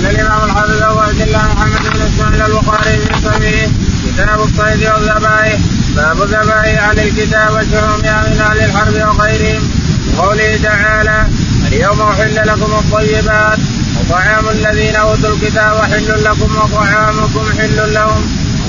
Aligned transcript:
قال 0.00 0.10
الإمام 0.10 0.44
الحافظ 0.44 0.82
ابو 0.82 0.98
عبد 0.98 1.20
الله 1.20 1.38
محمد 1.38 1.82
بن 1.92 2.00
اسماعيل 2.02 2.42
البخاري 2.42 2.96
في 2.96 3.20
صحيحه 3.24 3.68
كتاب 4.06 4.40
الصيد 4.40 4.88
والذبائح 4.88 5.60
باب 5.96 6.22
الذبائح 6.22 6.88
عن 6.88 6.98
الكتاب 6.98 7.52
وشحومها 7.52 8.28
من 8.28 8.40
أهل 8.40 8.58
الحرب 8.64 8.94
وغيرهم 8.94 9.62
وقوله 10.18 10.58
تعالى 10.62 11.26
اليوم 11.68 12.00
أحل 12.00 12.36
لكم 12.48 12.72
الطيبات 12.72 13.58
وطعام 14.00 14.48
الذين 14.48 14.96
أوتوا 14.96 15.34
الكتاب 15.34 15.76
حل 15.82 16.24
لكم 16.24 16.56
وطعامكم 16.56 17.44
حل 17.58 17.94
لهم. 17.94 18.22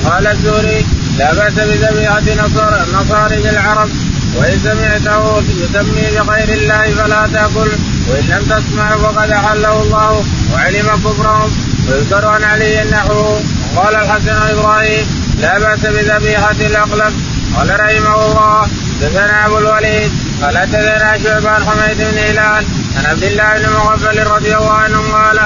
قال 0.04 0.26
الزهري 0.26 0.86
لا 1.18 1.34
بأس 1.34 1.54
بذبيحة 1.54 2.44
نصر 2.44 2.92
نصاري 2.94 3.50
العرب. 3.50 3.88
وإن 4.36 4.58
سمعته 4.64 5.42
يسمي 5.62 6.06
بغير 6.18 6.48
الله 6.48 6.94
فلا 6.94 7.28
تأكل 7.32 7.70
وإن 8.08 8.24
لم 8.32 8.42
تسمع 8.52 8.96
فقد 8.96 9.30
أحله 9.30 9.82
الله 9.82 10.24
وعلم 10.52 10.88
كفرهم. 11.04 11.50
ويذكر 11.88 12.26
عن 12.26 12.44
علي 12.44 12.84
نحوه 12.90 13.40
قال 13.76 13.94
الحسن 13.94 14.36
إبراهيم 14.52 15.06
لا 15.40 15.58
بأس 15.58 15.80
بذبيحة 15.80 16.58
الأقلب. 16.60 17.14
قال 17.56 17.80
رحمه 17.80 18.26
الله 18.26 18.68
دثنا 19.00 19.46
أبو 19.46 19.58
الوليد 19.58 20.12
قال 20.42 20.54
دثنا 20.54 21.18
شعبان 21.24 21.64
حميد 21.64 21.98
بن 21.98 22.18
هلال 22.18 22.64
عن 22.96 23.06
عبد 23.06 23.24
الله 23.24 23.58
بن 23.58 23.68
مغفل 23.68 24.26
رضي 24.26 24.56
الله 24.56 24.72
عنه 24.72 24.98
قال 25.12 25.38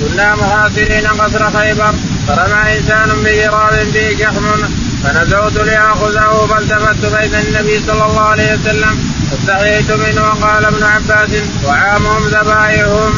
كنا 0.00 0.34
محاصرين 0.34 1.06
قصر 1.06 1.50
خيبر 1.58 1.94
فرمى 2.28 2.78
إنسان 2.78 3.08
بجراب 3.24 3.74
فيه 3.92 4.16
شحم. 4.18 4.64
فنزعت 5.04 5.56
لأخذه 5.56 6.46
فالتفت 6.46 7.16
بين 7.16 7.34
النبي 7.34 7.80
صلى 7.86 8.06
الله 8.06 8.20
عليه 8.20 8.54
وسلم 8.54 9.12
فاستحييت 9.30 9.90
منه 9.90 10.22
وقال 10.22 10.64
ابن 10.64 10.82
عباس 10.82 11.30
وعامهم 11.64 12.26
ذبائحهم. 12.26 13.12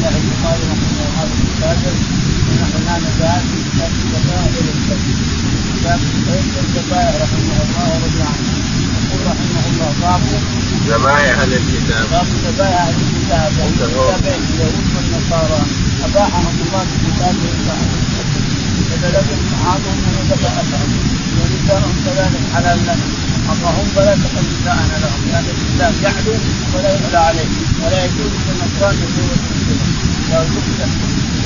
الله 0.00 0.16
البخاري 0.16 0.62
رحمه 0.70 0.90
الله 1.06 1.22
الكتاب 1.22 1.78
نحن 2.60 2.74
لا 2.86 2.96
نزال 2.98 3.42
في 3.50 3.58
كتاب 3.70 3.92
الذبائح 3.92 4.52
للكذب 4.66 5.18
كتاب 5.76 6.00
الذبائح 6.58 7.14
رحمه 7.22 7.56
الله 7.62 7.86
ورضي 7.92 8.22
عنه 8.22 8.59
رحمه 9.26 9.62
الله 9.70 9.92
باب 10.02 10.20
ذبائح 10.88 11.38
أهل 11.40 11.52
الكتاب 11.52 12.10
باب 12.10 12.26
ذبائح 12.46 12.80
أهل 12.80 12.94
الكتاب 13.06 13.52
الكتابين 13.68 14.42
اليهود 14.50 14.86
والنصارى 14.96 15.60
اباحهم 16.04 16.54
الله 16.66 16.84
في 16.90 16.96
كتابه 17.06 17.50
لم 19.00 19.40
بعضهم 19.64 19.98
من 20.04 20.14
ذبائحهم 20.30 20.90
ونساءهم 21.40 21.94
كذلك 22.06 22.44
حلال 22.54 22.78
لهم 22.86 23.10
اللهم 23.52 23.86
فلا 23.96 24.14
تقل 24.14 24.44
نساءنا 24.52 24.96
لهم 25.02 25.20
لأن 25.28 25.44
الاسلام 25.54 25.94
يعلو 26.02 26.34
ولا 26.74 26.90
يعلى 26.90 27.18
عليه 27.18 27.48
ولا 27.82 28.04
يجوز 28.04 28.32
للنصران 28.46 28.94
يكون 29.04 29.38
مسلما 29.50 30.00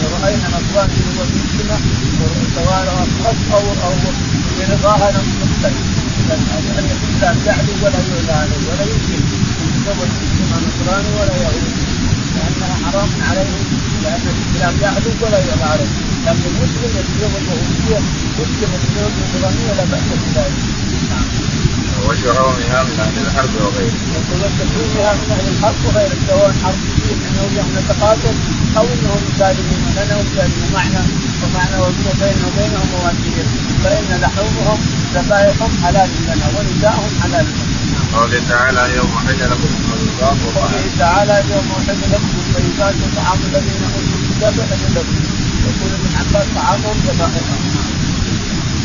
لو 0.02 0.08
راينا 0.22 0.48
نصراني 0.48 0.94
هو 1.06 1.24
مسلمه 1.24 1.78
سواء 2.54 3.06
أو 3.52 3.62
أو 3.86 3.94
برضاها 4.58 5.10
لم 5.10 5.93
تقتل 6.28 6.64
لأن 6.66 6.88
الاسلام 6.96 7.36
يعلو 7.46 7.72
ولا 7.84 8.00
يعلى 8.08 8.32
عليه 8.42 8.62
ولا 8.68 8.84
يمكن. 8.92 9.20
ان 9.60 9.68
يتزوج 9.74 10.08
مسلم 10.20 10.50
نصراني 10.66 11.10
ولا 11.20 11.36
يهودي 11.42 11.84
لانها 12.34 12.74
حرام 12.84 13.08
عليه 13.30 13.54
لأن 14.04 14.24
الاسلام 14.34 14.74
يعلو 14.82 15.10
ولا 15.22 15.38
عليه 15.70 15.90
لكن 16.26 16.44
المسلم 16.52 16.90
يتزوج 16.98 17.44
يهوديه 17.50 18.00
مسلم 18.38 18.70
يتزوج 18.74 19.12
نصرانيه 19.22 19.72
لا 19.78 19.84
باس 19.90 20.06
بذلك 20.22 20.56
نعم 21.10 21.26
من 22.84 22.98
أهل 23.00 23.18
الحرب 23.26 23.54
وغيره. 23.54 23.94
وشحومها 24.44 25.12
من 25.20 25.28
أهل 25.30 25.46
الحرب 25.48 25.80
وغيره 25.86 26.16
سواء 26.28 26.52
حربيين 26.62 27.18
انهم 27.28 27.68
نتقاتل 27.78 28.34
أو 28.76 28.84
انهم 28.94 29.20
مسالمون 29.28 29.82
لنا 29.96 30.14
وسالمون 30.20 30.70
معنا 30.74 31.02
ومعنا 31.42 31.78
وبيننا 31.78 32.46
وبينهم 32.46 32.88
مواسير 32.92 33.46
فان 33.84 34.20
لحومهم 34.22 34.78
ذبائحهم 35.14 35.72
حلال 35.84 36.10
لنا 36.28 36.46
ونساءهم 36.54 37.10
حلال 37.22 37.46
لنا. 37.46 38.18
قوله 38.18 38.42
تعالى 38.48 38.86
اليوم 38.86 39.10
احل 39.16 39.40
لكم 39.50 39.70
وقوله 40.24 40.84
تعالى 40.98 41.40
اليوم 41.40 41.66
احل 41.78 42.00
لكم 42.12 42.32
الطيبات 42.42 42.94
وطعام 43.02 43.38
الذين 43.48 43.82
أوتوا 43.94 44.18
الكتاب 44.22 44.54
حل 44.70 44.94
لكم 44.96 45.16
يقول 45.66 45.90
ابن 45.98 46.10
عباس 46.20 46.46
طعامهم 46.56 46.96
ذبائحهم. 47.06 47.62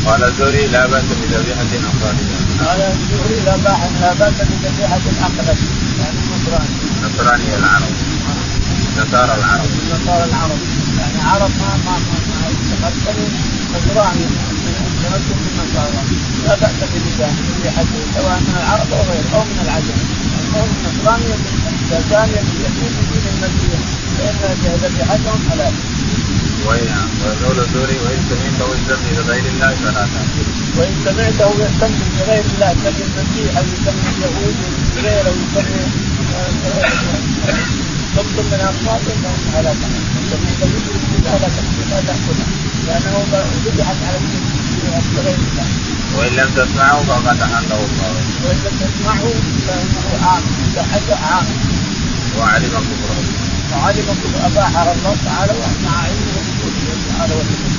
قال 0.06 0.24
الزهري 0.24 0.66
لا 0.66 0.86
بأس 0.86 1.04
بذبيحة 1.20 1.70
نصرانيه. 1.86 2.36
قال 2.66 2.80
الزهري 2.80 3.40
لا 3.46 3.56
باس 3.56 3.92
لا 4.00 4.12
بأس 4.14 4.38
بذبيحة 4.48 5.00
الاقلب 5.12 5.58
يعني 6.00 6.18
النصراني. 6.24 6.74
نصراني 7.04 7.56
العرب. 7.58 7.92
نصارى 8.98 9.34
العرب. 9.40 9.70
نصارى 9.94 10.24
العرب 10.24 10.60
يعني 10.98 11.18
عرب 11.30 11.50
ما 11.60 11.70
ما 11.86 11.94
ما 12.80 12.90
تقتلوا 12.90 13.28
نصراني 13.74 14.24
تمسك 15.02 15.36
بالنصارى 15.44 16.02
لا 16.46 16.54
بأس 16.54 16.78
بذبيحته 16.92 18.00
سواء 18.14 18.38
من 18.46 18.54
العرب 18.62 18.92
أو 18.92 19.02
غيره 19.10 19.30
أو 19.34 19.44
من 19.44 19.60
العجم. 19.64 20.29
النصراني 20.54 21.34
الثاني 21.92 22.32
يكون 22.64 22.90
في 22.96 23.02
دين 23.10 23.24
المسيح 23.34 23.80
فان 24.18 24.74
ذبيحتهم 24.82 25.40
حلال. 25.50 25.74
وين 26.66 26.94
ويقول 27.20 27.58
الزهري 27.64 27.98
وان 28.04 28.20
سمعته 28.30 28.66
يسمي 28.74 29.10
بغير 29.18 29.44
الله 29.52 29.74
فلا 29.74 30.04
تاكل. 30.12 30.46
وان 30.78 30.94
سمعته 31.04 31.50
يسمي 31.64 32.06
بغير 32.18 32.44
الله 32.54 32.70
يسمي 32.70 33.02
المسيح 33.08 33.58
أو 33.58 33.64
يسمي 33.74 34.08
اليهود 34.16 34.56
بغير 34.96 35.26
أو 35.26 35.34
يسمي 35.42 35.82
ضبط 38.16 38.36
من 38.50 38.60
اصناف 38.70 39.02
فهم 39.22 39.56
على 39.56 39.70
سمعته 39.80 40.18
يشرك 40.20 40.40
بالله 41.12 41.38
لا 41.42 41.48
لا 41.90 42.00
تاكله 42.06 42.46
لأنه 42.86 43.14
ذبحت 43.64 43.96
على 44.06 44.18
بغير 45.16 45.38
الله. 45.48 45.99
وإن 46.16 46.32
لم 46.32 46.50
تسمعه 46.56 47.02
فقد 47.02 47.40
أحله 47.40 47.80
الله. 47.88 48.12
وإن 48.44 48.58
لم 48.64 48.74
تسمعه 48.80 49.24
فإنه 49.66 50.26
عام 50.26 50.42
حتى 50.92 51.12
عام. 51.12 51.46
وعلم 52.38 52.72
كفره. 52.86 53.18
وعلم 53.72 54.06
كفر 54.08 54.46
اباحها 54.46 54.92
الله 54.92 55.16
تعالى 55.24 55.52
ومع 55.52 55.94
علمه 56.02 56.40
بكفره 56.46 56.98
تعالى 57.08 57.34
وحده. 57.34 57.70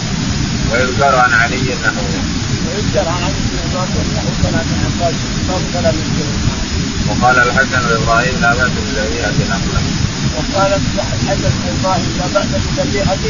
ويذكر 0.72 1.16
عن 1.20 1.34
علي 1.34 1.75
نحوه. 1.84 2.24
ويذكر 2.68 3.09
عن 3.09 3.24
علي 3.24 3.41
بن 3.52 3.59
طالب 3.74 4.08
نحو 4.16 4.30
كلام 4.44 4.68
عباس 4.86 5.16
كلام 5.74 5.96
وقال 7.09 7.38
الحسن 7.40 7.81
وابراهيم 7.91 8.41
لا 8.41 8.56
بأس 8.56 8.70
بذبيحه 8.70 9.30
الاقلب. 9.30 9.86
وقال 10.38 10.72
الحسن 10.74 11.52
إبراهيم 11.68 12.12
لا 12.20 12.28
بأس 12.34 12.47
بذبيحه 12.78 13.24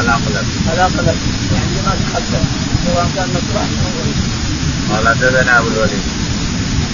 الاقلب. 0.00 0.46
الاقلب 0.72 1.18
يعني 1.52 1.76
ما 1.86 1.92
تقدم 2.12 2.44
سواء 2.86 3.08
كان 3.16 3.28
نصراني 3.28 3.76
أو 3.84 3.90
غيره. 4.02 4.47
قال 4.90 5.08
حدثنا 5.08 5.58
أبو 5.58 5.68
الوليد. 5.68 6.04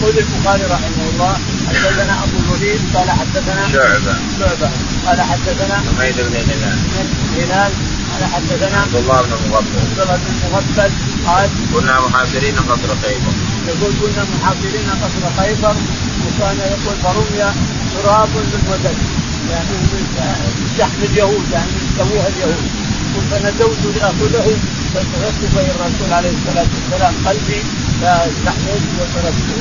يقول 0.00 0.18
البخاري 0.18 0.64
رحمه 0.64 1.04
الله 1.12 1.34
حدثنا 1.68 2.24
أبو 2.24 2.36
الوليد 2.44 2.80
قال 2.94 3.10
حدثنا 3.10 3.68
شعبة. 3.72 4.14
شعبة 4.38 4.70
قال 5.06 5.20
حدثنا 5.20 5.76
حميد 5.98 6.16
بن 6.16 6.34
هلال. 6.50 6.78
هلال 7.36 7.72
قال 8.10 8.24
حدثنا 8.34 8.80
عبد 8.80 8.96
الله 8.96 9.22
بن 9.22 9.30
مغفل. 9.50 9.78
عبد 9.78 10.00
الله 10.00 10.16
بن 10.16 10.34
مغفل 10.52 10.90
قال 11.26 11.50
كنا 11.74 12.00
محاصرين 12.00 12.56
قصر 12.56 12.90
خيبر. 13.02 13.32
يقول 13.68 13.92
كنا 14.00 14.24
محاصرين 14.34 14.88
قصر 15.02 15.42
خيبر 15.42 15.74
وكان 16.24 16.58
يقول 16.58 16.96
فرمي 17.02 17.52
تراب 17.94 18.28
بالودد 18.52 18.96
يعني 19.50 19.76
شحم 20.78 21.02
اليهود 21.02 21.46
يعني 21.52 21.70
سووها 21.98 22.28
اليهود 22.28 22.64
يقول 23.10 23.24
فنزوت 23.30 23.96
لاخذه 23.96 24.58
فالتفت 24.94 25.40
بين 25.56 25.70
الرسول 25.70 26.12
عليه 26.12 26.30
الصلاة 26.30 26.66
والسلام 26.74 27.14
قلبي 27.26 27.62
وتركته 29.00 29.60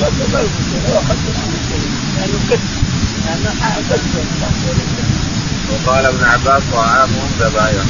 واخذت 0.00 1.24
وقال 5.70 6.06
ابن 6.06 6.24
عباس 6.24 6.62
طعامهم 6.72 7.30
ذبائح. 7.40 7.84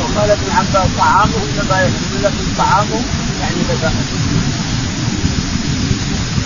وقال 0.00 0.30
ابن 0.30 0.50
عباس 0.50 0.88
طعامهم 0.98 1.48
ذبائح 1.58 1.90
لكن 2.22 2.54
طعامهم 2.58 3.04
يعني 3.40 3.56
ذبائح 3.70 3.92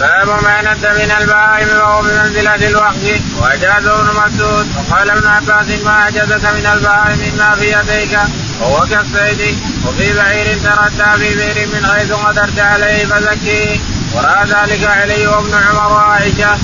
باب 0.00 0.28
ما 0.42 0.62
ند 0.62 0.86
من 0.86 1.10
البهائم 1.20 1.68
وهو 1.68 2.02
بمنزلة 2.02 2.68
الوحش 2.68 3.20
وأجازه 3.36 4.00
ابن 4.00 4.08
مسعود. 4.10 4.66
وقال 4.76 5.10
ابن 5.10 5.26
عباس 5.26 5.68
ما 5.84 6.08
أجازك 6.08 6.44
من 6.44 6.66
البهائم 6.66 7.18
مما 7.18 7.54
في 7.54 7.72
يديك. 7.72 8.18
وهو 8.60 8.86
كالصيد 8.86 9.58
وفي 9.86 10.12
بعير 10.12 10.58
تردى 10.58 11.24
في 11.24 11.34
بئر 11.34 11.66
من 11.66 11.86
حيث 11.86 12.12
قدرت 12.12 12.58
عليه 12.58 13.06
فزكيه 13.06 13.80
ورأى 14.14 14.44
ذلك 14.44 14.84
علي 14.84 15.26
وابن 15.26 15.54
عمر 15.54 15.92
وعائشة. 15.92 16.58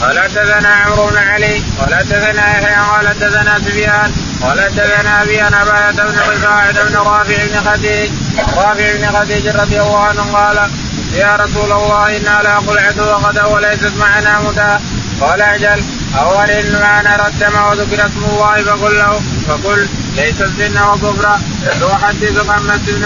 قال 0.00 0.18
حدثنا 0.18 0.68
عمرو 0.68 1.06
بن 1.06 1.16
علي 1.16 1.62
قال 1.78 1.94
حدثنا 1.94 2.58
يحيى 2.58 2.74
قال 2.74 3.08
حدثنا 3.08 3.58
سفيان 3.58 4.12
قال 4.42 4.60
حدثنا 4.60 5.22
أبي 5.22 5.42
أنا 5.42 5.64
بن 5.92 6.18
رفاعه 6.32 6.72
بن 6.72 6.96
رافع 6.96 7.46
بن 7.46 7.70
خديج. 7.70 8.10
رافع 8.56 8.96
بن 8.96 9.18
خديج 9.18 9.48
رضي 9.48 9.80
الله 9.80 10.04
عنه 10.04 10.22
قال 10.32 10.70
يا 11.14 11.36
رسول 11.36 11.72
الله 11.72 12.16
أنا 12.16 12.42
لاقل 12.42 12.78
عدو 12.78 13.02
غدا 13.02 13.44
وليست 13.44 13.92
معنا 13.96 14.40
مدى. 14.40 14.84
قال 15.20 15.40
أجل 15.40 15.84
أو 16.18 16.40
ان 16.40 16.80
معنا 16.80 17.16
ردم 17.16 17.56
وذكر 17.64 18.06
اسم 18.06 18.24
الله 18.24 18.62
فقل 18.62 18.98
له 18.98 19.20
فقل 19.48 19.88
ليس 20.16 20.40
الزنا 20.40 20.90
وكفرا 20.90 21.40
واحدثك 21.82 22.48
عن 22.48 22.62
مسجد 22.66 22.94
بن 22.98 23.04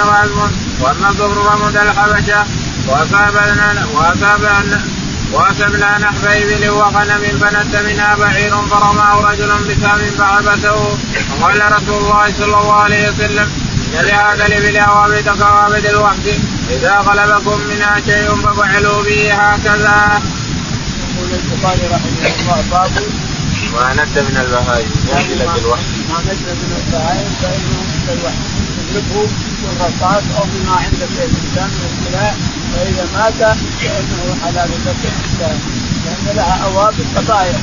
وأما 0.80 1.08
الكفر 1.10 1.42
فمدى 1.50 1.82
الحبشة 1.82 2.44
واصابنا 2.88 3.86
واصابنا 3.94 4.80
واسبنا 5.32 5.98
نحب 5.98 6.24
ابل 6.24 6.68
وغنم 6.70 7.38
فند 7.40 7.76
منها 7.86 8.16
بعير 8.16 8.56
فرماه 8.56 9.20
رجل 9.20 9.48
بسام 9.68 9.98
فعبسه 10.18 10.98
وقال 11.40 11.72
رسول 11.72 12.02
الله 12.02 12.32
صلى 12.38 12.44
الله 12.44 12.72
عليه 12.72 13.10
وسلم 13.10 13.48
لهذا 13.92 14.46
الابل 14.46 14.76
أوابد 14.76 15.28
كوابد 15.28 15.86
الوحش 15.86 16.26
إذا 16.70 16.94
غلبكم 16.98 17.60
منها 17.70 17.96
شيء 18.06 18.34
ففعلوا 18.34 19.02
به 19.02 19.32
هكذا. 19.34 20.22
يقول 21.16 21.30
البخاري 21.32 21.86
رحمه 21.92 22.32
الله 22.40 22.64
باب 22.70 22.90
ما 23.72 23.92
ند 23.94 24.18
من 24.18 24.36
البهائم. 24.36 24.90
منزلة 25.14 25.56
الوحش 25.56 25.84
ما 26.10 26.18
ند 26.26 26.46
من 26.60 26.72
البهائم 26.80 27.30
فإنه 27.42 27.78
مثل 27.90 28.12
الوحش 28.18 28.46
يدركه 28.78 29.26
بالرصاص 29.62 30.24
أو 30.38 30.44
بما 30.52 30.74
عند 30.76 31.00
الانسان 31.02 31.70
من 31.76 31.86
السلاح 31.92 32.34
فإذا 32.72 33.06
مات 33.14 33.56
فإنه 33.80 34.36
حلال 34.42 34.70
لك 34.86 35.12
لأن 36.04 36.36
لها 36.36 36.64
اوابد 36.64 37.06
قبائل 37.16 37.54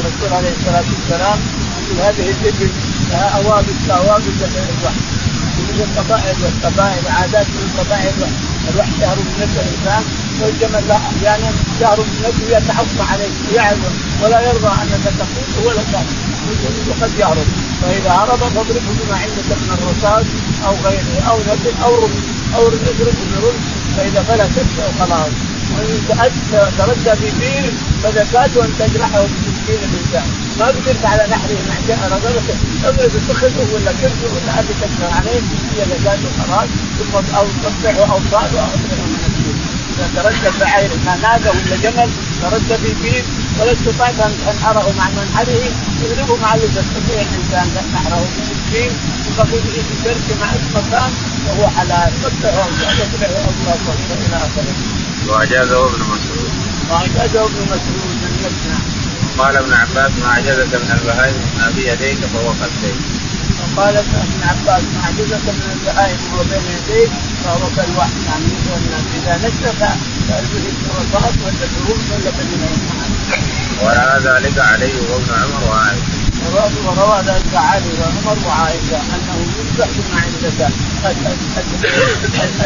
الرسول 0.00 0.36
عليه 0.38 0.52
الصلاة 0.60 0.84
والسلام 0.94 1.38
يقول 1.80 1.98
هذه 2.06 2.30
الإبل 2.30 2.70
لها 3.10 3.28
اوابد 3.38 3.76
كاوابد 3.88 4.38
الوحش. 4.80 5.20
من 5.60 5.80
القبائل 5.80 6.36
والقبائل 6.42 7.08
عادات 7.08 7.46
من 7.46 7.62
القبائل 7.68 8.14
الوحش 8.70 8.92
يهرب 9.00 9.18
من 9.18 9.42
الانسان 9.42 10.02
والجمل 10.40 10.88
لا 10.88 10.96
أحيانا 10.96 11.50
يهرب 11.80 12.06
من 12.12 12.20
نفسه 12.26 12.56
يتحكم 12.56 13.00
عليه 13.10 13.30
ويعلم 13.52 13.94
ولا 14.22 14.40
يرضى 14.48 14.72
أنك 14.82 15.04
تقول 15.18 15.66
ولا 15.66 15.82
تعلم 15.92 16.16
وقد 16.90 17.10
يهرب 17.18 17.48
فإذا 17.82 18.10
هرب 18.10 18.38
فاضربه 18.38 18.90
بما 19.00 19.16
عندك 19.16 19.48
من 19.62 19.70
الرصاص 19.78 20.26
أو 20.66 20.74
غيره 20.84 21.22
أو 21.30 21.38
نبل 21.38 21.74
أو 21.84 21.94
رمز 21.94 22.24
أو 22.54 22.66
اضربه 22.66 23.12
برمز 23.32 23.64
فإذا 23.96 24.22
فلتت 24.22 24.66
خلاص. 25.00 25.32
وإن 25.78 26.00
تردى 26.78 27.16
في 27.20 27.30
بير 27.40 27.72
فزكاته 28.02 28.64
ان 28.64 28.72
تجرحه 28.78 29.24
الانسان 29.68 30.28
ما 30.58 30.66
قدرت 30.66 31.04
على 31.04 31.26
نحره 31.30 31.58
مع 31.68 31.76
رجلك 32.16 32.56
اضرب 32.84 33.10
اتخذه 33.16 33.74
ولا 33.74 33.92
كرسه 33.92 34.28
ولا 34.34 34.60
ابي 34.60 34.74
تكسر 34.80 35.10
عليه 35.16 35.40
هي 35.76 35.84
زكاته 35.90 36.28
خلاص 36.38 36.68
ثم 36.98 37.34
أو 37.36 37.46
تصبحه 37.64 38.12
أو 38.12 38.20
اضربه 38.74 39.04
من 39.12 39.22
البير 39.28 39.54
إذا 39.94 40.22
تردى 40.22 40.58
بعير 40.60 40.90
ما 41.06 41.16
ناقه 41.22 41.50
ولا 41.50 41.76
جمل 41.76 42.10
تردى 42.42 42.76
في 42.82 42.94
بير 43.02 43.24
ولا 43.60 43.72
استطعت 43.72 44.20
ان 44.20 44.32
تنحره 44.46 44.94
مع 44.98 45.08
منحره 45.08 45.72
اضربه 46.04 46.36
مع 46.36 46.54
اللي 46.54 46.66
تستطيع 46.66 47.20
الإنسان 47.20 47.66
نحره 47.94 48.28
بالسكين 48.36 48.90
وتقول 49.26 49.60
في 49.60 49.94
كرش 50.04 50.38
مع 50.40 50.50
مكان 50.74 51.10
وهو 51.48 51.68
حلال 51.68 52.12
قطعه 52.24 52.66
وتقطعه 52.66 53.48
الله 53.60 53.78
إلى 54.26 54.36
اخره. 54.36 54.74
وأجازه 55.28 55.86
ابن 55.86 56.00
مسعود. 56.00 56.50
وأجازه 56.90 57.44
ابن 57.44 57.62
مسعود 57.64 58.16
من 58.22 58.46
يسمع. 58.46 58.99
قال 59.38 59.56
ابن 59.56 59.72
عباس 59.72 60.10
ما 60.22 60.26
اعجزك 60.26 60.74
من 60.74 60.98
البهائم 61.00 61.36
ما 61.58 61.72
في 61.72 61.88
يديك 61.92 62.18
فهو 62.18 62.48
قد 62.48 62.70
وقال 63.76 63.96
ابن 63.96 64.42
عباس 64.42 64.82
ما 64.94 65.00
اعجزك 65.04 65.44
من 65.58 65.70
البهائم 65.72 66.18
وهو 66.32 66.42
بين 66.50 66.66
يديك 66.76 67.10
فهو 67.44 67.66
كالوحي 67.76 68.20
يعني 68.26 68.44
إذا 69.16 69.34
نشف 69.48 69.82
الرصاص 70.90 71.34
ولا 71.44 71.64
الدروس 71.64 72.04
ولا. 72.10 72.30
وراى 73.82 74.20
ذلك 74.20 74.58
علي 74.58 74.92
وابن 75.10 75.30
عمر 75.42 75.62
وعائشة. 75.70 76.20
وروى 76.86 77.20
ذلك 77.26 77.54
علي 77.54 77.90
وعمر 78.00 78.38
وعائشة 78.46 78.96
أنه 78.96 79.46
يذبح 79.58 79.88
بما 79.96 80.20
عندك 80.20 80.72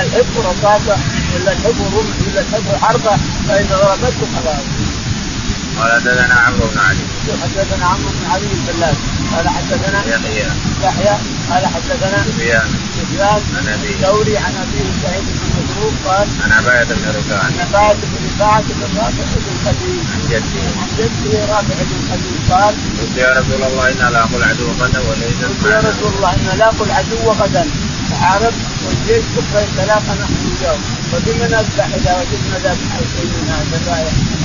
الحب 0.04 0.34
رصاصة 0.38 0.96
ولا 1.34 1.52
الحب 1.52 1.78
رمح 1.94 2.16
ولا 2.26 2.40
الحب 2.40 2.66
حربه 2.82 3.16
فان 3.48 3.66
ضربته 3.66 4.26
خلاص. 4.34 4.64
قال 5.78 5.92
حدثنا 5.92 6.34
عمرو 6.34 6.66
بن 6.72 6.78
علي. 6.78 7.04
حدثنا 7.42 7.86
عمرو 7.86 8.10
بن 8.16 8.30
علي 8.30 8.46
الفلاس 8.52 8.96
قال 9.32 9.48
حدثنا 9.48 10.00
يحيى. 10.06 10.46
يحيى. 10.82 11.16
قال 11.50 11.66
حدثنا 11.66 12.24
سفيان. 12.28 12.68
سفيان. 12.96 13.40
عن 13.56 13.68
ابي 13.68 13.92
ثوري 14.02 14.36
عن 14.38 14.54
أبيه 14.62 14.88
سعيد 15.02 15.24
بن 15.24 15.46
مسروق 15.56 15.94
قال 16.06 16.28
عن 16.44 16.52
عباية 16.52 16.84
بن 16.84 17.08
رفاعة. 17.18 17.44
عن 17.44 17.54
عباية 17.60 17.94
بن 17.94 18.26
رفاعة 18.26 18.62
بن 18.62 18.98
رافع 18.98 19.24
بن 19.34 19.48
الخديج 19.54 20.04
عن 20.14 20.20
جده. 20.30 20.64
عن 20.80 20.88
جده 20.98 21.38
رافع 21.54 21.74
بن 21.88 21.96
الخديج 22.02 22.38
قال 22.50 22.74
قلت 23.00 23.16
يا 23.16 23.30
رسول 23.40 23.62
الله 23.62 23.92
إنا 23.92 24.10
لا 24.10 24.20
أقول 24.24 24.42
عدو 24.42 24.66
غدا 24.80 25.00
وليس 25.08 25.38
قلت 25.48 25.72
يا 25.72 25.78
رسول 25.78 26.12
الله 26.16 26.32
إنا 26.34 26.54
لاقوا 26.58 26.86
العدو 26.86 27.30
غدا. 27.40 27.64
حارب 28.14 28.54
والجيش 28.86 29.24
بكرة 29.36 29.60
يتلاقى 29.60 30.14
نحن 30.20 30.34
اليوم. 30.44 30.80
وبما 31.12 31.46
نذبح 31.46 31.86
اذا 31.94 32.12
وجدنا 32.18 32.58
ذبح 32.58 32.96
أو 32.96 33.04
شيء 33.14 33.26
من 33.26 33.48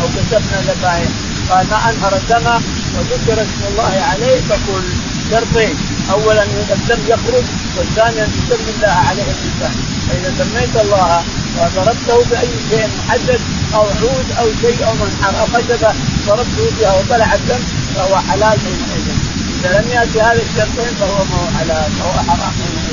أو 0.01 0.07
كسبنا 0.07 0.61
ذبائح 0.61 1.09
قال 1.49 1.67
ما 1.69 1.89
أنهر 1.89 2.15
الدم؟ 2.15 2.61
وذكر 2.95 3.41
اسم 3.41 3.61
الله 3.69 3.93
عليه 4.11 4.41
فقل 4.49 4.83
شرطين 5.31 5.75
اولا 6.11 6.43
الدم 6.43 7.01
يخرج 7.07 7.45
والثاني 7.77 8.23
ان 8.23 8.31
تسمي 8.31 8.71
الله 8.75 8.95
عليه 9.09 9.23
الانسان 9.23 9.75
فإذا 10.07 10.33
سميت 10.39 10.75
الله 10.85 11.23
وضربته 11.57 12.29
بأي 12.29 12.49
شيء 12.69 12.89
محدد 12.97 13.39
أو 13.75 13.81
عود 13.81 14.27
أو 14.39 14.47
شيء 14.61 14.85
أو 14.87 14.93
منحر 14.93 15.39
أو 15.39 15.45
خشبة 15.45 15.93
ضربته 16.27 16.65
بها 16.79 16.93
وطلع 16.93 17.33
الدم 17.33 17.59
فهو 17.95 18.15
حلال 18.29 18.57
حينئذ. 18.59 19.07
إذا 19.59 19.81
لم 19.81 19.89
يأتي 19.91 20.21
هذا 20.21 20.41
الشرطين 20.41 20.95
فهو 20.99 21.23
ما 21.23 21.37
هو 21.41 21.47
حلال 21.57 21.91
فهو 21.99 22.11
حرام 22.11 22.51
حينئذ. 22.59 22.88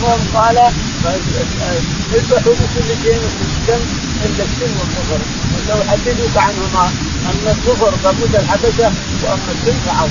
المهم 0.00 0.20
قال 0.34 0.58
اذبحوا 2.14 2.52
بكل 2.52 2.88
شيء 3.02 3.20
الدم 3.40 3.82
عند 4.24 4.40
السن 4.40 4.70
والكفر 4.78 5.20
ولو 5.54 5.82
حدثوك 5.90 6.36
عنهما 6.36 6.90
اما 7.30 7.50
الكفر 7.50 7.92
فبد 8.04 8.34
الحبشة 8.34 8.92
واما 9.24 9.52
السن 9.54 9.76
فعوض. 9.86 10.10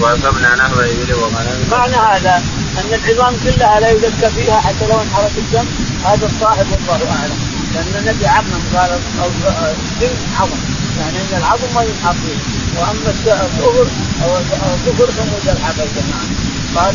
واصبنا 0.00 0.54
نحو 0.54 0.80
ابل 0.80 1.14
وغنم 1.14 1.68
معنى 1.70 1.96
هذا 1.96 2.42
أن 2.78 3.00
العظام 3.04 3.34
كلها 3.44 3.80
لا 3.80 3.90
يزكى 3.90 4.30
فيها 4.36 4.60
حتى 4.60 4.86
لو 4.86 5.00
انحرت 5.02 5.32
الدم 5.38 5.66
هذا 6.04 6.26
الصاحب 6.26 6.66
والله 6.70 7.10
أعلم. 7.20 7.38
لأن 7.74 7.94
النبي 8.00 8.26
عظم 8.26 8.60
قال 8.74 8.90
السن 9.22 10.14
عظم. 10.40 10.58
يعني 11.00 11.18
إن 11.18 11.38
العظم 11.38 11.74
ما 11.74 11.82
ينحط 11.82 12.14
فيه. 12.14 12.38
وأما 12.78 13.10
الكفر 13.10 13.86
أو 14.22 14.36
الكفر 14.36 15.12
فمد 15.12 15.48
الحبشة 15.56 16.02
نعم. 16.10 16.28
قال 16.76 16.94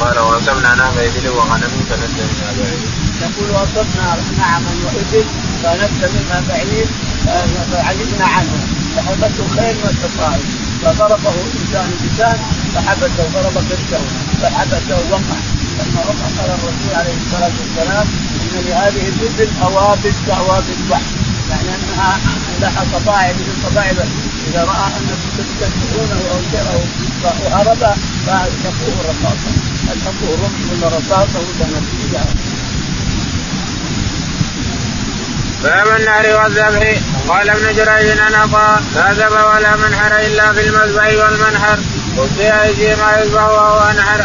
قال 0.00 0.18
وأصبنا 0.18 0.74
نعم 0.74 0.98
ابل 0.98 1.28
وغنم 1.28 1.72
فند 1.90 2.16
منها 2.18 2.52
بعير. 2.58 2.80
يقول 3.22 3.50
وأصبنا 3.50 4.16
نعما 4.38 4.70
وابل 4.84 5.24
فند 5.62 6.10
منها 6.14 6.42
بعير 6.48 6.86
فعجبنا 7.72 8.26
عنه. 8.26 8.56
فحبته 8.96 9.44
خير 9.56 9.74
ما 9.84 9.90
استطاعوا 9.90 10.42
فضربه 10.82 11.34
إنسان 11.60 11.90
بلسان 12.00 12.38
فحبسه 12.74 13.24
ضرب 13.34 13.54
كرشه 13.68 14.02
فحبسه 14.42 14.98
وقع. 15.10 15.38
لما 15.78 16.00
وقع 16.00 16.26
قال 16.38 16.50
الرسول 16.50 16.94
عليه 16.94 17.16
الصلاة 17.26 17.52
والسلام 17.60 18.06
إن 18.42 18.64
لهذه 18.66 19.08
الابل 19.08 19.48
اوابد 19.62 20.14
كاوابد 20.26 20.76
الوحش 20.86 21.23
يعني 21.50 21.68
أنها 21.68 22.18
لها 22.60 22.84
طبائع 22.92 23.32
من 23.32 23.48
الطبائع 23.56 23.90
إذا 24.50 24.64
رأى 24.64 24.86
انكم 24.96 25.28
تستكبرونه 25.38 26.20
أو 26.30 26.38
شيئه 26.50 26.84
وهرب 27.44 27.96
فالحقوه 28.26 28.94
الرصاصة؟ 29.00 29.50
الحقوه 29.92 30.38
رمح 30.42 30.60
ولا 30.72 30.88
رصاصه 30.96 31.38
ولا 31.38 31.66
نتيجه 31.66 32.24
باب 35.64 35.86
النهر 36.00 36.42
والذبح. 36.42 36.98
قال 37.28 37.50
ابن 37.50 37.76
جريج 37.76 38.18
أنا 38.18 38.46
لا 38.94 39.12
ذبح 39.12 39.54
ولا 39.54 39.76
منحر 39.76 40.20
إلا 40.26 40.52
في 40.52 40.60
المذبح 40.60 41.04
والمنحر. 41.04 41.78
قلت 42.18 42.40
أيدي 42.40 42.94
ما 42.94 43.18
يذبح 43.18 43.42
أنحر. 43.90 44.24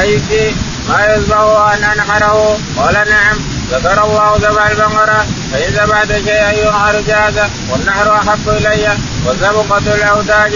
أيدي 0.00 0.54
ما 0.88 1.04
يذبح 1.04 1.38
أن 1.74 1.84
أنحره. 1.84 2.58
قال 2.76 2.94
نعم. 2.94 3.36
ذكر 3.70 4.04
الله 4.04 4.36
ذبح 4.36 4.66
البقرة. 4.66 5.26
فإن 5.54 5.72
ذبحت 5.72 6.12
شيئا 6.12 6.52
ينحر 6.52 7.00
جاز 7.00 7.50
والنحر 7.70 8.16
أحب 8.16 8.48
إلي 8.48 8.98
والذبقة 9.26 9.94
الأوداج 9.94 10.52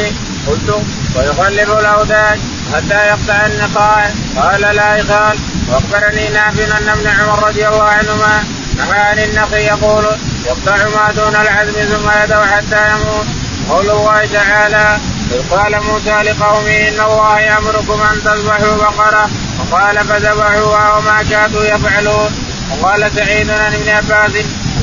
قلت 0.47 0.83
ويقلب 1.17 1.79
الأوداج 1.79 2.39
حتى 2.75 3.07
يقطع 3.07 3.47
النقاع 3.47 4.11
قال 4.37 4.61
لا 4.61 4.97
يخال. 4.97 5.39
وأخبرني 5.69 6.29
نافع 6.29 6.79
أن 6.79 6.89
ابن 6.89 7.07
عمر 7.07 7.49
رضي 7.49 7.69
الله 7.69 7.83
عنهما 7.83 8.45
نهى 8.77 9.01
عن 9.01 9.19
النقي 9.19 9.65
يقول 9.65 10.05
يقطع 10.47 10.77
ما 10.77 11.13
دون 11.17 11.37
العزم 11.37 11.73
ثم 11.73 12.11
يدعو 12.25 12.43
حتى 12.43 12.91
يموت. 12.91 13.27
قول 13.69 13.91
الله 13.91 14.29
تعالى 14.33 14.99
إذ 15.33 15.51
قال 15.51 15.83
موسى 15.83 16.11
لقومه 16.11 16.89
إن 16.89 17.01
الله 17.01 17.41
يأمركم 17.41 18.03
أن 18.03 18.25
تذبحوا 18.25 18.77
بقرة. 18.77 19.31
وقال 19.59 19.99
فذبحوها 19.99 20.97
وما 20.97 21.23
كادوا 21.31 21.65
يفعلون. 21.65 22.31
وقال 22.71 23.11
سعيد 23.17 23.51
عن 23.51 23.75
ابن 23.75 23.89
عباس 23.89 24.33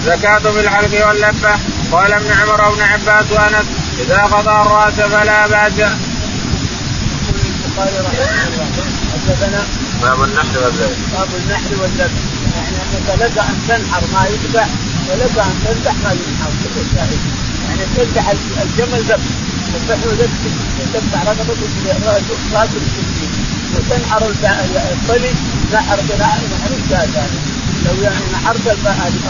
الزكاة 0.05 0.51
في 0.51 0.59
الحلق 0.59 1.07
واللبة. 1.07 1.53
قال 1.91 2.13
ابن 2.13 2.31
عمر 2.31 2.61
وابن 2.61 2.81
عباس 2.81 3.31
وأنس 3.31 3.65
إذا 3.99 4.21
قضى 4.21 4.61
الرأس 4.61 4.93
فلا 4.93 5.47
بأس. 5.47 5.73
البخاري 7.65 7.97
رحمه 7.99 8.19
الله. 8.19 8.85
حدثنا 9.13 9.63
باب 10.01 10.23
النحر 10.23 10.63
والذبح 10.63 10.97
باب 11.13 11.29
النحر 11.43 11.81
والذبح 11.81 12.21
يعني 12.55 12.77
أنك 12.77 13.21
لك 13.21 13.37
أن 13.37 13.55
تنحر 13.67 14.03
ما 14.13 14.27
يذبح 14.27 14.67
ولك 15.09 15.37
أن 15.37 15.55
تذبح 15.65 15.95
ما 16.03 16.11
ينحر. 16.11 16.51
كل 16.63 16.85
شيء 16.91 17.19
يعني 17.67 17.85
تذبح 17.95 18.25
الجمل 18.63 19.01
ذبح. 19.09 19.27
تذبحه 19.73 20.09
ذبح 20.19 20.39
تذبح 20.93 21.21
رقبته 21.23 21.67
راس 22.53 22.69
السكين 22.69 23.31
وتنحر 23.75 24.23
الطلي 24.91 25.33
نحر 25.73 25.97
نحر 26.19 26.71
الشاة 26.83 27.07
يعني. 27.15 27.39
لو 27.85 28.01
يعني 28.03 28.25
نحرت 28.33 28.77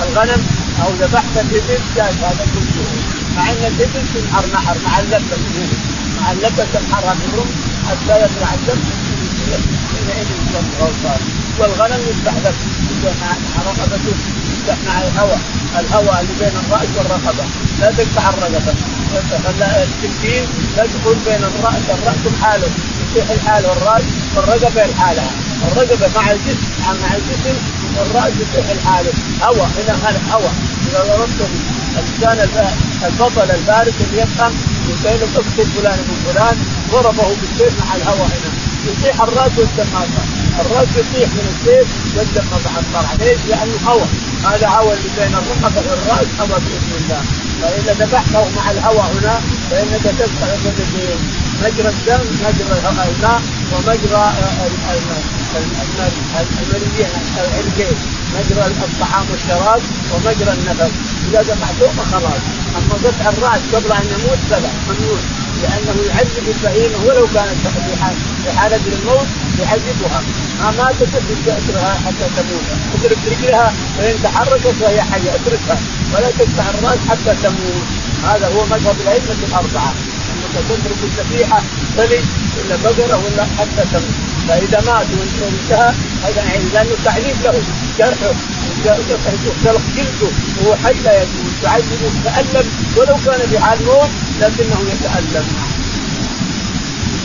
الغنم 0.04 0.65
أو 0.84 0.90
ذبحت 1.02 1.34
الإبل 1.36 1.80
جاز 1.96 2.16
هذا 2.18 2.46
كله. 2.54 2.86
مع 3.38 3.50
أن 3.50 3.64
الإبل 3.72 4.02
تنحر 4.14 4.46
نحر 4.54 4.76
مع 4.86 5.00
اللبه 5.00 5.38
مع 6.22 6.32
اللبه 6.32 6.66
تنحرها 6.74 7.16
بالرمح 7.22 7.56
حتى 7.90 8.16
يطلع 8.24 8.54
الدم 8.54 8.80
حينئذ 9.92 10.28
الغوصان 10.56 11.22
والغنم 11.60 12.02
يذبح 12.08 12.34
لك. 12.46 12.56
رقبته 13.68 14.16
يذبح 14.52 14.78
مع 14.88 15.02
الهواء 15.02 15.40
الهواء 15.80 16.22
اللي 16.22 16.34
بين 16.40 16.60
الرأس 16.60 16.88
والرقبة. 16.98 17.46
لا 17.80 17.92
تقطع 17.92 18.30
الرقبة. 18.30 18.74
السكين 19.84 20.44
تدخل 20.78 21.16
بين 21.26 21.44
الرأس. 21.44 21.84
الرأس 21.90 22.18
بحاله 22.26 22.68
يصيح 23.12 23.30
الحال 23.30 23.66
والراس 23.66 24.04
والرقبة 24.36 24.86
لحالها. 24.86 25.32
الرقبة 25.68 26.08
مع 26.16 26.32
الجسم 26.32 26.68
مع 27.02 27.16
الجسم 27.16 27.56
والراس 27.98 28.34
يصيح 28.42 28.70
الحال 28.70 29.06
هواء 29.42 29.70
هنا 29.78 29.96
هواء 30.34 30.54
إذا 30.88 31.04
ضربتم 31.04 31.50
الإنسان 32.00 32.50
البطل 33.06 33.52
البارد 33.52 33.94
اللي 34.02 34.22
يفهم 34.22 34.54
يقول 34.90 35.22
لك 35.22 35.30
اقتل 35.36 35.72
فلان 35.72 36.00
ابن 36.00 36.16
فلان 36.26 36.58
ضربه 36.92 37.28
بالسيف 37.42 37.74
مع 37.86 37.96
الهواء 37.96 38.28
هنا. 38.28 38.52
يطيح 38.88 39.22
الراس 39.22 39.52
والدم 39.58 39.88
الراس 40.60 40.88
يطيح 40.98 41.30
من 41.30 41.48
السيف 41.54 41.88
والدم 42.18 42.46
طلع 42.94 43.14
ليش؟ 43.20 43.40
لأنه 43.50 43.78
هواء 43.88 44.08
هذا 44.44 44.68
هواء 44.68 44.98
اللي 44.98 45.10
بين 45.18 45.36
الرقبة 45.36 45.90
والرأس 45.90 46.28
هواء 46.40 46.60
بإذن 46.60 46.94
الله. 47.02 47.22
فإذا 47.62 47.94
ذبحته 48.06 48.46
مع 48.58 48.72
الهواء 48.72 49.12
هنا 49.14 49.40
فإنك 49.72 50.04
تفتح 50.20 50.48
الرجلين 50.54 51.20
مجرى 51.64 51.90
الدم 51.90 52.24
مجرى 52.46 52.78
الماء 52.80 53.42
ومجرى 53.74 54.34
المريين 55.58 57.10
العرقين 57.38 57.98
مجرى 58.36 58.66
الطعام 58.68 59.26
والشراب 59.32 59.82
ومجرى 60.14 60.54
النفس 60.54 60.92
اذا 61.30 61.42
ذبحتهما 61.42 62.04
خلاص 62.12 62.42
اما 62.78 62.96
قطع 63.04 63.30
الراس 63.30 63.62
قبل 63.74 63.92
ان 63.92 64.06
يموت 64.14 64.40
فلا 64.50 64.70
ممنوع 64.88 65.20
لأنه 65.62 65.96
يعذب 66.10 66.46
البهيمه 66.48 67.06
ولو 67.06 67.28
كانت 67.34 67.58
في 68.44 68.52
حاله 68.52 68.80
الموت 68.94 69.28
يعذبها 69.60 70.22
ما 70.60 70.72
ماتت 70.72 71.10
اتركها 71.16 71.94
حتى 72.06 72.26
تموت 72.38 72.66
اترك 72.96 73.18
رجلها 73.32 73.74
فان 73.98 74.16
تحركت 74.24 74.68
فهي 74.68 75.02
حيه 75.02 75.36
اتركها 75.36 75.78
ولا 76.14 76.30
تقطع 76.32 76.70
الراس 76.70 77.00
حتى 77.10 77.36
تموت 77.44 77.86
هذا 78.24 78.48
هو 78.48 78.66
مذهب 78.66 78.96
الائمه 79.02 79.36
الاربعه 79.48 79.94
انك 80.56 80.66
تترك 80.70 80.98
الذبيحه 81.04 81.62
تلد 81.98 82.26
ولا 82.58 82.76
بقره 82.84 83.18
ولا 83.26 83.46
حتى 83.58 83.84
تموت 83.92 84.16
فإذا 84.48 84.82
مات 84.86 85.08
وانتهى 85.42 85.94
هذا 86.24 86.44
يعني 86.44 86.66
لأنه 86.74 86.96
تعذيب 87.06 87.36
له. 87.44 87.64
جرحه 88.00 88.34
يختلق 89.48 89.82
جلده 89.96 90.32
وهو 90.62 90.76
حي 90.76 90.94
لا 91.04 91.22
يجوز 91.22 91.54
تعذب 91.64 92.02
يتالم 92.26 92.68
ولو 92.98 93.16
كان 93.26 93.50
في 93.50 93.60
حال 93.60 93.86
موت 93.86 94.10
لكنه 94.42 94.80
يتألم. 94.94 95.46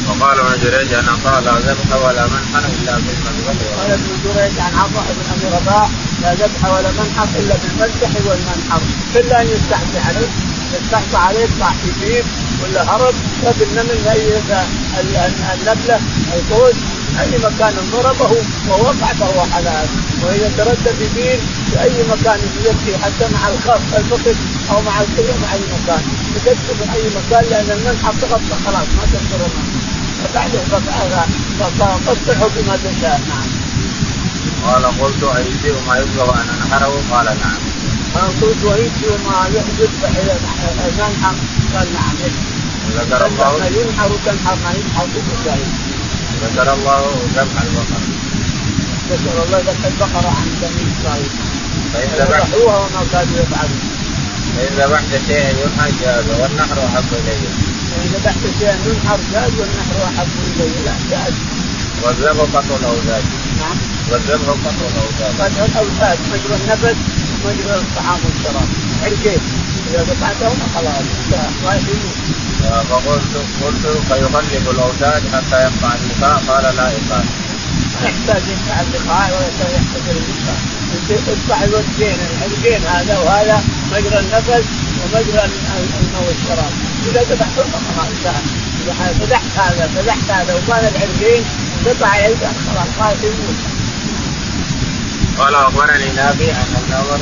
وقال 0.08 0.40
ابن 0.40 0.62
جريج 0.62 0.92
أن 0.92 1.08
قال 1.24 1.44
لا 1.44 1.52
ذبح 1.52 1.96
ولا 2.04 2.26
منحر 2.26 2.64
إلا 2.82 2.92
بالمذبح 2.92 3.64
قال 3.78 3.90
ابن 3.90 4.10
جريج 4.24 4.58
عن 4.58 4.74
عطاء 4.74 5.06
بن 5.16 5.24
أبي 5.32 5.56
رباح 5.56 5.88
لا 6.22 6.34
ذبح 6.34 6.64
ولا 6.64 6.90
منحر 6.90 7.28
إلا 7.38 7.54
بالمذبح 7.62 8.10
والمنحر. 8.26 8.80
إلا 9.16 9.40
أن 9.40 9.46
يستحسي 9.46 9.98
عليه. 9.98 10.28
يستحسى 10.74 11.16
عليه 11.16 11.40
يطلع 11.44 11.72
في 11.82 12.06
بير 12.06 12.24
ولا 12.62 12.82
هرب. 12.82 13.14
فبالنمل 13.42 13.98
النبله 15.54 16.00
الفوز 16.34 16.74
أي 17.20 17.38
مكان 17.38 17.74
ضربه 17.92 18.36
ووقع 18.68 19.12
فهو 19.20 19.40
حلال 19.52 19.86
وإذا 20.22 20.50
تردد 20.56 20.94
في 21.14 21.82
أي 21.82 22.02
مكان 22.10 22.38
يبكي 22.64 22.98
حتى 23.02 23.32
مع 23.32 23.48
الخف 23.48 23.96
الفقد 23.96 24.36
أو 24.70 24.82
مع 24.82 25.00
الكلى 25.00 25.32
مع 25.42 25.52
أي 25.52 25.60
مكان. 25.60 26.02
تكتب 26.34 26.76
في 26.78 26.92
أي 26.94 27.02
مكان 27.08 27.44
لأن 27.50 27.70
المنحى 27.70 28.12
تغطى 28.20 28.56
خلاص 28.66 28.88
ما 28.96 29.04
تنظر 29.12 29.48
فبعده 30.24 30.60
فقطعه 31.60 32.50
بما 32.56 32.76
تشاء. 32.76 33.20
نعم. 33.28 33.48
قال 34.66 34.84
قلت 34.84 35.22
ايدي 35.36 35.70
وما 35.70 35.98
يبلغ 35.98 36.30
ان 36.34 36.48
أنحره. 36.48 37.02
قال 37.12 37.26
نعم. 37.26 37.69
قلت 38.14 38.64
وايدي 38.64 39.06
وما 39.06 39.48
يذبح 39.54 40.10
المنحى 40.86 41.32
قال 41.74 41.92
نعم. 41.92 42.14
ذكر 42.96 43.26
الله. 43.26 43.66
ينحر 43.66 44.10
تنحر 44.24 44.56
ما 44.64 44.72
ينحر. 44.72 45.06
ذكر 46.42 46.74
الله 46.74 47.00
ذبح 47.36 47.62
البقرة. 47.62 48.00
ذكر 49.10 49.42
الله 49.44 49.58
ذبح 49.58 49.86
البقرة 49.86 50.28
عن 50.28 50.48
بني 50.62 50.92
إسرائيل 50.92 51.30
فإن 51.94 52.08
ذبحت 52.18 52.54
وما 52.54 53.06
كانوا 53.12 53.38
يفعلون. 53.38 53.80
فإن 54.56 54.74
ذبحت 54.80 55.26
شيئا 55.26 55.50
ينحر 55.50 55.90
جاز 56.00 56.24
والنحر 56.40 56.78
أحب 56.86 57.12
إلي 57.12 57.48
فإن 57.90 58.10
ذبحت 58.14 58.38
شيئا 58.58 58.76
ينحر 58.86 59.18
جاز 59.32 59.50
والنحر 59.58 60.04
أحب 60.04 60.28
إلي 60.56 60.84
لا 60.84 60.94
جاز. 61.10 61.34
والذبح 62.02 62.42
قطع 62.54 62.76
الأوزاد 62.80 63.24
نعم. 63.60 63.76
والذبح 64.10 64.48
قطع 64.48 64.86
الأوزاد 64.92 65.34
قطع 65.40 65.64
الأوزاد 65.64 66.18
مجرى 66.32 66.56
النفس 66.60 66.96
ومجرى 67.44 67.76
الطعام 67.76 68.18
والشراب 68.24 68.68
عرقين 69.02 69.40
إذا 69.90 70.00
قطعتهما 70.00 70.66
خلاص 70.74 71.04
ما 71.64 71.72
يموت 71.74 72.40
فقلت 72.90 73.34
قلت 73.62 73.86
فيغلب 74.08 74.70
الاوتاد 74.70 75.22
حتى 75.34 75.62
يقطع 75.62 75.94
اللقاء 75.94 76.42
قال 76.48 76.76
لا 76.76 76.86
إقاء. 76.86 77.24
ما 78.02 78.08
يحتاج 78.08 78.42
يقطع 78.48 78.80
اللقاء 78.80 79.30
ولا 79.30 79.46
يحتاج 79.76 80.16
اللقاء 80.16 80.60
يقطع 81.10 81.64
الوجهين 81.64 82.18
الحلقين 82.30 82.82
هذا 82.86 83.18
وهذا 83.18 83.64
مجرى 83.92 84.18
النفس 84.20 84.66
ومجرى 85.02 85.44
الماء 85.44 86.24
والشراب 86.26 86.72
اذا 87.08 87.22
ذبحتهما 87.22 87.78
خلاص 87.88 88.06
انتهى 88.16 88.42
اذا 88.84 89.26
فتحت 89.26 89.58
هذا 89.58 89.90
فتحت 89.96 90.30
هذا 90.30 90.54
وكان 90.54 90.92
العرقين 90.94 91.44
قطع 91.86 92.16
يلقى 92.16 92.50
خلاص 92.66 92.88
ما 93.00 93.10
يموت. 93.22 93.79
قال 95.40 95.54
أخبرني 95.54 96.12
نافع 96.12 96.52
أن 96.62 96.74
النور 96.82 97.20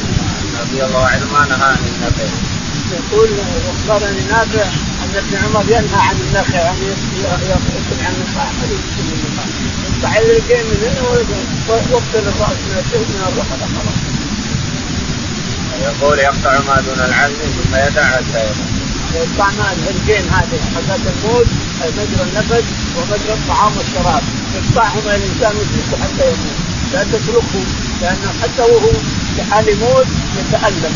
رضي 0.61 0.85
الله 0.85 1.07
عنه 1.07 1.27
ما 1.33 1.47
نهى 1.47 1.69
عن 1.69 1.85
النفع. 1.95 2.25
يقول 2.93 3.29
أخبرني 3.71 4.25
نافع 4.25 4.67
أن 5.03 5.17
ابن 5.17 5.37
عمر 5.45 5.65
ينهى 5.69 6.01
عن 6.09 6.17
النخل 6.21 6.55
يعني 6.55 6.87
يقتل 7.23 8.05
عن 8.07 8.15
النخاع 8.15 8.49
يقطع 9.85 10.19
الرجلين 10.19 10.65
من 10.67 10.79
هنا 10.85 11.09
ويقتل 11.69 12.29
الرأس 12.29 12.59
من 12.69 12.83
الشوك 12.85 13.09
من 13.15 13.23
الرقبة 13.29 13.67
خلاص. 13.75 14.01
يقول 15.83 16.19
يقطع 16.19 16.53
ما 16.69 16.81
دون 16.81 17.05
العزم 17.05 17.35
ثم 17.35 17.75
يدع 17.75 18.05
حتى. 18.05 18.51
يقطع 19.15 19.51
ما 19.51 19.73
الرجلين 19.73 20.29
هذه 20.31 20.61
حقات 20.75 21.01
الموت 21.01 21.47
مجرى 21.97 22.23
النفس 22.29 22.65
ومجرى 22.97 23.33
الطعام 23.33 23.73
والشراب 23.77 24.23
يقطعهما 24.55 25.17
الإنسان 25.17 25.53
ويتركه 25.57 26.03
حتى 26.03 26.27
يموت 26.27 26.59
لا 26.93 27.05
تتركه 27.05 27.88
لأنه 28.03 28.31
حتى 28.43 28.63
وهو 28.63 28.93
في 29.37 29.43
حال 29.51 29.67
موت 29.81 30.07
يتألم. 30.39 30.95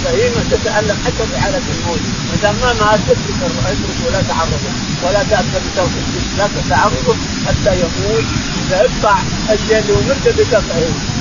البهيمه 0.00 0.42
تتألم 0.50 0.98
حتى 1.04 1.26
في 1.30 1.40
حالة 1.40 1.62
الموت. 1.74 2.00
ما 2.30 2.36
دام 2.42 2.54
ما 2.62 2.72
مات 2.72 3.00
اترك 3.00 3.40
اترك 3.66 3.98
ولا 4.06 4.22
تعرضه 4.28 4.70
ولا 5.04 5.22
تأتى 5.30 5.58
بترك 5.64 5.90
لا 6.38 6.48
تتعرضه 6.56 7.16
حتى 7.46 7.72
يموت. 7.80 8.24
إذا 8.70 8.80
اقطع 8.80 9.18
الشيء 9.52 9.78
اللي 9.78 9.92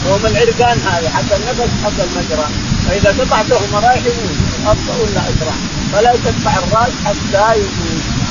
وهو 0.05 0.17
من 0.17 0.25
العرقان 0.25 0.79
هذا 0.79 1.09
حتى 1.09 1.35
النفس 1.35 1.71
حتى 1.85 2.03
المجرى 2.03 2.47
فإذا 2.87 3.09
قطعته 3.09 3.59
مرايح 3.73 3.97
يموت 4.05 4.37
أبطأ 4.67 4.95
ولا 5.01 5.21
اسرع 5.21 5.53
فلا 5.93 6.13
تقطع 6.25 6.57
الرأس 6.57 6.93
حتى 7.05 7.57
يموت. 7.57 8.28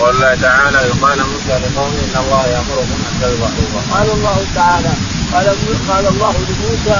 والله 0.00 0.34
تعالى 0.34 0.78
قال 1.02 1.18
موسى 1.32 1.54
لقومه 1.64 1.98
إن 2.04 2.16
الله 2.24 2.46
يامركم 2.46 2.98
ان 3.08 3.14
تذبحوا 3.22 3.98
قال 3.98 4.10
الله 4.10 4.38
تعالى 4.54 4.90
قال 5.32 5.46
قال 5.88 6.06
الله 6.06 6.32
لموسى 6.48 6.98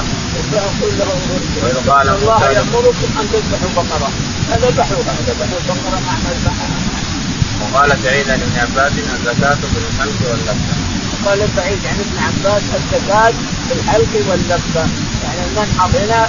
فاقول 0.52 0.92
له 0.98 1.10
قال 1.92 2.08
الله 2.08 2.50
يأمركم 2.50 3.08
أن 3.20 3.26
تذبحوا 3.32 3.70
بقرة. 3.76 4.10
فذبحوها 4.48 5.14
ذبحوا 5.26 5.58
البقره 5.60 6.00
مع 6.06 6.14
مذبحها 6.26 6.68
وقال 7.60 7.98
سعيد 8.04 8.30
عن 8.30 8.40
ابن 8.40 8.58
عباس 8.58 8.92
الزكاة 8.92 9.54
في 9.54 9.78
الحلق 9.78 10.30
واللبة. 10.30 10.74
قال 11.26 11.48
سعيد 11.56 11.78
عن 11.86 11.98
ابن 12.04 12.18
عباس 12.26 12.62
الزكاة 12.74 13.32
في 13.68 13.72
الحلق 13.74 14.12
واللبة. 14.30 14.84
يعني 15.24 15.40
المنحر 15.50 15.90
هنا 15.98 16.28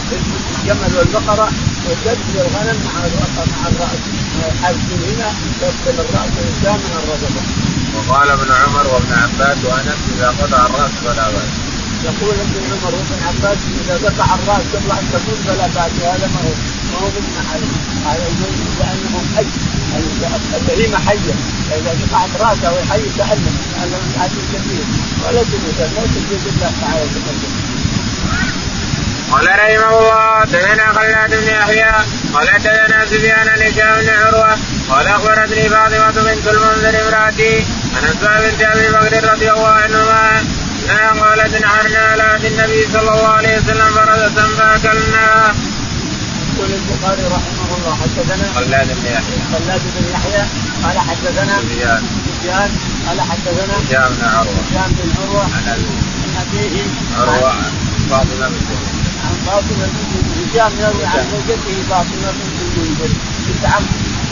الجمل 0.63 0.97
والبقرة 0.97 1.49
والجد 1.87 2.25
والغنم 2.35 2.79
مع 2.85 2.95
الرأس 3.07 3.35
مع 3.53 3.67
الرأس. 3.71 4.01
الحلق 4.51 4.87
هنا 5.09 5.29
يغسل 5.61 5.99
الرأس 6.05 6.31
والإنسان 6.37 6.79
من 6.85 6.93
الرقبة. 7.01 7.41
وقال 7.95 8.29
ابن 8.29 8.51
عمر 8.51 8.87
وابن 8.87 9.13
عباس 9.23 9.57
وأنس 9.65 10.01
إذا 10.15 10.27
قطع 10.39 10.65
الرأس 10.65 10.91
فلا 11.03 11.31
بأس. 11.33 11.53
يقول 12.03 12.35
ابن 12.45 12.55
عمر 12.71 12.93
وابن 12.95 13.17
عباس 13.27 13.57
إذا 13.81 13.95
قطع 14.05 14.27
الرأس 14.35 14.65
قبل 14.73 14.91
ان 14.99 15.05
تكون 15.13 15.39
فلا 15.47 15.67
بأس. 15.67 15.91
وهذا 16.01 16.27
ما 16.33 16.39
هو 16.45 16.51
ما 16.91 16.97
هو 17.01 17.07
من 17.15 17.33
هذا 17.51 17.67
هذا 18.05 18.27
لأنه 18.79 19.15
حي. 19.35 19.45
البهيمه 20.57 20.97
حيه 21.07 21.33
فإذا 21.69 21.91
قطعت 22.01 22.29
رأسه 22.41 22.71
وهي 22.73 22.85
حي 22.91 23.01
تألم. 23.17 23.55
تالم 23.75 24.03
من 24.35 24.45
كثير. 24.53 24.83
ولا 25.23 25.43
تموت 25.43 25.79
لا 25.79 26.03
تجوز 26.13 26.43
الله 26.53 26.71
تعالى 26.81 27.01
وتقدم 27.03 27.53
قال 29.31 29.47
رحمه 29.47 29.99
الله 29.99 30.45
تدنا 30.45 30.93
خلاد 30.93 31.29
بن 31.29 31.47
يحيى 31.47 31.91
قال 32.33 32.47
تدنا 32.63 33.05
سفيان 33.05 33.47
هشام 33.47 34.01
بن 34.01 34.09
عروة 34.09 34.57
قال 34.89 35.07
أخبرتني 35.07 35.69
فاطمة 35.69 36.11
بنت 36.11 36.47
المنذر 36.47 37.01
امرأتي 37.01 37.65
عن 37.95 38.03
اسماء 38.09 38.49
بنت 38.49 38.61
أبي 38.61 38.87
بكر 38.87 39.33
رضي 39.33 39.51
الله 39.51 39.67
عنهما 39.67 40.41
أنها 40.89 41.11
قالت 41.23 41.61
نحرنا 41.61 41.99
على 41.99 42.47
النبي 42.47 42.87
صلى 42.93 43.11
الله 43.11 43.27
عليه 43.27 43.57
وسلم 43.57 43.89
فرزة 43.95 44.47
فاكلناها. 44.57 45.55
يقول 46.57 46.73
البخاري 46.73 47.23
رحمه 47.23 47.77
الله 47.77 47.97
حدثنا 48.01 48.53
خلاد 48.55 48.87
بن 48.87 49.05
يحيى. 49.05 49.39
خلاد 49.53 49.81
بن 49.95 50.05
يحيى 50.13 50.43
قال 50.83 50.99
حدثنا 50.99 51.59
سفيان. 51.59 52.03
سفيان 52.27 52.71
قال 53.07 53.21
حدثنا 53.21 53.73
هشام 53.77 54.13
بن 54.13 54.25
عروة. 54.25 54.61
هشام 54.71 54.91
بن 54.91 55.11
عروة 55.21 55.43
عن 55.43 55.85
أبيه. 56.41 56.83
عروة 57.19 57.53
فاطمة 58.09 58.47
بنت 58.47 58.96
بنت 59.55 60.51
هشام 60.51 60.71
يروي 60.79 61.05
عن 61.05 61.23
زوجته 61.31 61.83
فاطمه 61.89 62.31
بنت 62.31 62.59
المنذر 62.61 63.11
بنت 63.47 63.65
عم 63.65 63.83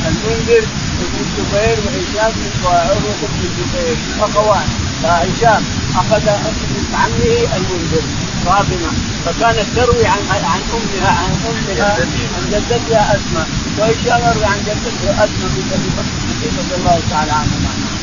المنذر 0.07 0.65
بن 0.99 1.19
الزبير 1.19 1.77
وهشام 1.85 2.33
وعروة 2.65 3.19
بن 3.21 3.39
الزبير. 3.43 3.97
اخوان 4.19 4.67
فهشام 5.03 5.63
أخذ 5.95 6.25
بنت 6.71 6.95
عمه 6.95 7.55
المنذر 7.57 8.03
فاطمه 8.45 8.91
فكانت 9.25 9.65
تروي 9.75 10.07
عن 10.07 10.21
عن 10.29 10.61
امها 10.73 11.09
عن 11.09 11.31
أمها 11.49 11.97
عن 12.35 12.49
جدتها. 12.51 13.15
أسماء. 13.15 13.47
وهشام 13.77 14.21
يروي 14.29 14.45
عن 14.45 14.59
جدته 14.67 15.23
أسماء 15.23 15.51
بنت 15.55 15.73
أبي 15.73 15.89
بكر 15.97 16.59
رضي 16.59 16.75
الله 16.75 16.99
تعالى 17.09 17.31
عنها 17.31 17.94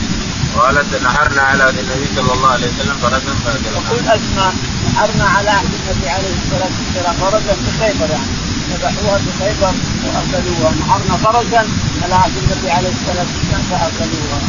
قالت 0.58 1.02
نحرنا 1.02 1.42
على 1.42 1.70
النبي 1.70 2.06
صلى 2.16 2.32
الله 2.32 2.50
عليه 2.50 2.66
وسلم 2.66 2.96
فرسا 3.02 3.34
فاكلنا. 3.44 3.80
يقول 3.86 4.08
اسماء 4.08 4.54
نحرنا 4.86 5.24
على 5.24 5.50
عهد 5.50 5.70
النبي 5.80 6.08
عليه 6.08 6.34
الصلاة 6.38 6.70
والسلام. 6.78 7.14
فرسا 7.20 7.54
في 7.54 7.70
خيبر 7.80 8.10
يعني. 8.10 8.32
ذبحوها 8.70 9.18
في 9.18 9.30
خيبر 9.40 9.74
واكلوها 10.04 10.72
نحرنا 10.80 11.16
فرسا 11.16 11.62
على 12.02 12.14
عهد 12.14 12.32
النبي 12.42 12.70
عليه 12.70 12.88
الصلاة 12.88 13.26
والسلام 13.32 13.62
فاكلوها. 13.70 14.40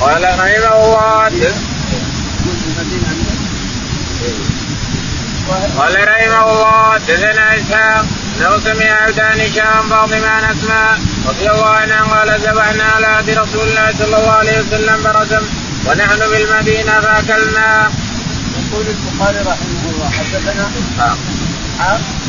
قال 0.00 0.22
رحمه 0.24 0.84
الله. 0.84 1.30
قال 5.78 6.08
رحمه 6.08 6.52
الله. 6.52 6.98
دثنا 6.98 7.58
إسحاق. 7.58 8.06
لو 8.40 8.60
سمع 8.60 8.90
عبدان 9.02 9.40
هشام 9.40 9.88
فاطمه 9.90 10.26
عن 10.26 10.44
اسماء 10.44 10.98
رضي 11.28 11.50
الله 11.50 11.66
عنها 11.66 12.02
قال 12.02 12.40
ذبحنا 12.40 12.84
على 12.84 13.06
عهد 13.06 13.30
رسول 13.30 13.68
الله 13.68 13.92
صلى 13.98 14.16
الله 14.18 14.30
عليه 14.30 14.60
وسلم 14.60 15.02
برسم 15.04 15.44
ونحن 15.86 16.18
بالمدينة 16.18 17.00
فأكلنا. 17.00 17.90
يقول 18.56 18.86
البخاري 18.86 19.38
رحمه 19.38 19.82
الله 19.90 20.10
حدثنا 20.10 20.70
نعم. 20.98 21.18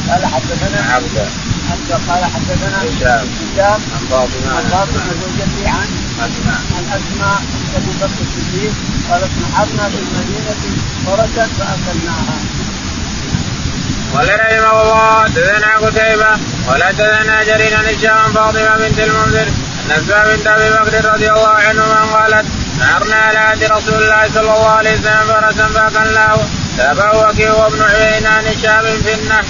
قال 0.09 0.25
حدثنا 0.25 0.93
عبده 0.93 1.25
عبده 1.71 1.97
قال 2.09 2.25
حدثنا 2.25 2.77
هشام. 2.83 3.27
هشام. 3.53 3.81
عن 3.93 4.03
فاطمة. 4.09 4.57
عن 4.57 4.63
فاطمة 4.71 5.03
زوجتي 5.21 5.67
عن 5.67 5.87
اسماء 6.19 6.61
عن 6.75 6.83
أسماء 6.97 7.41
ابي 7.75 7.91
بكر 8.01 8.21
الصديق 8.25 8.73
قالت 9.09 9.31
نحرنا 9.43 9.89
في 9.89 9.97
المدينة 9.97 10.61
فرسا 11.05 11.47
فأكلناها. 11.57 12.37
قال 14.13 14.39
رحمه 14.39 14.81
الله 14.81 15.27
تذنى 15.27 15.73
قتيبة 15.85 16.31
ولا 16.67 16.91
تذنى 16.91 17.45
جرير 17.45 17.73
هشام 17.89 18.33
فاطمة 18.33 18.77
بنت 18.77 18.99
المنذر 18.99 19.47
أن 19.85 19.91
أسماء 19.91 20.35
بنت 20.35 20.47
أبي 20.47 20.69
بكر 20.69 21.13
رضي 21.13 21.29
الله 21.31 21.47
عنهما 21.47 22.01
قالت 22.03 22.45
نهرنا 22.79 23.15
على 23.15 23.37
عهد 23.37 23.63
رسول 23.63 24.03
الله 24.03 24.29
صلى 24.33 24.41
الله 24.41 24.69
عليه 24.69 24.93
وسلم 24.93 25.27
فرسا 25.27 25.67
فأكلناه 25.67 26.37
تابعه 26.77 27.29
وكيع 27.29 27.53
وابن 27.53 27.81
عيينة 27.81 28.29
عن 28.29 28.45
هشام 28.45 28.83
في 29.03 29.13
النحر. 29.13 29.45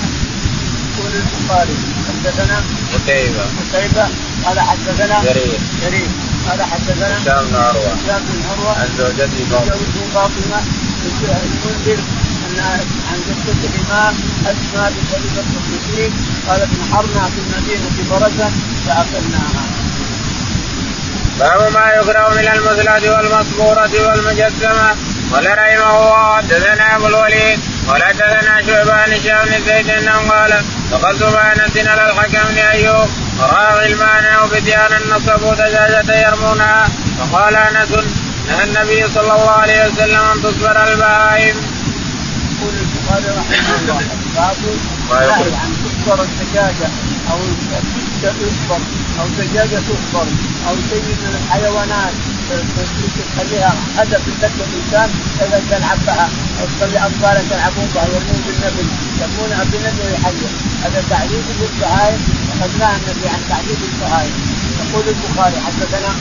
يقول 0.97 1.11
البخاري 1.15 1.77
حدثنا 2.07 2.61
قتيبة. 2.93 3.41
قتيبة 3.41 4.07
قال 4.45 4.59
حدثنا 4.59 5.23
جرير. 5.23 5.59
جرير. 5.81 6.07
قال 6.49 6.61
حدثنا 6.61 7.17
هشام 7.17 7.45
بن 7.45 7.55
عروة 7.55 7.93
هشام 7.93 8.21
بن 8.27 8.39
عروة 8.49 8.79
عن 8.79 8.89
زوجته 8.97 9.45
فاطمة 9.51 9.75
زوجته 9.75 10.03
فاطمة 10.13 10.61
المنذر 11.45 11.99
أن 12.49 12.59
عن 13.09 13.19
جدة 13.27 13.69
الإمام 13.69 14.15
أسماء 14.45 14.91
بكر 15.11 15.19
الصديق 15.39 16.11
قالت 16.47 16.69
نحرنا 16.79 17.29
في 17.29 17.39
المدينة 17.39 17.89
فرسا 18.09 18.51
فاكلناها. 18.87 19.63
باب 21.39 21.73
ما 21.73 21.91
يكره 21.99 22.29
من 22.29 22.47
المثلة 22.47 23.17
والمصبورة 23.17 23.91
والمجسمة 24.07 24.95
قال 25.33 25.45
رحمه 25.45 25.97
الله 25.97 26.35
حدثنا 26.37 26.95
أبو 26.95 27.07
الوليد 27.07 27.59
قال 27.87 28.03
حدثنا 28.03 28.61
شعبان 28.67 29.13
هشام 29.13 29.45
بن 29.45 29.65
زيد 29.65 29.89
انه 29.89 30.31
قال 30.31 30.63
دخلت 30.91 31.23
مع 31.23 31.53
انس 31.53 31.87
على 31.87 32.11
الحكم 32.11 32.49
بن 32.49 32.57
ايوب 32.57 33.09
وراى 33.39 33.87
غلمانا 33.87 34.41
وفتيانا 34.41 34.99
نصبوا 35.15 35.53
دجاجة 35.53 36.27
يرمونها 36.27 36.89
فقال 37.19 37.55
أنس 37.55 37.91
نهى 38.47 38.63
النبي 38.63 39.07
صلى 39.07 39.33
الله 39.33 39.51
عليه 39.51 39.85
وسلم 39.85 40.21
أن 40.21 40.41
تصبر 40.41 40.83
البهائم. 40.83 41.55
يقول 42.59 42.73
البخاري 42.73 43.37
رحمه 43.37 43.79
الله 43.79 44.01
ما 45.09 45.25
يقول. 45.25 45.53
عن 45.53 45.71
تصبر 45.83 46.23
الدجاجة 46.23 46.87
أو 47.31 47.39
تصبر 48.21 48.81
أو 49.19 49.27
دجاجة 49.37 49.79
تصبر 49.89 50.27
أو 50.69 50.75
شيء 50.89 51.03
من 51.03 51.35
الحيوانات 51.35 52.13
تخليها 53.37 53.75
هدف 53.97 54.21
لك 54.41 54.51
الإنسان 54.67 55.09
إذا 55.41 55.61
تلعب 55.69 55.97
بها 56.07 56.29
أو 56.59 56.65
تخلي 56.65 56.99
اطفالك 57.05 57.51
يلعبون 57.51 57.87
بها 57.95 58.05
يرمون 58.05 58.41
بالنبل 58.47 58.87
يرمونها 59.21 59.63
بالنبل 59.63 59.99
وهي 60.03 60.17
حيه 60.17 60.47
هذا 60.83 61.03
تعذيب 61.09 61.43
للبهائم 61.59 62.19
أخذناه 62.53 62.95
النبي 62.95 63.29
عن 63.29 63.41
تعذيب 63.49 63.79
البهائم 63.89 64.33
يقول 64.79 65.03
البخاري 65.07 65.55
حدثنا 65.65 66.15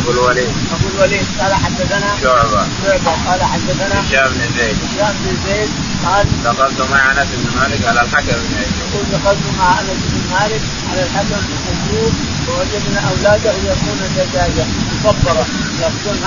أبو 0.00 0.10
الوليد. 0.10 0.50
أبو 0.74 0.88
الوليد. 0.94 1.26
قال 1.40 1.54
حدثنا. 1.54 2.08
شعبة 2.22 2.66
شعبة. 2.82 3.12
قال 3.30 3.42
حدثنا. 3.42 4.00
هشام 4.00 4.32
بن 4.34 4.58
زيد. 4.58 4.76
هشام 4.84 5.14
بن 5.24 5.36
زيد 5.46 5.70
قال. 6.06 6.26
دخلت 6.44 6.80
مع 6.90 7.12
أنس 7.12 7.28
بن 7.34 7.60
مالك 7.60 7.84
على 7.86 8.00
الحكم. 8.00 8.26
بن 8.26 8.56
ايوب 8.56 8.92
يقول 8.92 9.04
دخلت 9.12 9.44
مع 9.58 9.80
أنس 9.80 10.00
بن 10.12 10.20
مالك 10.34 10.62
على 10.90 11.02
الحكم 11.02 11.40
بن 11.46 11.96
ايوب 11.96 12.12
ووجدنا 12.48 13.00
أولاده 13.10 13.52
يرمون 13.52 14.00
الدجاجة 14.08 14.66
مصبره 15.04 15.46
يأخذون 15.80 16.18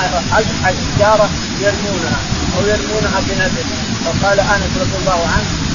حجارة 0.64 1.30
يرمونها 1.62 2.20
أو 2.58 2.62
يرمونها 2.68 3.20
بنبل 3.28 3.66
فقال 4.06 4.40
أنس 4.40 4.72
رضي 4.82 4.98
الله 5.02 5.28
عنه 5.34 5.69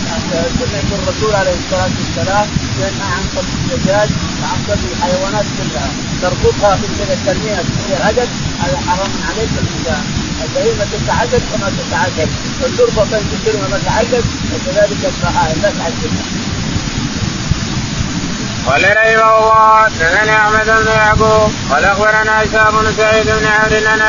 سمعت 0.59 0.91
الرسول 0.99 1.35
عليه 1.35 1.57
الصلاة 1.63 1.95
والسلام 2.01 2.47
ينهى 2.79 3.07
عن 3.15 3.25
قتل 3.37 3.55
الدجاج 3.61 4.09
وعن 4.41 4.59
قتل 4.69 4.87
الحيوانات 4.93 5.47
كلها. 5.59 5.91
تربطها 6.23 6.77
في 6.77 6.87
ترميها 7.27 7.63
في 7.63 8.03
عدد 8.03 8.29
هذا 8.61 8.77
حرام 8.87 9.13
عليك 9.29 9.51
الانسان 9.63 10.05
البهيمه 10.45 10.85
تتعدد 10.93 11.43
كما 11.53 11.73
تتعدد 11.79 12.29
والتربه 12.63 13.05
تنتشر 13.05 13.53
كما 13.53 13.79
تتعدد 13.79 14.25
وكذلك 14.55 15.01
البهائم. 15.05 15.63
لا 15.63 15.71
تعددها 15.71 16.25
قال 18.67 18.83
رحمه 18.85 19.39
الله 19.39 19.83
حدثنا 19.85 20.37
أحمد 20.37 20.67
بن 20.67 20.87
يعقوب 20.87 21.53
قال 21.71 21.85
أخبرنا 21.85 22.45
إسحاق 22.45 22.71
بن 22.71 22.93
سعيد 22.97 23.27
بن 23.27 23.47
عمرو 23.47 23.89
عن 23.89 24.01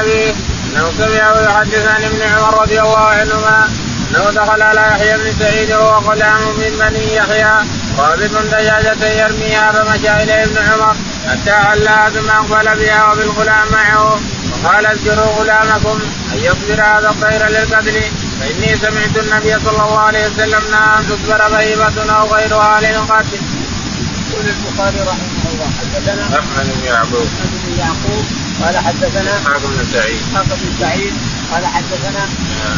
أنه 0.76 0.91
سمعه 0.98 1.41
يحدث 1.41 1.88
عن 1.88 2.04
ابن 2.04 2.22
عمر 2.22 2.62
رضي 2.62 2.82
الله 2.82 3.00
عنهما 3.00 3.70
انه 4.10 4.30
دخل 4.32 4.62
على 4.62 4.82
يحيى 4.82 5.18
بن 5.18 5.39
سعيد 5.39 5.72
وهو 5.72 6.00
غلام 6.00 6.41
من 6.41 6.78
بني 6.80 7.15
يحيى 7.15 7.65
رابط 7.98 8.44
دجاجة 8.52 9.06
يرميها 9.06 9.72
فمشى 9.72 10.24
اليه 10.24 10.44
ابن 10.44 10.58
عمر 10.58 10.96
حتى 11.30 11.52
علها 11.52 12.10
ثم 12.10 12.30
اقبل 12.30 12.80
بها 12.80 13.12
وبالغلام 13.12 13.68
معه 13.72 14.20
وقال 14.63 14.86
اذكروا 14.86 15.26
غلامكم 15.26 16.00
أن 16.34 16.38
يصبر 16.38 16.82
هذا 16.84 17.10
الطير 17.10 17.48
للقتل 17.48 18.02
فإني 18.39 18.76
سمعت 18.76 19.18
النبي 19.18 19.60
صلى 19.65 19.84
الله 19.84 20.00
عليه 20.00 20.28
وسلم 20.28 20.62
نهى 20.72 21.00
أن 21.00 21.06
تصبر 21.10 21.50
بهيمة 21.50 22.15
أو 22.18 22.28
غيرها 22.28 22.82
للقتل. 22.82 23.39
يقول 24.30 24.46
البخاري 24.50 25.00
رحمه 25.00 25.44
الله 25.52 25.70
حدثنا 25.80 26.40
احمد 26.40 26.66
بن 26.76 26.86
يعقوب. 26.86 27.28
احمد 27.28 27.52
بن 27.66 27.80
يعقوب 27.80 28.26
قال 28.62 28.78
حدثنا 28.78 29.32
اسحاق 29.38 29.62
بن 29.62 29.86
سعيد. 29.94 30.20
اسحاق 30.22 30.46
بن 30.46 30.70
سعيد 30.80 31.14
قال 31.52 31.66
حدثنا 31.66 32.24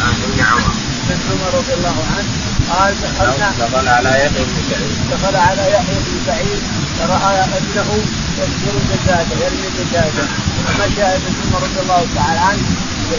عن 0.06 0.14
ابن 0.24 0.40
عمر. 0.40 0.74
بن 1.08 1.20
عمر 1.30 1.58
رضي 1.58 1.74
الله 1.74 1.96
عنه 2.16 2.28
قال 2.70 2.94
دخلنا 3.02 3.52
دخل 3.60 3.88
على 3.88 4.08
يحيى 4.08 4.44
بن 4.44 4.56
سعيد. 4.70 4.92
دخل 5.12 5.36
على 5.36 5.62
يحيى 5.72 5.98
بن 6.06 6.20
سعيد 6.26 6.62
فرأى 6.98 7.40
ابنه 7.58 7.90
يذكر 8.38 8.74
الدجاجه 8.82 9.44
يرمي 9.44 9.66
الدجاجه 9.66 10.24
فمشى 10.66 11.02
ابن 11.02 11.32
عمر 11.44 11.62
رضي 11.62 11.80
الله 11.80 12.06
تعالى 12.14 12.40
عنه 12.40 12.64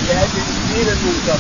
لاجل 0.08 0.42
تكبير 0.50 0.88
المنكر. 0.94 1.40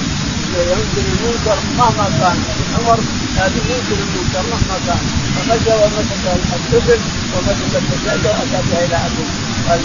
ينكر 0.53 1.03
المنكر 1.13 1.57
مهما 1.77 2.09
كان 2.19 2.37
عمر 2.75 2.99
لكن 3.37 3.63
ينكر 3.71 3.97
المنكر 4.05 4.43
مهما 4.51 4.77
كان. 4.87 5.03
فمشى 5.35 5.73
ومسك 5.81 6.23
الطفل 6.57 6.99
ومسك 7.33 7.71
الدجاجه 7.75 8.29
واتى 8.37 8.59
بها 8.69 8.85
إلى 8.85 8.95
ابيه 8.95 9.29
قال 9.69 9.79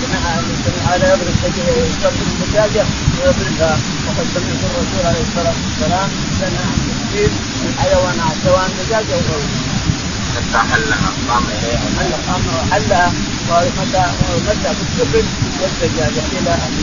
هذا 0.89 1.15
يضرب 1.15 1.37
يضرب 2.03 2.15
الدجاجه 2.33 2.85
ويضربها. 3.21 3.79
وقد 4.07 4.27
سمعت 4.35 4.63
الرسول 4.71 5.07
عليه 5.07 5.23
الصلاة 5.29 5.55
والسلام 5.65 6.09
ينهى 6.41 6.65
عن 6.71 6.79
تكبير 6.89 7.31
الحيوانات 7.69 8.37
سواء 8.45 8.71
دجاجه 8.79 9.15
أو 9.15 9.41
حتى 10.35 10.59
حلها 10.71 11.11
قام 11.29 11.45
إليها. 11.47 11.87
حل 11.99 12.13
قام 12.33 12.43
وحلها. 12.47 13.13
ومتى 13.51 14.05
متى 14.47 14.71
بالسفن 14.79 15.27
والدجاجه 15.61 16.23
إلى 16.39 16.55
ان 16.55 16.75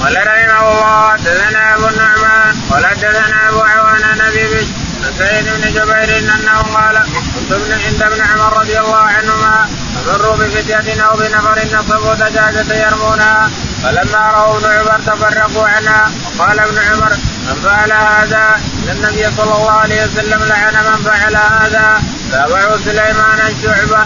قال 0.00 0.16
رحمه 0.16 0.60
الله 0.72 1.12
حدثنا 1.12 1.74
أبو 1.74 1.86
النعمان 1.86 2.54
قال 2.70 2.86
حدثنا 2.86 3.48
أبو 3.48 3.60
عوان 3.60 4.02
نبي 4.26 4.44
بشر 4.46 4.90
عن 5.04 5.12
سعيد 5.18 5.44
بن 5.44 5.68
جبير 5.74 6.18
أنه 6.18 6.58
قال 6.76 6.96
كنت 7.34 7.52
ابن 7.52 7.72
عند 7.72 8.02
ابن 8.02 8.20
عمر 8.20 8.60
رضي 8.60 8.78
الله 8.80 8.96
عنهما 8.96 9.68
فمروا 9.94 10.36
بفتية 10.36 11.02
أو 11.02 11.16
بنفر 11.16 11.58
نصبوا 11.74 12.14
دجاجة 12.14 12.74
يرمونها 12.74 13.50
فلما 13.82 14.18
رأوا 14.18 14.58
ابن 14.58 14.66
عمر 14.66 15.00
تفرقوا 15.00 15.68
عنها 15.68 16.10
وقال 16.38 16.60
ابن 16.60 16.78
عمر 16.78 17.12
من 17.46 17.54
فعل 17.64 17.92
هذا 17.92 18.60
إن 18.82 18.96
النبي 18.96 19.36
صلى 19.36 19.54
الله 19.56 19.70
عليه 19.70 20.04
وسلم 20.04 20.42
لعن 20.44 20.74
من 20.74 21.04
فعل 21.04 21.36
هذا 21.36 22.02
تابعوا 22.30 22.76
سليمان 22.84 23.38
الشعبة. 23.40 24.04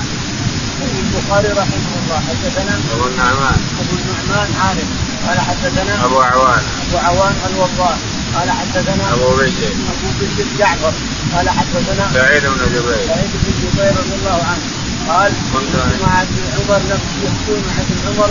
البخاري 0.83 1.49
رحمه 1.49 1.91
الله 2.03 2.23
حدثنا 2.29 2.75
أبو 2.95 3.07
النعمان 3.07 3.59
أبو 3.81 3.97
النعمان 3.97 4.49
عارف 4.61 5.14
قال 5.29 5.41
حدثنا 5.41 6.05
أبو 6.05 6.21
عوان. 6.21 6.63
أبو 6.89 6.99
عوان 6.99 7.35
الوضاح. 7.51 7.99
قال 8.35 8.51
حدثنا 8.51 9.13
أبو 9.13 9.37
بشر. 9.37 9.67
أبو 9.67 10.09
بشر 10.21 10.45
جعفر. 10.59 10.93
قال 11.37 11.51
حدثنا 11.51 12.11
سعيد 12.15 12.43
بن 12.43 12.67
جبير. 12.67 13.07
سعيد 13.07 13.31
بن 13.35 13.53
جبير 13.63 13.91
رضي 13.91 14.15
الله 14.15 14.45
عنه. 14.45 14.84
قال 15.09 15.33
كنت 15.53 15.75
مع 16.03 16.23
ابن 16.23 16.39
عمر 16.55 16.81
نفس 16.91 17.11
يحكون 17.25 17.61
مع 17.69 17.77
ابن 17.85 17.97
عمر 18.07 18.31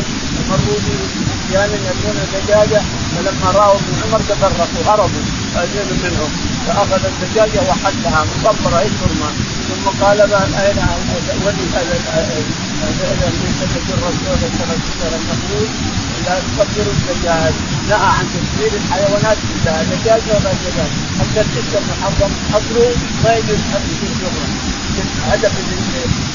مروا 0.50 0.80
برجال 0.86 1.72
يبنون 1.74 2.18
دجاجه 2.34 2.82
فلما 3.16 3.52
راوا 3.52 3.76
ابن 3.76 3.94
عمر 4.04 4.20
تفرقوا 4.20 4.84
هربوا 4.88 5.26
أجل 5.56 5.90
منهم 6.04 6.30
فأخذ 6.68 7.06
الدجاجه 7.06 7.62
وحلها 7.70 8.26
مصبره 8.26 8.90
ترمى 9.02 9.30
ثم 9.70 10.04
قال 10.04 10.22
أين 10.22 10.80
ولي 11.46 11.66
هذا 11.74 12.38
الرسول 13.28 13.52
صلى 13.60 13.96
الله 13.96 14.12
عليه 14.30 14.48
وسلم 14.48 15.94
لا 16.26 16.40
تكبروا 16.40 16.94
الدجاج. 16.94 17.54
نهى 17.90 18.08
عن 18.18 18.26
تكبير 18.34 18.72
الحيوانات 18.82 19.38
كلها 19.50 19.84
دجاج 19.84 20.22
ولا 20.30 20.52
دجاج. 20.64 20.92
حتى 21.20 21.42
التلك 21.42 21.82
المحرم 21.82 22.32
اصله 22.54 22.92
ما 23.24 23.36
يجوز 23.36 23.60
ان 23.76 23.84
يكون 24.04 24.73
هدف 25.28 25.52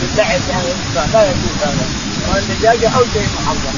للعب 0.02 0.40
يعني. 0.50 0.68
لا 1.12 1.22
يجوز 1.24 1.56
هذا. 1.62 1.86
والدجاجه 2.28 2.88
أو 2.96 3.04
شيء 3.12 3.28
محرم. 3.36 3.74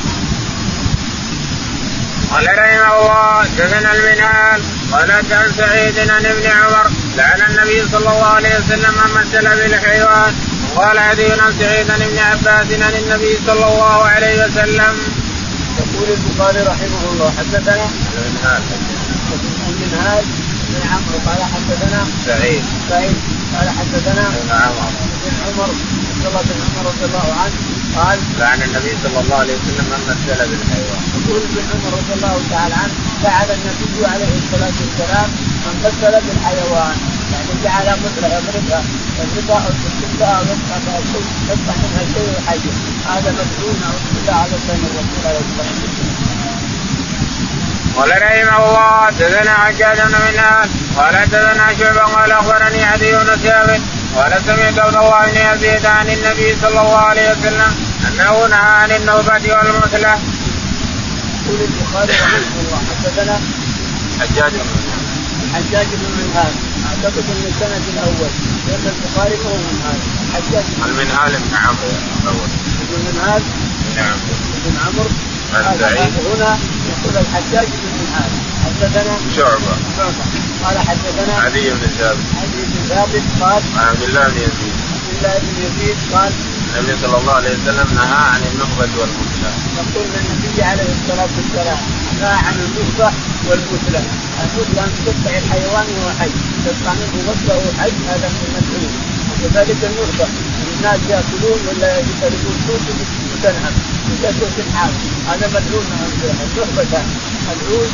قال 2.30 2.46
رحمه 2.58 2.98
الله 3.00 3.42
دثنا 3.42 3.92
المنهال 3.94 4.62
قال 4.92 5.10
عن 5.10 5.52
سعيد 5.56 6.10
عن 6.10 6.26
ابن 6.26 6.46
عمر 6.46 6.90
لعن 7.16 7.40
النبي 7.50 7.88
صلى 7.92 7.98
الله 7.98 8.26
عليه 8.26 8.58
وسلم 8.58 8.94
من 8.94 9.20
مثل 9.20 9.56
بالحيوان 9.56 10.34
وقال 10.74 10.98
عدي 10.98 11.32
عن 11.32 11.52
سعيد 11.60 11.90
عن 11.90 12.02
ابن 12.02 12.18
عباس 12.18 12.66
عن 12.72 12.94
النبي 12.94 13.38
صلى 13.46 13.64
الله 13.66 14.04
عليه 14.04 14.44
وسلم. 14.44 14.94
يقول 15.78 16.08
البخاري 16.10 16.60
رحمه 16.60 17.02
الله 17.12 17.32
حدثنا 17.38 17.88
المنهال 18.16 18.62
المنهال 19.68 20.24
بن 20.68 20.88
عمرو 20.88 21.18
قال 21.26 21.40
حدثنا 21.44 22.06
سعيد. 22.26 22.64
سعيد. 22.88 23.16
قال 23.54 23.68
حدثنا 23.78 24.24
عمر 24.66 24.90
بن 25.24 25.34
عمر 25.46 25.70
عبد 26.10 26.26
الله 26.26 26.42
بن 26.42 26.60
عمر 26.66 26.84
رضي 26.90 27.04
الله 27.04 27.28
عنه 27.42 27.56
قال 27.96 28.18
لعن 28.38 28.62
النبي 28.62 28.92
صلى 29.02 29.20
الله 29.20 29.36
عليه 29.36 29.54
وسلم 29.54 29.86
من 29.92 30.00
مثل 30.10 30.28
بالحيوان. 30.50 31.02
يقول 31.16 31.42
ابن 31.48 31.58
عمر 31.72 31.90
رضي 32.00 32.12
الله 32.18 32.36
تعالى 32.50 32.74
عنه 32.74 32.94
فعل 33.22 33.48
النبي 33.58 34.06
عليه 34.12 34.32
الصلاة 34.42 34.76
والسلام 34.82 35.28
من 35.64 35.74
مثل 35.84 36.12
بالحيوان 36.26 36.96
يعني 37.32 37.52
جعل 37.64 37.86
مثل 38.04 38.24
يضربها 38.36 38.82
يضربها 39.20 39.60
أو 39.66 39.72
تشدها 39.84 40.36
أو 40.96 41.02
شيء 41.12 41.26
يدفع 41.50 41.74
منها 41.82 42.04
شيء 42.14 42.32
حي 42.46 42.60
هذا 43.12 43.30
مدعون 43.38 43.80
أو 43.88 44.34
على 44.34 44.56
بين 44.66 44.82
الرسول 44.88 45.22
عليه 45.26 45.44
الصلاة 45.48 45.78
والسلام. 45.82 46.39
قال 48.00 48.10
رحمه 48.10 48.68
الله 48.68 49.06
حدثنا 49.06 49.54
حجاج 49.54 49.98
بن 50.00 50.14
منهال 50.28 50.68
قال 50.96 51.16
حدثنا 51.16 51.74
شعبة 51.78 52.00
قال 52.00 52.32
أخبرني 52.32 52.84
عدي 52.84 53.12
بن 53.12 53.36
ثابت 53.44 53.80
قال 54.16 54.32
سمعت 54.46 54.78
عبد 54.78 54.96
الله 54.96 55.26
بن 55.26 55.36
يزيد 55.54 55.86
عن 55.86 56.08
النبي 56.08 56.56
صلى 56.62 56.80
الله 56.80 56.96
عليه 56.96 57.30
وسلم 57.30 57.72
أنه 58.08 58.46
نهى 58.46 58.72
عن 58.80 58.90
النوبة 58.90 59.44
والمثلة. 59.56 60.18
يقول 61.46 61.60
البخاري 61.60 62.12
رحمه 62.12 62.60
الله 62.60 62.80
حدثنا 62.90 63.40
حجاج 64.20 64.52
بن 64.52 64.70
منهال 64.76 65.04
حجاج 65.54 65.86
بن 65.86 66.10
منهال 66.20 66.52
أعتقد 66.86 67.24
ان 67.32 67.44
السند 67.52 67.84
الأول 67.94 68.30
لأن 68.66 68.92
البخاري 68.94 69.36
هو 69.44 69.56
منهال 69.56 69.98
حجاج 70.34 70.64
المنهال 70.84 71.32
بن 71.32 71.54
عمرو. 71.56 71.92
الأول 72.22 72.48
بن 72.90 73.12
منهال 73.12 73.42
نعم. 73.96 74.16
بن 74.64 74.76
عمرو. 74.86 75.10
عن 75.54 75.78
سعيد. 75.80 76.12
هنا 76.34 76.58
يقول 76.90 77.14
الحجاج 77.16 77.66
بن 77.66 77.88
منهال 78.00 78.30
حدثنا 78.64 79.14
شعبه 79.36 79.74
شعبة 79.96 80.24
قال 80.64 80.78
حدثنا 80.78 81.34
علي 81.34 81.70
بن 81.70 81.86
ثابت. 81.98 82.26
علي 82.42 82.62
بن 82.70 82.78
ثابت 82.88 83.22
قال 83.40 83.62
عن 83.76 83.86
عبد 83.86 84.02
الله 84.02 84.28
بن 84.28 84.36
يزيد. 84.36 84.74
عبد 84.94 85.16
الله 85.16 85.38
بن 85.38 85.54
يزيد 85.64 85.96
قال 86.12 86.32
النبي 86.78 86.96
صلى 87.02 87.16
الله 87.20 87.32
عليه 87.32 87.50
وسلم 87.50 87.88
نهى 87.94 88.20
عن 88.32 88.42
النخبه 88.52 88.90
والمثله. 89.00 89.52
يقول 89.80 90.06
النبي 90.20 90.62
عليه 90.62 90.90
الصلاة 90.96 91.28
والسلام 91.36 91.78
نهى 92.20 92.36
عن 92.46 92.54
النخبه 92.66 93.10
والمثلى، 93.48 94.02
النخبه 94.42 94.84
أن 94.84 94.92
تقطع 95.06 95.34
الحيوان 95.38 95.86
وهو 95.96 96.10
حي، 96.20 96.30
تقطع 96.66 96.92
منه 97.00 97.14
وهو 97.48 97.60
حي 97.80 97.92
هذا 98.10 98.28
من 98.34 98.42
المسؤول، 98.48 98.92
وكذلك 99.30 99.80
النخبه 99.90 100.28
الناس 100.76 101.00
يأكلون 101.10 101.60
ولا 101.68 101.98
يشربون 101.98 102.56
سوق 102.66 102.84
وتنهب 103.40 103.72
وتاكل 104.10 104.48
تنحاس 104.56 104.90
هذا 105.28 105.46
ملعون 105.48 105.86
النخبه 106.46 107.02
ملعون 107.48 107.90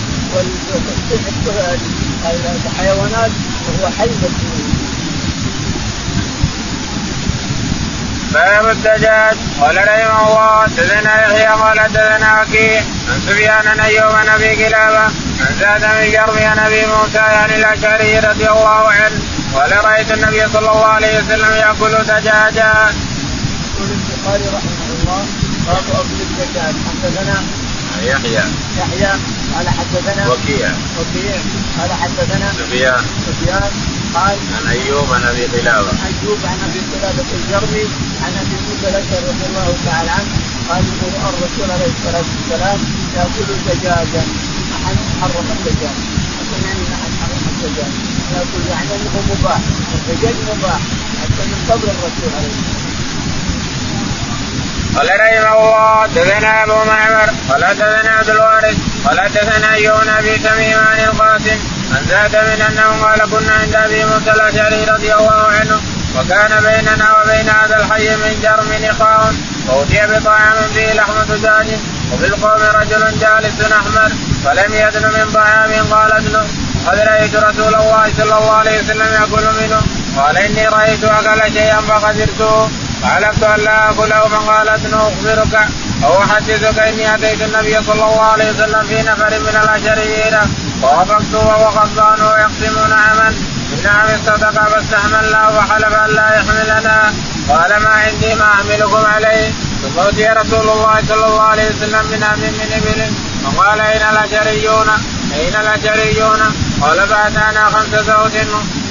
والحيوانات 2.54 3.30
وهو 3.66 3.90
حي 3.98 4.06
مسؤول. 4.06 4.66
باب 8.34 8.68
الدجاج. 8.68 9.36
قال 9.60 9.76
رحمه 9.76 10.28
الله 10.28 10.62
حدثنا 10.62 11.26
يحيى 11.26 11.46
قال 11.46 11.80
حدثنا 11.80 12.42
وكيع 12.42 12.80
عن 13.08 13.20
سفيان 13.26 13.66
عن 13.66 13.80
أيوب 13.80 14.12
عن 14.12 14.28
أبي 14.28 14.64
قلابه 14.64 15.04
عن 15.40 15.54
زاد 15.60 15.80
بن 15.80 16.12
جرم 16.12 16.38
عن 16.50 16.58
أبي 16.58 16.86
موسى 16.86 17.18
عن 17.18 17.50
الأشعري 17.50 18.18
رضي 18.18 18.48
الله 18.48 18.90
عنه. 18.90 19.20
قال 19.54 19.84
رأيت 19.84 20.12
النبي 20.12 20.48
صلى 20.48 20.70
الله 20.72 20.86
عليه 20.86 21.18
وسلم 21.18 21.52
يأكل 21.52 22.04
دجاجا. 22.04 22.92
يقول 23.76 23.90
البخاري 23.90 24.44
رحمه 24.56 24.88
الله 25.00 25.26
باب 25.66 25.84
اكل 26.00 26.18
الدجاج 26.26 26.74
حدثنا 26.86 27.36
يحيى. 28.02 28.44
يحيى 28.78 29.12
قال 29.54 29.68
حدثنا 29.68 30.32
وكيع. 30.32 30.70
وكيع 30.98 31.36
قال 31.78 31.92
حدثنا 31.92 32.52
سفيان. 32.52 33.02
سفيان 33.26 33.70
قال 34.14 34.38
عن 34.56 34.66
أيوب 34.70 35.12
عن 35.12 35.22
أبي 35.22 35.44
قلابة. 35.44 35.92
أيوب 36.08 36.38
عن 36.50 36.58
أبي 36.68 36.80
قلابة 36.92 37.28
الجرمي 37.38 37.84
عن 38.22 38.32
أبي 38.42 38.56
موسى 38.66 38.88
الأشعري 38.88 39.26
رضي 39.28 39.46
الله 39.50 39.74
تعالى 39.86 40.10
عنه 40.10 40.32
قال 40.68 40.84
الرسول 41.30 41.70
عليه 41.70 41.90
الصلاة 41.96 42.24
والسلام 42.32 42.78
ياكل 43.16 43.48
دجاجا 43.66 44.24
أحد 44.76 44.96
حرم 45.20 45.46
الدجاج. 45.56 45.96
يعني 46.64 46.82
أحد 46.94 47.10
حرم 47.20 47.42
الدجاج. 47.52 47.92
ياكل 48.34 48.62
يعني 48.70 48.90
انه 48.96 49.22
مباح. 49.30 49.60
الدجاج 49.94 50.34
مباح. 50.50 50.80
حتى 51.22 51.42
من 51.50 51.60
قبل 51.70 51.88
الرسول 51.94 52.30
عليه 52.36 52.48
الصلاة 52.48 52.72
والسلام 52.74 52.85
قال 54.96 55.08
رحمه 55.20 55.58
الله 55.60 56.02
حدثنا 56.02 56.64
أبو 56.64 56.84
معمر 56.84 57.30
قال 57.50 57.64
حدثنا 57.64 58.10
عبد 58.10 58.30
الوارث 58.30 58.76
قال 59.06 59.20
حدثنا 59.20 59.74
ايوب 59.74 60.00
بن 60.00 60.08
ابي 60.08 60.38
تميم 60.38 60.78
عن 60.78 61.00
القاسم 61.00 61.58
عن 61.94 62.02
زاد 62.08 62.36
من 62.36 62.62
أنه 62.68 63.04
قال 63.04 63.30
كنا 63.30 63.52
عند 63.52 63.74
أبي 63.74 64.04
موسى 64.04 64.30
الأشعري 64.30 64.84
رضي 64.84 65.14
الله 65.14 65.46
عنه 65.60 65.80
وكان 66.16 66.62
بيننا 66.62 67.16
وبين 67.18 67.48
هذا 67.48 67.76
الحي 67.76 68.16
من 68.16 68.40
جرم 68.42 68.70
نقاء 68.84 69.34
فأتي 69.68 70.06
بطعام 70.06 70.56
فيه 70.74 70.92
لحم 70.92 71.22
دجاج 71.28 71.66
وفي 72.12 72.26
القوم 72.26 72.62
رجل 72.80 73.18
جالس 73.18 73.72
أحمر 73.72 74.12
فلم 74.44 74.74
يدن 74.74 75.02
من 75.02 75.30
طعام 75.34 75.70
قال 75.90 76.12
ادن 76.12 76.46
قد 76.86 76.98
رأيت 76.98 77.36
رسول 77.36 77.74
الله 77.74 78.12
صلى 78.16 78.38
الله 78.38 78.52
عليه 78.52 78.78
وسلم 78.78 79.12
يأكل 79.14 79.46
منه 79.60 79.80
قال 80.16 80.36
إني 80.38 80.68
رأيت 80.68 81.04
أكل 81.04 81.52
شيئا 81.52 81.80
فقدرته 81.80 82.70
فعلمت 83.06 83.42
ان 83.42 83.60
لا 83.64 83.90
اكله 83.90 84.28
من 84.28 84.48
قال 84.48 84.68
ادن 84.68 84.94
أخبرك 84.94 85.68
أو 86.04 86.22
احدثك 86.22 86.78
إني 86.78 87.14
أتيت 87.14 87.42
النبي 87.42 87.82
صلى 87.82 87.94
الله 87.94 88.22
عليه 88.22 88.50
وسلم 88.50 88.82
في 88.82 89.02
نفر 89.02 89.30
من 89.40 89.56
الاشريين 89.62 90.36
فوافقت 90.82 91.34
وهو 91.34 91.68
غضبان 91.68 92.20
ويقسمون 92.26 92.92
عمل. 92.92 93.34
من 93.70 93.82
نعم 93.84 94.08
الصدقة 94.14 94.64
فاستحملنا 94.64 95.48
وحلف 95.48 95.94
أن 95.94 96.10
لا 96.10 96.36
يحملنا. 96.36 97.12
قال 97.48 97.82
ما 97.82 97.90
عندي 97.90 98.34
ما 98.34 98.44
أحملكم 98.44 99.06
عليه. 99.14 99.52
ثم 99.82 99.98
أوتي 99.98 100.26
رسول 100.26 100.68
الله 100.70 101.02
صلى 101.08 101.26
الله 101.26 101.42
عليه 101.42 101.68
وسلم 101.70 102.06
من 102.10 102.22
ام 102.22 102.40
من 102.40 102.72
إبل. 102.72 103.12
فقال 103.44 103.80
أين 103.80 104.02
الاشريون 104.12 104.88
أين 105.34 105.54
الاشريون 105.56 106.40
قال 106.82 107.08
فأتانا 107.08 107.64
خمس 107.64 108.00
زوج. 108.00 108.36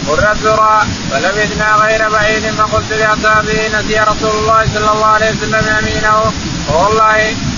قر 0.08 0.32
الذرى 0.32 0.82
فلبثنا 1.12 1.76
غير 1.76 2.10
بعيد 2.10 2.46
فقلت 2.52 2.94
لأصحابه 2.94 3.68
نسي 3.68 4.00
رسول 4.00 4.32
الله 4.32 4.66
صلى 4.74 4.92
الله 4.92 5.06
عليه 5.06 5.32
وسلم 5.32 5.78
يمينه. 5.78 6.34
فوالله 6.68 7.18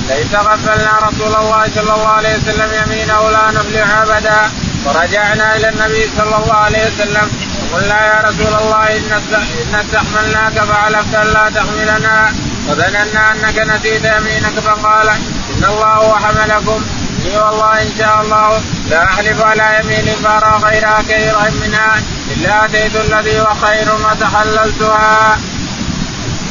ليس 0.10 0.36
غفلنا 0.36 0.92
رسول 1.04 1.36
الله 1.36 1.64
صلى 1.76 1.94
الله 1.94 2.08
عليه 2.08 2.38
وسلم 2.38 2.70
يمينه 2.84 3.30
لا 3.30 3.52
نفلح 3.52 3.98
أبدا. 3.98 4.52
فرجعنا 4.86 5.56
إلى 5.56 5.70
النبي 5.70 6.10
صلى 6.18 6.36
الله 6.36 6.54
عليه 6.54 6.88
وسلم. 6.88 7.32
وقلنا 7.72 8.06
يا 8.06 8.22
رسول 8.30 8.54
الله 8.62 8.98
إن 8.98 9.76
استحملناك 9.76 10.54
فعلفت 10.54 11.16
أن 11.16 11.28
لا 11.28 11.50
تحملنا. 11.56 12.34
وظننا 12.68 13.32
أنك 13.32 13.58
نسيت 13.60 14.06
يمينك 14.06 14.60
فقال 14.60 15.10
إن 15.50 15.64
الله 15.64 15.94
هو 15.94 16.16
اني 17.28 17.38
والله 17.38 17.82
إن 17.82 17.92
شاء 17.98 18.22
الله 18.22 18.62
لا 18.90 19.04
أحلف 19.04 19.42
على 19.42 19.80
يمين 19.80 20.16
فارى 20.16 20.60
غيرها 20.64 21.02
كثيرا 21.02 21.50
منها 21.62 22.02
إلا 22.32 22.66
أتيت 22.66 22.96
الذي 22.96 23.40
هو 23.40 23.54
خير 23.54 23.96
وتحللتها. 23.96 25.38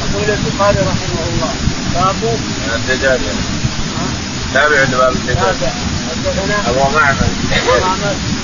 يقول 0.01 0.29
البخاري 0.29 0.79
رحمه 0.79 1.21
الله 1.29 1.53
باب 1.95 2.39
الدجاج. 2.75 3.19
تابع 4.53 4.83
باب 4.83 5.13
الدجاج. 5.15 5.55
أبو 6.67 6.79
معمر. 6.79 7.27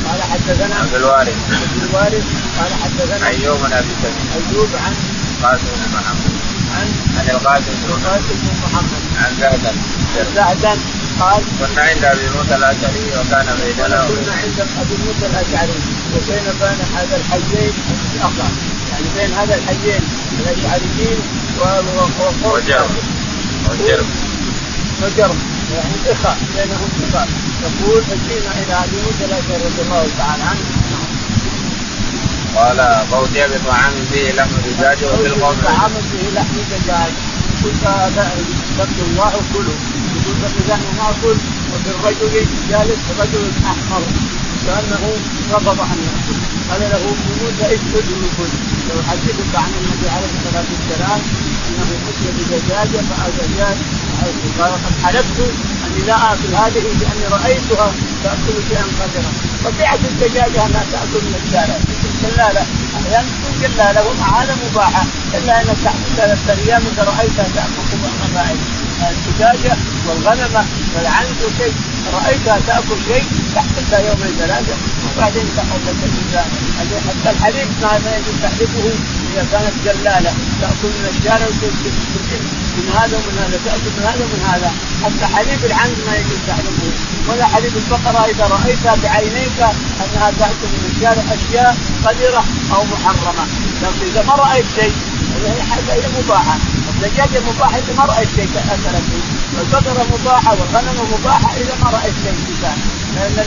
قال 0.06 0.24
حدثنا 0.24 0.76
عبد 0.76 0.96
الوارث. 0.96 1.36
عبد 1.52 1.84
الوارث. 1.89 2.24
قال 2.60 2.72
حدثنا 2.84 3.28
أيوب 3.28 3.58
بن 3.58 3.74
أبي 3.74 3.93
أيوب 4.52 4.69
عن 4.86 4.93
قاسم 5.43 5.65
بن 5.65 5.98
محمد. 5.98 6.32
عن 6.76 6.88
عن 7.17 7.30
القاسم 7.30 7.74
بن 7.84 7.93
محمد. 8.63 9.02
عن 9.17 9.36
زهدا 9.39 9.74
سعدا 10.36 10.78
قال 11.19 11.43
كنا 11.60 11.82
عند 11.82 12.06
ابي 12.06 12.30
موسى 12.36 12.56
الأشعري 12.56 13.06
وكان 13.19 13.45
بيننا 13.62 14.06
كنا 14.08 14.34
عند 14.34 14.60
أبي 14.82 14.95
موسى 15.06 15.26
الأشعري 15.26 15.80
وبين 16.15 16.43
بين 16.60 16.80
هذا 16.95 17.15
الحيين 17.15 17.73
الآخر 18.15 18.52
يعني 18.91 19.06
بين 19.15 19.34
هذا 19.38 19.56
الحيين 19.56 20.02
الأشعريين 20.39 21.19
وجرم. 22.43 22.95
وجرم. 23.69 24.10
وجرم. 25.02 25.39
يعني 25.76 26.12
اخاء 26.12 26.38
بينهم 26.56 26.89
اخاء 27.10 27.28
يقول 27.63 28.04
فجينا 28.04 28.52
إلى 28.52 28.73
أبي 28.84 28.97
موسى 29.06 29.26
الأشعري 29.26 29.63
رضي 29.65 29.82
الله 29.82 30.08
تعالى 30.17 30.43
عنه. 30.43 30.65
قال 32.56 32.78
فأتي 33.12 33.47
بطعام 33.47 33.93
فيه 34.12 34.32
لحم 34.32 34.56
دجاج 34.65 35.04
وفي 35.04 35.28
القوم. 35.28 35.58
طعام 35.65 35.91
فيه 36.12 36.39
لحم 36.39 36.56
دجاج 36.71 37.12
اتقوا 37.63 39.06
الله 39.08 39.32
وكلوا 39.38 39.80
يقول 40.15 40.36
فنحن 40.41 40.88
ناكل 40.97 41.38
وفي 41.71 41.89
الرجل 41.95 42.45
جالس 42.69 43.02
رجل 43.19 43.52
احمر 43.65 44.04
كانه 44.65 45.04
غضب 45.52 45.80
عن 45.82 45.97
نفسه. 46.08 46.36
قال 46.69 46.82
له 46.82 47.04
موسى 47.41 47.65
اسكت 47.76 48.08
وكل 48.23 48.52
لو 48.89 49.04
حدثك 49.10 49.56
عن 49.56 49.71
النبي 49.80 50.10
عليه 50.10 50.30
الصلاة 50.38 50.65
والسلام 50.73 51.21
إنه 51.67 51.89
اتي 52.10 52.30
بدجاجه 52.38 53.02
فاجل 53.10 53.76
قال 54.60 54.71
قد 54.71 54.93
حلفت. 55.04 55.39
لا 56.08 56.34
اكل 56.34 56.56
هذه 56.56 56.84
لاني 56.99 57.25
رأيتها 57.32 57.91
تأكل 58.23 58.56
شيئا 58.69 58.86
قدرا. 58.99 59.32
طبيعه 59.65 59.99
الدجاجة 60.12 60.65
انها 60.65 60.84
تأكل 60.91 61.21
من 61.25 61.36
الشارع. 61.45 61.77
جلاله 62.23 62.65
أحيانا 62.95 63.27
تكون 63.29 63.53
جلاله 63.62 64.01
ومعانا 64.08 64.56
مباحة. 64.65 65.03
الا 65.34 65.62
انك 65.62 65.93
ثلاث 66.17 66.49
أيام 66.49 66.82
اذا 66.93 67.03
رأيتها 67.03 67.47
تأكل 67.56 67.99
الغنائم 68.03 68.60
الدجاجه 69.10 69.78
والغنمة 70.08 70.66
والعنز 70.96 71.38
وشيء 71.46 71.74
رأيتها 72.13 72.60
تأكل 72.68 72.98
شيء 73.08 73.26
تحبسها 73.56 74.00
يومين 74.00 74.34
ثلاثة 74.39 74.76
وبعدين 75.18 75.46
تأخذ 75.56 75.84
حتى 77.08 77.30
الحليب 77.30 77.68
ما 77.82 78.16
يجوز 78.18 78.36
تحليبه 78.44 78.94
إذا 79.34 79.46
كانت 79.52 79.74
جلالة. 79.86 80.34
تأكل 80.62 80.89
من 80.98 81.06
الشارع 81.10 81.46
من 82.78 82.86
هذا 82.98 83.18
ومن 83.18 83.38
هذا 83.44 83.60
تأكل 83.66 83.92
من 83.98 84.04
هذا 84.04 84.24
ومن 84.26 84.42
هذا. 84.54 84.72
حتى 85.04 85.26
حليب 85.36 85.66
العنز 85.66 85.98
ما 86.08 86.16
يجوز 86.16 86.39
تحليبه 86.48 86.92
ولا 87.30 87.46
حليب 87.46 87.74
البقرة 87.78 88.26
إذا 88.32 88.46
رأيتها 88.48 88.96
بعينيك 89.04 89.60
أنها 90.04 90.32
تأكل 90.39 90.70
من 90.74 90.92
الشارع 90.96 91.24
أشياء 91.38 91.78
قذره 92.06 92.44
أو 92.76 92.84
محرمة. 92.84 93.46
لكن 93.84 94.06
إذا 94.12 94.24
ما 94.28 94.34
رأيت 94.34 94.66
شيء 94.76 94.94
هي 95.49 95.63
حاجة 95.63 96.08
مباحة. 96.19 96.58
الدجاجه 96.89 97.39
مباحه 97.49 97.77
إذا 97.77 97.93
ما 97.97 98.06
رأيت 98.06 98.29
شيء 98.36 98.49
اكل 98.73 98.95
فيه. 99.08 99.23
والبقرة 99.58 100.06
مباحة 100.13 100.51
والغنم 100.51 100.97
مباحة 101.13 101.49
إذا 101.58 101.75
ما 101.84 101.89
رأيت 101.89 102.13
شيء 102.23 102.36
انسان 102.49 102.77
لأن 103.15 103.45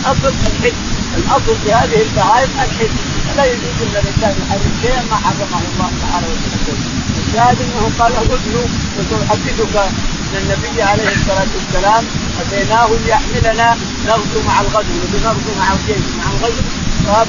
الأصل 0.00 0.32
الحج. 0.46 0.72
الأصل 1.16 1.56
في 1.64 1.72
هذه 1.72 2.02
البهائم 2.02 2.50
الحج. 2.64 2.90
لا 3.36 3.44
يجوز 3.44 3.76
ان 3.82 3.94
الانسان 4.02 4.34
يحرم 4.42 4.72
شيئا 4.82 5.02
ما 5.10 5.16
حرمه 5.16 5.60
الله 5.72 5.90
تعالى 6.02 6.26
وتعالى 6.26 7.02
الشاهد 7.26 7.58
أنه 7.60 7.90
قال 7.98 8.12
اغسلوا 8.12 8.68
وساحدثك 8.98 9.76
ان 9.76 10.34
النبي 10.42 10.82
عليه 10.82 11.08
الصلاة 11.08 11.46
والسلام 11.56 12.04
أتيناه 12.40 12.88
ليحملنا 13.06 13.76
نغزو 14.06 14.42
مع 14.46 14.60
الغزو. 14.60 14.94
نغزو 15.24 15.52
مع 15.58 15.72
الجيش 15.72 16.06
مع 16.18 16.24
الغزو. 16.32 16.62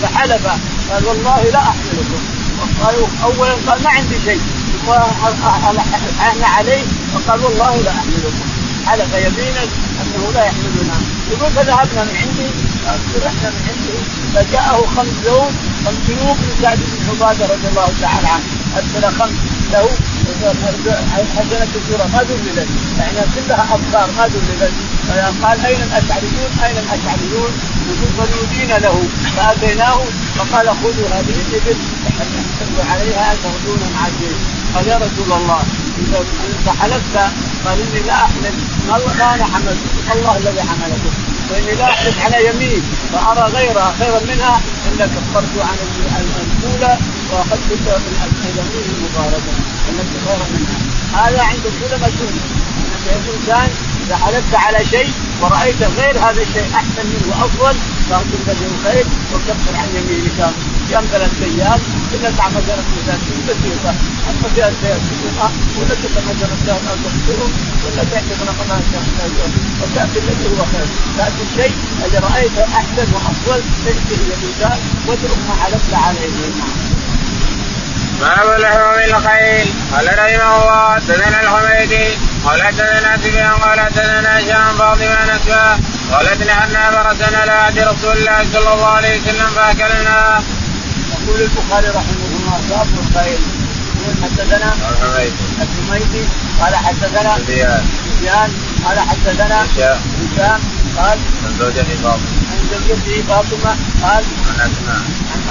فحلف 0.02 0.48
قال 0.92 1.06
والله 1.06 1.44
لا 1.44 1.60
أحملكم. 1.60 2.43
قال 2.84 2.96
اولا 3.24 3.54
قال 3.68 3.84
ما 3.84 3.90
عندي 3.90 4.20
شيء. 4.26 4.42
ثم 4.86 4.92
إحنا 6.22 6.48
عليه 6.48 6.84
فقال 7.14 7.46
والله 7.46 7.82
لا 7.82 7.92
أحملكم. 7.92 8.48
حلف 8.86 9.14
يمينا 9.14 9.64
أنه 10.02 10.32
لا 10.34 10.46
يحملنا. 10.46 10.98
يقول 11.32 11.52
فذهبنا 11.52 12.04
من 12.04 12.16
عندي 12.22 12.50
فرحنا 13.14 13.50
من 13.50 13.62
عنده 13.70 13.98
فجاءه 14.34 14.86
خمس 14.96 15.14
زوج 15.26 15.52
خمس 15.86 16.10
من 16.10 16.56
سعد 16.62 16.78
بن 16.78 17.10
عباده 17.10 17.46
رضي 17.54 17.68
الله 17.68 17.90
تعالى 18.02 18.28
عنه. 18.28 18.44
أرسل 18.78 19.20
خمس 19.20 19.38
له 19.72 19.90
حسنة 20.50 21.68
السورة 21.76 22.08
ما 22.14 22.24
ذللت 22.30 22.68
يعني 23.00 23.20
كلها 23.36 23.68
أبصار 23.76 24.10
ما 24.18 24.28
ذللت 24.28 24.74
قال 25.44 25.66
أين 25.66 25.82
الأشعريون؟ 25.82 26.50
أين 26.64 26.78
الأشعريون؟ 26.78 27.52
فنودين 28.18 28.72
له 28.78 29.04
فأتيناه 29.38 30.00
فقال 30.36 30.70
خذوا 30.70 31.08
هذه. 31.08 31.36
الإبل 31.50 31.78
فحلوا 32.06 32.92
عليها 32.92 33.36
تغدون 33.44 33.80
مع 33.96 34.08
الجيش 34.08 34.42
قال 34.76 34.88
يا 34.88 34.98
رسول 34.98 35.42
الله 35.42 35.64
إذا 36.64 36.74
حلفت 36.82 37.18
قال 37.66 37.78
إني 37.82 38.08
لا 38.08 38.14
أحمل 38.14 38.54
ما 38.88 39.36
أنا 39.36 39.46
حملت 39.46 39.78
الله 40.16 40.38
الذي 40.38 40.62
حملكم. 40.62 41.14
واني 41.54 41.76
لا 41.76 41.90
احلف 41.90 42.26
على 42.26 42.48
يمين 42.48 42.82
فأرى 43.14 43.52
غيرها 43.52 43.96
خيرا 44.00 44.20
منها 44.20 44.62
إلا 44.92 45.06
كفرت 45.06 45.54
عن 45.58 45.78
الأولى 46.22 46.98
وأخذت 47.32 47.72
اليمين 48.46 48.86
المباركه 48.96 49.54
التي 49.90 50.18
خيرا 50.28 50.46
منها. 50.54 50.78
هذا 51.14 51.42
عند 51.42 51.66
العلماء 51.66 52.10
سنه 52.10 52.44
أن 52.96 53.22
الإنسان 53.26 53.70
إذا 54.08 54.16
حلفت 54.18 54.56
على 54.56 54.86
شيء 54.86 55.12
ورأيت 55.42 55.84
غير 56.00 56.18
هذا 56.18 56.42
الشيء 56.42 56.68
أحسن 56.76 57.06
منه 57.12 57.26
وأفضل 57.30 57.76
فاغفر 58.10 58.40
له 58.48 58.68
الخير 58.72 59.06
وكفر 59.34 59.76
عن 59.76 59.90
يمينك. 59.96 60.40
أيام 61.44 61.80
إلا 62.14 62.32
تعمل 62.32 62.56
مثلا 62.56 62.84
مساكين 62.98 63.42
بسيطه 63.48 63.94
أما 64.30 64.48
فيها 64.56 64.70
بسيطه 64.70 65.52
ولا 65.80 65.96
تتمثل 65.96 66.50
الشهر 66.62 66.82
أو 66.90 66.96
تخسره 67.06 67.50
ولا 67.86 68.04
تعتق 68.12 68.40
رقبها 68.50 68.82
شهر 68.92 69.08
وتأتي 69.82 70.20
الذي 70.20 70.46
هو 70.52 70.66
خير. 70.72 70.88
تأتي 71.18 71.44
الشيء 71.50 71.76
اللي 72.06 72.18
رأيته 72.18 72.64
أحسن 72.64 73.14
وأفضل 73.14 73.62
تشتري 73.86 74.24
الانسان 74.28 74.80
واترك 75.08 75.38
ما 75.50 75.64
حلفت 75.64 75.94
عليه. 75.94 77.03
باب 78.22 78.60
لحوم 78.60 79.00
الخيل. 79.10 79.68
قال 79.94 80.08
رحمه 80.20 80.62
الله 80.62 80.94
حدثنا 80.96 81.42
الحميدي. 81.42 82.08
قال 82.46 82.64
حدثنا 82.64 83.18
سفيان 83.18 83.52
قال 83.52 83.80
حدثنا 83.80 84.40
هشام 84.40 84.78
فاطمة 84.78 85.36
نسوى 85.36 85.66
قالت 86.12 86.44
لعنا 86.44 86.92
فرسنا 86.92 87.38
على 87.38 87.52
عهد 87.52 87.80
رسول 87.80 88.18
الله 88.18 88.46
صلى 88.54 88.74
الله 88.74 88.88
عليه 88.88 89.22
وسلم 89.22 89.48
فأكلنا. 89.56 90.42
يقول 91.14 91.42
البخاري 91.42 91.88
رحمه 91.88 92.26
الله 92.38 92.58
باب 92.70 92.88
الخيل. 93.00 93.42
حدثنا 94.24 94.74
الحميدي. 95.62 96.24
قال 96.62 96.76
حدثنا 96.76 97.38
سفيان. 97.38 97.84
قال 98.86 99.00
حدثنا 99.00 99.64
هشام 99.64 100.00
قال 100.98 101.18
عن 101.46 101.52
زوجته 101.60 101.96
فاطمة. 102.04 102.30
عن 102.52 102.60
زوجته 102.72 103.24
فاطمة 103.28 103.72
قال 104.04 104.24
عن 104.48 104.72
أسماء. 104.72 105.02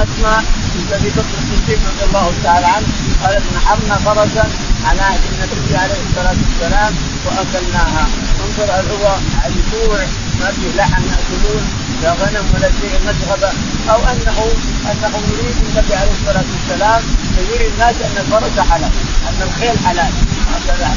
أسماء 0.05 0.45
بنت 0.75 0.93
ابي 0.93 1.11
بكر 1.11 1.37
الصديق 1.43 1.79
رضي 1.89 2.05
الله 2.09 2.33
تعالى 2.45 2.67
عنه 2.67 2.87
قالت 3.23 3.43
نحرنا 3.57 3.97
فرسا 3.97 4.49
على 4.85 5.01
عهد 5.01 5.21
النبي 5.33 5.77
عليه 5.77 6.01
الصلاة 6.09 6.37
والسلام 6.43 6.93
وأكلناها. 7.27 8.07
انظر 8.45 8.73
هو 8.73 9.17
الجوع 9.47 9.99
ما 10.41 10.51
فيه 10.51 10.77
لحم 10.77 11.03
يأكلون 11.03 11.65
لا 12.03 12.13
غنم 12.13 12.45
ولا 12.55 12.71
شيء 12.81 13.01
مشغبة 13.07 13.51
أو 13.91 14.01
انه 14.11 14.39
أنه 14.91 15.13
يريد 15.33 15.57
النبي 15.69 15.95
عليه 15.95 16.13
الصلاة 16.21 16.45
والسلام 16.53 17.03
يريد 17.39 17.73
الناس 17.73 17.97
أن 17.97 18.17
الفرس 18.17 18.67
حلال 18.71 18.91
أن 19.29 19.43
الخيل 19.43 19.79
حلال. 19.87 20.13
هكذا. 20.55 20.91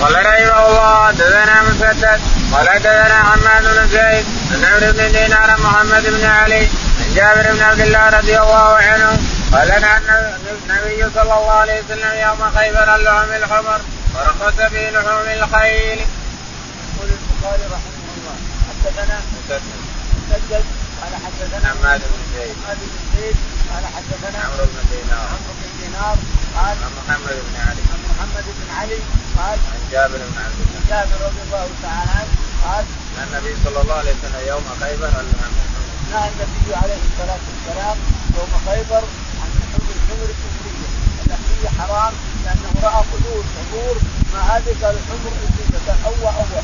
قال 0.00 0.14
رحمه 0.14 0.66
الله 0.68 1.06
حدثنا 1.06 1.62
مسدد 1.62 2.20
قال 2.52 2.68
حدثنا 2.68 3.22
حماد 3.24 3.62
بن 3.62 3.88
زيد 3.88 4.26
عن 4.52 4.64
عمرو 4.64 4.92
بن 4.92 5.12
دينار 5.12 5.56
محمد 5.60 6.02
بن 6.06 6.24
علي 6.24 6.68
جابر 7.14 7.52
بن 7.52 7.62
عبد 7.62 7.80
الله 7.80 8.08
رضي 8.08 8.38
الله 8.38 8.76
عنه 8.76 9.10
قال 9.52 9.68
لنا 9.68 9.98
النبي 9.98 11.10
صلى 11.14 11.22
الله 11.22 11.50
عليه 11.50 11.82
وسلم 11.82 12.12
يوم 12.26 12.40
خيبر 12.56 12.96
اللحم 12.96 13.32
الحمر 13.42 13.80
ورخص 14.14 14.56
في 14.72 14.90
لحوم 14.90 15.26
الخيل. 15.38 15.98
يقول 15.98 17.08
البخاري 17.18 17.64
رحمه 17.76 18.06
الله 18.16 18.36
حدثنا 18.68 19.16
مسدد 19.32 20.64
قال 21.00 21.12
حدثنا 21.24 21.68
حماد 21.68 22.00
بن 22.00 22.22
زيد 22.34 22.56
حماد 22.64 22.78
بن 22.80 23.04
زيد 23.16 23.36
قال 23.70 23.84
حدثنا 23.96 24.38
عمرو 24.44 24.64
بن 24.64 24.80
دينار 24.92 25.26
عمرو 25.34 25.52
بن 25.60 25.70
دينار 25.82 26.16
قال 26.56 26.76
عن 26.84 26.92
محمد 26.98 27.36
بن 27.46 27.54
علي 27.66 27.82
عن 27.92 28.00
محمد 28.10 28.44
بن 28.58 28.66
علي 28.78 29.00
قال 29.38 29.58
عن 29.72 29.80
جابر 29.92 30.18
بن 30.30 30.38
عبد 30.44 30.58
الله 30.64 30.80
جابر 30.90 31.16
رضي 31.26 31.42
الله 31.46 31.66
تعالى 31.82 32.10
عنه 32.18 32.32
قال 32.64 32.84
أن 33.18 33.22
النبي 33.28 33.56
صلى 33.64 33.80
الله 33.82 33.94
عليه 33.94 34.14
وسلم 34.16 34.42
يوم 34.48 34.64
خيبر 34.80 35.12
اللحم 35.22 35.54
الحمر. 35.64 35.71
نهى 36.12 36.28
النبي 36.32 36.70
عليه 36.82 37.02
الصلاة 37.08 37.42
والسلام 37.48 37.96
يوم 38.36 38.52
خيبر 38.66 39.02
عن 39.40 39.48
لحوم 39.58 39.88
الحمر 39.96 40.28
الكفرية، 40.32 40.88
الاهليه 41.24 41.68
حرام 41.78 42.12
لأنه 42.44 42.72
رأى 42.82 43.02
قدور 43.12 43.44
قدور 43.58 43.96
ما 44.32 44.40
هذه 44.50 44.72
قال 44.82 44.94
الحمر 45.00 45.32
الكفريه 45.36 45.80
قال 45.86 45.98
اوى 46.06 46.30
اوى 46.40 46.58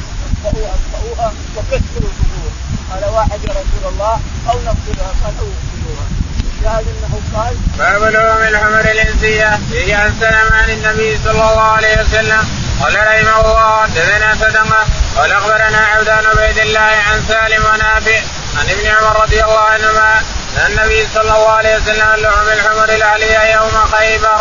اطفئوها 0.44 0.74
اطفئوها 0.78 1.32
وكسروا 1.56 2.10
القدور. 2.12 2.52
قال 2.90 3.04
واحد 3.14 3.44
يا 3.44 3.50
رسول 3.50 3.84
الله 3.92 4.20
أو 4.50 4.56
نقتلها 4.68 5.10
قال 5.22 5.34
أو 5.42 5.48
اقتلوها 5.58 6.06
الشاهد 6.50 6.86
أنه 6.94 7.20
قال 7.34 7.56
باب 7.78 8.02
لحوم 8.12 8.42
الحمر 8.42 8.80
الإنسية 8.80 9.58
فيه 9.70 9.96
عن 9.96 10.14
سلم 10.20 10.48
عن 10.52 10.70
النبي 10.70 11.18
صلى 11.24 11.50
الله 11.50 11.68
عليه 11.76 12.00
وسلم. 12.02 12.48
قال 12.80 12.94
رحمه 12.96 13.40
الله 13.40 13.82
حدثنا 13.82 14.34
صدقه 14.34 14.86
قال 15.16 15.32
أخبرنا 15.32 15.78
عبد 15.78 16.10
بن 16.36 16.62
الله 16.62 16.80
عن 16.80 17.22
سالم 17.28 17.64
ونافع. 17.64 18.20
عن 18.58 18.70
ابن 18.70 18.86
عمر 18.86 19.22
رضي 19.22 19.44
الله 19.44 19.58
عنهما 19.58 20.22
أن 20.56 20.66
النبي 20.66 21.08
صلى 21.14 21.22
الله 21.22 21.48
عليه 21.48 21.76
وسلم 21.76 22.14
لحوم 22.16 22.48
الحمر 22.48 22.88
الأهلية 22.88 23.54
يوم 23.54 23.86
خيبر. 23.92 24.40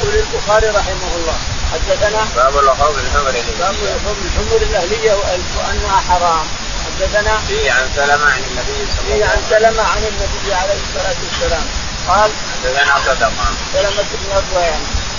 يقول 0.00 0.14
البخاري 0.14 0.66
رحمه 0.66 1.16
الله 1.16 1.38
حدثنا 1.72 2.20
باب 2.36 2.64
لحوم 2.64 2.94
الحمر 2.98 3.30
باب 3.30 3.34
الانسيه 3.34 3.94
لحوم 3.96 4.16
الحمر 4.24 4.62
الأهلية 4.62 5.12
وانها 5.12 6.00
حرام. 6.08 6.46
حدثنا 6.86 7.38
فيه 7.48 7.72
عن 7.72 7.90
سلمة 7.96 8.26
عن 8.26 8.42
النبي 8.50 8.86
صلى 8.96 9.14
الله 9.14 9.26
عن 9.26 9.30
عليه 9.30 9.46
وسلم. 9.46 9.58
سلمة 9.58 9.82
عن 9.82 9.98
النبي 9.98 10.54
عليه 10.54 10.80
الصلاة 10.86 11.16
والسلام. 11.24 11.66
قال 12.08 12.30
حدثنا 12.52 12.94
صدقة. 13.06 13.46
سلمة 13.72 14.08
بن 14.12 14.30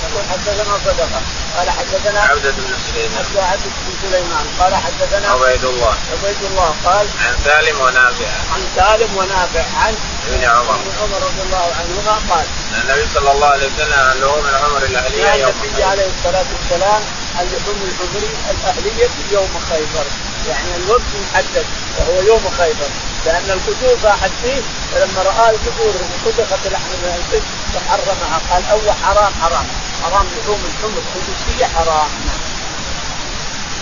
يقول 0.04 0.24
حدثنا 0.32 0.74
صدقة. 0.86 1.22
قال 1.58 1.70
حدثنا 1.70 2.20
عبدة 2.22 2.52
بن 2.52 2.74
سليمان. 2.88 3.26
عبد 3.26 3.38
عبد 3.38 3.64
بن 3.64 3.94
سليمان. 4.02 4.46
قال 4.60 4.76
حدثنا 4.76 5.28
عبيد 5.28 5.66
الله. 5.66 5.96
عبيد 6.14 6.44
الله. 6.52 6.76
قال 6.86 7.08
عن 7.26 7.36
سالم 7.46 7.82
ونافع. 7.82 8.30
عن 8.54 8.62
سالم 8.76 9.18
ونافع. 9.18 9.66
عن 9.84 9.96
ابن 10.28 10.44
عمر. 10.44 10.76
ابن 10.76 10.92
عمر 11.02 11.18
رضي 11.28 11.42
الله 11.46 11.66
عنهما 11.80 12.16
قال 12.30 12.46
النبي 12.84 13.06
صلى 13.14 13.32
الله 13.32 13.48
عليه 13.48 13.68
وسلم 13.68 14.00
عن 14.00 14.18
لحوم 14.22 14.46
الحمر 14.46 14.84
الأهلية 14.84 15.34
يوم 15.34 15.52
النبي 15.52 15.74
خيبر. 15.76 15.88
عليه 15.90 16.08
الصلاة 16.18 16.46
والسلام 16.54 17.02
عن 17.38 17.46
لحوم 17.46 17.80
الحمر 17.90 18.24
الأهلية 18.52 19.08
في 19.08 19.34
يوم 19.34 19.52
خيبر. 19.70 20.06
يعني 20.50 20.76
الوقت 20.76 21.12
محدد 21.24 21.66
وهو 21.98 22.22
يوم 22.22 22.44
خيبر. 22.58 22.90
لأن 23.26 23.50
القدور 23.50 23.98
راحت 24.04 24.32
فيه 24.44 24.62
فلما 24.94 25.22
رأى 25.22 25.50
القدور 25.50 25.94
خدخت 26.26 26.68
لحم 26.68 26.90
الانسان 27.04 27.42
فحرمها 27.74 28.42
قال 28.52 28.64
أول 28.72 28.92
حرام 29.04 29.34
حرام. 29.42 29.68
حرام 30.04 30.28
لحوم 30.38 30.62
الحمر. 30.66 31.02
القدسية 31.04 31.66
حرام. 31.66 32.10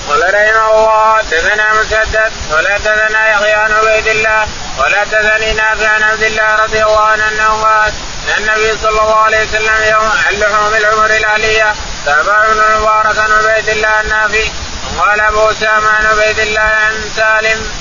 قال 0.10 0.34
رحمه 0.34 0.72
الله 0.78 1.18
حدثنا 1.18 1.74
مسدد 1.74 2.32
ولا 2.52 2.74
حدثنا 2.74 3.30
يحيى 3.30 3.54
عن 3.54 3.72
عبيد 3.72 4.08
الله 4.08 4.48
ولا 4.80 5.00
حدثني 5.00 5.54
نافع 5.54 5.90
عن 5.90 6.04
عبد 6.04 6.24
الله 6.24 6.56
رضي 6.56 6.84
الله 6.84 7.00
عنه 7.00 7.28
أنه 7.28 7.50
قال 7.64 7.94
إن 8.28 8.44
النبي 8.44 8.78
صلى 8.78 9.02
الله 9.02 9.16
عليه 9.16 9.42
وسلم 9.42 9.84
يوم 9.92 10.10
عن 10.28 10.34
لحوم 10.34 10.74
العمر 10.76 11.06
الاهليه 11.06 11.74
تابع 12.06 12.46
ابن 12.46 12.60
المبارك 12.60 13.18
عن 13.20 13.32
عبيد 13.32 13.70
الله 13.70 14.02
النافي 14.02 14.52
قال 15.00 15.22
أبو 15.22 15.52
أسامة 15.52 15.90
عن 15.90 16.06
عبيد 16.06 16.40
الله 16.40 16.62
عن 16.62 17.10
سالم 17.16 17.72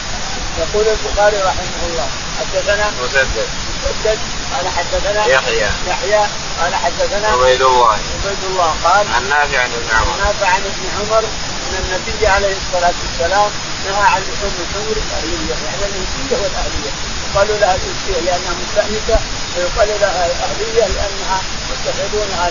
يقول 0.58 0.86
البخاري 0.88 1.36
رحمه 1.36 1.82
الله 1.86 2.08
حدثنا 2.40 2.90
مسدد. 3.02 3.48
مسدد 3.80 4.18
قال 4.56 4.68
حدثنا 4.68 5.26
يحيى. 5.26 5.68
يحيى 5.86 6.26
قال 6.60 6.74
حدثنا 6.74 7.28
عبيد 7.28 7.62
الله. 7.62 7.92
عبيد 7.92 8.44
الله 8.50 8.74
قال 8.84 9.06
عن 9.14 9.28
نافع 9.28 9.58
عن 9.62 9.72
ابن 9.72 9.90
عمر 9.96 10.16
نافع 10.24 10.46
عن 10.46 10.60
ابن 10.60 10.84
عمر 10.98 11.24
أن 11.68 11.74
النبي 11.84 12.26
عليه 12.26 12.56
الصلاة 12.56 12.94
والسلام 13.02 13.50
نهى 13.86 14.02
عن 14.02 14.22
لحوم 14.22 14.54
الحمر 14.60 14.96
الأهلية 14.96 15.54
يعني 15.64 15.84
الانسيه 15.90 16.36
والأهلية. 16.42 16.92
قالوا 17.34 17.56
لها 17.58 17.74
الانسيه 17.74 18.20
لأنها 18.20 18.54
مستأنسة 18.62 19.18
ويقال 19.56 19.88
لها 20.00 20.26
الأهلية 20.26 20.86
لأنها 20.86 21.40
يتخذونها 21.70 22.50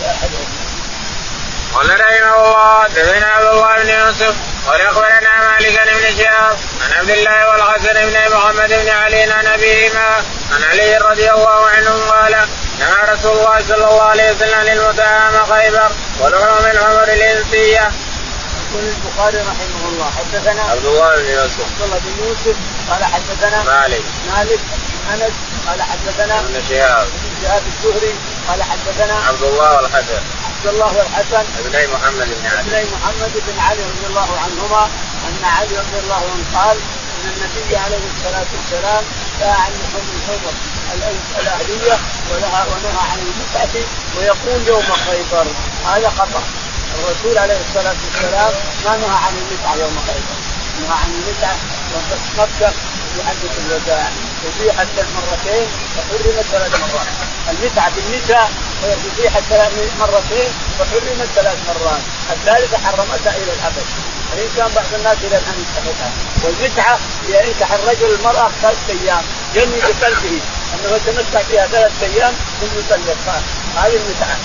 لاهلهم 0.00 0.48
قال 1.74 1.90
رحمه 2.00 2.44
الله 2.44 2.82
حدثنا 2.82 3.26
عبد 3.26 3.46
الله 3.46 3.82
بن 3.82 3.88
يوسف. 3.88 4.34
قال 4.68 4.80
أخبرنا 4.80 5.50
مالك 5.50 5.80
بن 5.82 6.16
شهاب 6.18 6.58
عن 6.82 6.92
عبد 6.92 7.10
الله 7.10 7.48
والحسن 7.48 7.94
بن 7.94 8.36
محمد 8.36 8.68
بن 8.68 8.88
علي 8.88 9.22
عن 9.22 9.46
أبيهما 9.46 10.16
عن 10.52 10.64
علي 10.70 10.96
رضي 10.96 11.30
الله 11.30 11.66
عنه 11.66 12.10
قال 12.10 12.32
نهى 12.78 13.12
رسول 13.12 13.38
الله 13.38 13.58
صلى 13.68 13.74
الله 13.74 14.02
عليه 14.02 14.30
وسلم 14.32 14.60
للمتهام 14.60 15.44
خيبر 15.44 15.90
ولحوم 16.20 16.66
الحمر 16.66 17.02
الإنسية. 17.02 17.90
يقول 18.70 18.84
البخاري 18.84 19.38
رحمه 19.38 19.88
الله 19.88 20.10
حدثنا 20.18 20.62
عبد 20.62 20.84
الله 20.84 21.16
بن 21.16 21.28
يوسف. 21.28 21.60
عبد 21.60 21.82
الله 21.82 21.98
بن 21.98 22.24
يوسف 22.28 22.56
قال 22.90 23.04
حدثنا 23.04 23.62
مالك. 23.62 24.02
مالك 24.36 24.60
بن 24.60 25.12
أنس 25.12 25.32
قال 25.68 25.82
حدثنا 25.82 26.40
بن 26.40 26.62
شهاب 26.68 27.06
ابن 27.06 27.42
شهاب 27.42 27.62
الزهري 27.66 28.14
قال 28.48 28.62
حدثنا 28.62 29.14
عبد 29.28 29.42
الله 29.42 29.76
والحسن. 29.76 30.22
عبد 30.58 30.66
الله 30.66 30.96
والحسن 30.98 31.44
ابني 31.58 31.86
محمد 31.86 32.28
بن 32.38 32.46
علي. 32.46 32.60
ابني 32.60 32.84
محمد 32.94 33.32
بن 33.46 33.58
علي 33.60 33.82
رضي 33.82 34.06
الله 34.06 34.28
عنهما 34.44 34.84
أن 35.28 35.44
علي 35.44 35.78
رضي 35.78 35.98
الله 36.04 36.22
عنه 36.32 36.44
قال 36.58 36.76
إن 37.24 37.28
النبي 37.28 37.76
عليه 37.76 38.02
الصلاة 38.16 38.46
والسلام 38.56 39.04
نهى 39.40 39.50
عن 39.50 39.72
لحوم 39.80 40.06
الحمر 40.16 40.52
الأهلية 41.40 41.96
ونهى 42.30 42.62
ونهى 42.70 43.02
عن 43.10 43.18
المتعة 43.18 43.74
ويقول 44.16 44.68
يوم 44.68 44.92
خيبر. 45.06 45.46
هذا 45.86 46.08
خطأ. 46.08 46.42
الرسول 46.98 47.38
عليه 47.38 47.60
الصلاة 47.68 47.96
والسلام 48.04 48.52
ما 48.84 48.96
نهى 48.96 49.16
عن 49.24 49.34
المتعة 49.38 49.74
يوم 49.74 49.96
خيبر. 50.06 50.36
نهى 50.80 50.98
عن 51.02 51.10
المتعة 51.10 51.56
مكه 52.38 52.72
حجه 53.22 53.52
الوداع 53.66 54.08
أبيحت 54.46 54.86
مرتين 55.16 55.66
وحرمت 55.96 56.46
ثلاث 56.52 56.80
مرات. 56.80 57.06
المتعة 57.50 57.92
بالنساء 57.96 58.50
أبيحت 58.84 59.42
ثلاث 59.50 59.72
مرتين 60.00 60.50
وحرمت 60.80 61.28
ثلاث 61.34 61.58
مرات. 61.68 62.00
الثالثة 62.32 62.78
حرمتها 62.78 63.36
إلى 63.36 63.52
الأبد. 63.52 63.86
وإن 64.32 64.48
كان 64.56 64.68
بعض 64.74 64.94
الناس 64.94 65.16
إلى 65.18 65.38
الآن 65.38 65.64
يتخذها 65.64 66.10
والمتعة 66.44 66.98
هي 67.28 67.48
ينكح 67.48 67.72
الرجل 67.72 68.14
المرأة 68.14 68.50
ثلاث 68.62 68.76
أيام 68.90 69.22
ينوي 69.54 69.80
بقلبه. 69.80 70.40
أنه 70.74 70.96
يتمتع 70.96 71.42
فيها 71.42 71.66
ثلاث 71.66 71.92
أيام 72.02 72.34
ثم 72.60 72.78
يطلقها 72.78 73.42
هذه 73.76 73.96
المتعة. 73.96 74.36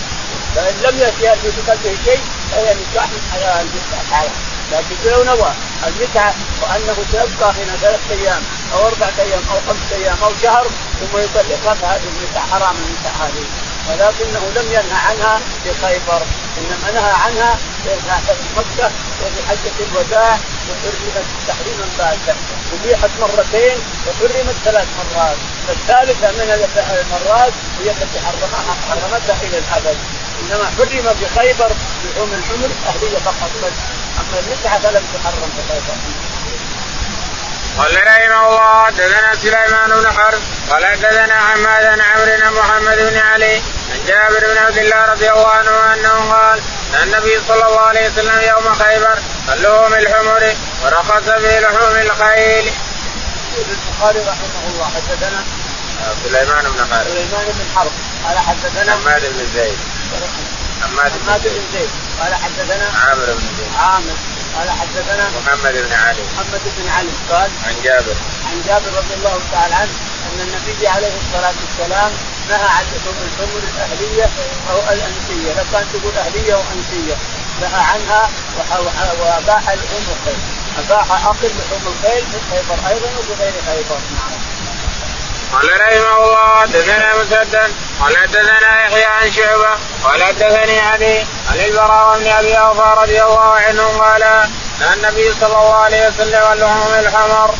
فإن 0.55 0.75
لم 0.83 0.99
يأتي 0.99 1.51
في 1.51 1.71
قلبه 1.71 1.97
شيء 2.05 2.21
فهي 2.51 2.75
نكاح 2.75 3.09
حلال. 3.31 3.67
المتعة 3.67 4.25
لكن 4.71 4.95
لو 5.11 5.23
نوى 5.23 5.53
المتعة 5.87 6.33
وأنه 6.61 6.95
سيبقى 7.11 7.51
هنا 7.51 7.75
ثلاثة 7.81 8.11
أيام 8.11 8.41
أو 8.73 8.87
أربعة 8.87 9.13
أيام 9.19 9.41
أو 9.51 9.57
خمسة 9.67 9.95
أيام 9.95 10.17
أو 10.23 10.31
شهر 10.43 10.67
ثم 10.99 11.17
يطلقها 11.17 11.73
فهذه 11.73 12.03
المتعة 12.03 12.45
حرام 12.51 12.75
المتعة 12.75 13.25
هذه 13.25 13.45
ولكنه 13.89 14.61
لم 14.61 14.67
ينهى 14.71 14.99
عنها 15.09 15.39
في 15.63 15.73
خيبر 15.73 16.21
إنما 16.57 16.91
نهى 16.91 17.11
عنها 17.11 17.57
في 17.83 17.89
مكة 18.57 18.91
وفي 19.21 19.47
حجة 19.49 19.85
الوداع 19.91 20.39
وحرمت 20.69 21.25
تحريما 21.47 21.85
باتا 21.97 22.35
أبيحت 22.73 23.09
مرتين 23.21 23.77
وحرمت 24.07 24.55
ثلاث 24.65 24.87
مرات. 24.97 25.37
فالثالثه 25.67 26.31
من 26.31 26.67
المرات 26.77 27.53
هي 27.79 27.91
التي 27.91 28.19
حرمها 28.19 28.75
حرمتها 28.89 29.37
إلى 29.43 29.57
الأبد. 29.57 29.97
إنما 30.41 30.65
حرم 30.65 31.15
بخيبر 31.21 31.71
لحوم 32.03 32.33
الحمر 32.33 32.69
الاهليه 32.81 33.17
فقط 33.25 33.51
بس. 33.63 33.77
أما 34.19 34.39
المتعه 34.39 34.79
فلم 34.79 35.03
تحرم 35.13 35.49
بخيبر. 35.57 36.22
قال 37.77 38.07
رحمه 38.07 38.49
الله 38.49 38.85
حدثنا 38.85 39.35
سليمان 39.35 39.89
بن 39.89 40.11
حرب 40.11 40.41
قال 40.69 40.85
حدثنا 40.85 41.39
حماد 41.39 41.95
بن 41.95 42.01
عمرو 42.01 42.25
بن 42.25 42.49
محمد 42.59 42.97
بن 42.97 43.17
علي 43.17 43.55
عن 43.91 44.05
جابر 44.07 44.53
بن 44.53 44.57
عبد 44.57 44.77
الله 44.77 45.05
رضي 45.05 45.31
الله 45.31 45.47
عنه 45.47 45.93
أنه 45.93 46.33
قال 46.33 46.61
أن 46.93 47.03
النبي 47.03 47.39
صلى 47.47 47.65
الله 47.67 47.81
عليه 47.81 48.09
وسلم 48.09 48.41
يوم 48.41 48.73
خيبر 48.73 49.19
لحوم 49.47 49.93
الحمر 49.93 50.55
ورخص 50.83 51.29
في 51.29 51.59
لحوم 51.59 51.95
الخيل. 51.97 52.65
يقول 53.53 53.65
البخاري 53.69 54.19
رحمه 54.19 54.63
الله 54.67 54.85
حدثنا 54.95 55.43
سليمان 56.23 56.63
بن 56.63 56.85
حرب. 56.91 57.07
سليمان 57.07 57.45
بن 57.45 57.65
حرب 57.75 57.91
قال 58.25 58.37
حدثنا 58.37 58.93
حماد 58.93 59.21
بن 59.21 59.47
زيد. 59.53 59.77
حماد 60.81 61.11
بن 61.43 61.61
زيد 61.73 61.89
قال 62.19 62.33
حدثنا 62.35 62.91
عامر 62.99 63.25
بن 63.25 63.47
زيد. 63.57 63.71
عامر. 63.79 64.15
قال 64.55 64.69
حدثنا 64.69 65.29
محمد 65.37 65.73
بن 65.73 65.93
علي. 65.93 66.23
محمد 66.33 66.61
بن 66.77 66.89
علي. 66.89 67.13
قال 67.31 67.49
عن 67.67 67.75
جابر. 67.83 68.15
عن 68.47 68.61
جابر 68.67 68.97
رضي 68.97 69.13
الله 69.13 69.39
تعالى 69.51 69.75
عنه 69.75 69.95
أن 70.27 70.39
النبي 70.41 70.87
عليه 70.87 71.13
الصلاة 71.21 71.53
والسلام 71.63 72.11
نهى 72.49 72.69
عن 72.75 72.85
لحوم 72.85 73.17
الحمر 73.27 73.61
الأهلية 73.73 74.29
أو 74.71 74.77
الأنسية، 74.77 75.53
لو 75.57 75.65
كان 75.71 75.85
تقول 75.93 76.17
أهلية 76.17 76.55
وانسيه 76.55 77.15
نهى 77.61 77.81
عنها 77.93 78.29
وأباح 79.19 79.63
لحوم 79.69 80.05
الخيل، 80.13 80.41
أباح 80.77 81.27
اكل 81.27 81.47
لحوم 81.47 81.93
الخيل 81.93 82.23
في 82.31 82.39
خيبر 82.51 82.77
أيضا 82.89 83.09
وبغير 83.19 83.53
خيبر. 83.67 83.99
نعم. 84.15 84.33
قال 85.53 85.69
رحمه 85.81 86.17
الله 86.17 86.61
حدثنا 86.61 87.17
مسدد 87.17 87.71
قال 87.99 88.17
حدثنا 88.17 88.85
يحيى 88.85 89.05
عن 89.05 89.31
شعبة 89.31 89.69
قال 90.03 90.23
حدثني 90.23 90.79
علي 90.79 91.25
عن 91.51 91.59
البراء 91.59 92.19
بن 92.19 92.27
أبي 92.27 92.53
أوفى 92.53 93.01
رضي 93.01 93.23
الله 93.23 93.53
عنه 93.53 93.87
قال 93.87 94.23
ان 94.23 94.93
النبي 94.93 95.33
صلى 95.33 95.47
الله 95.47 95.75
عليه 95.75 96.07
وسلم 96.07 96.53
لحوم 96.53 96.93
الحمر. 96.99 97.55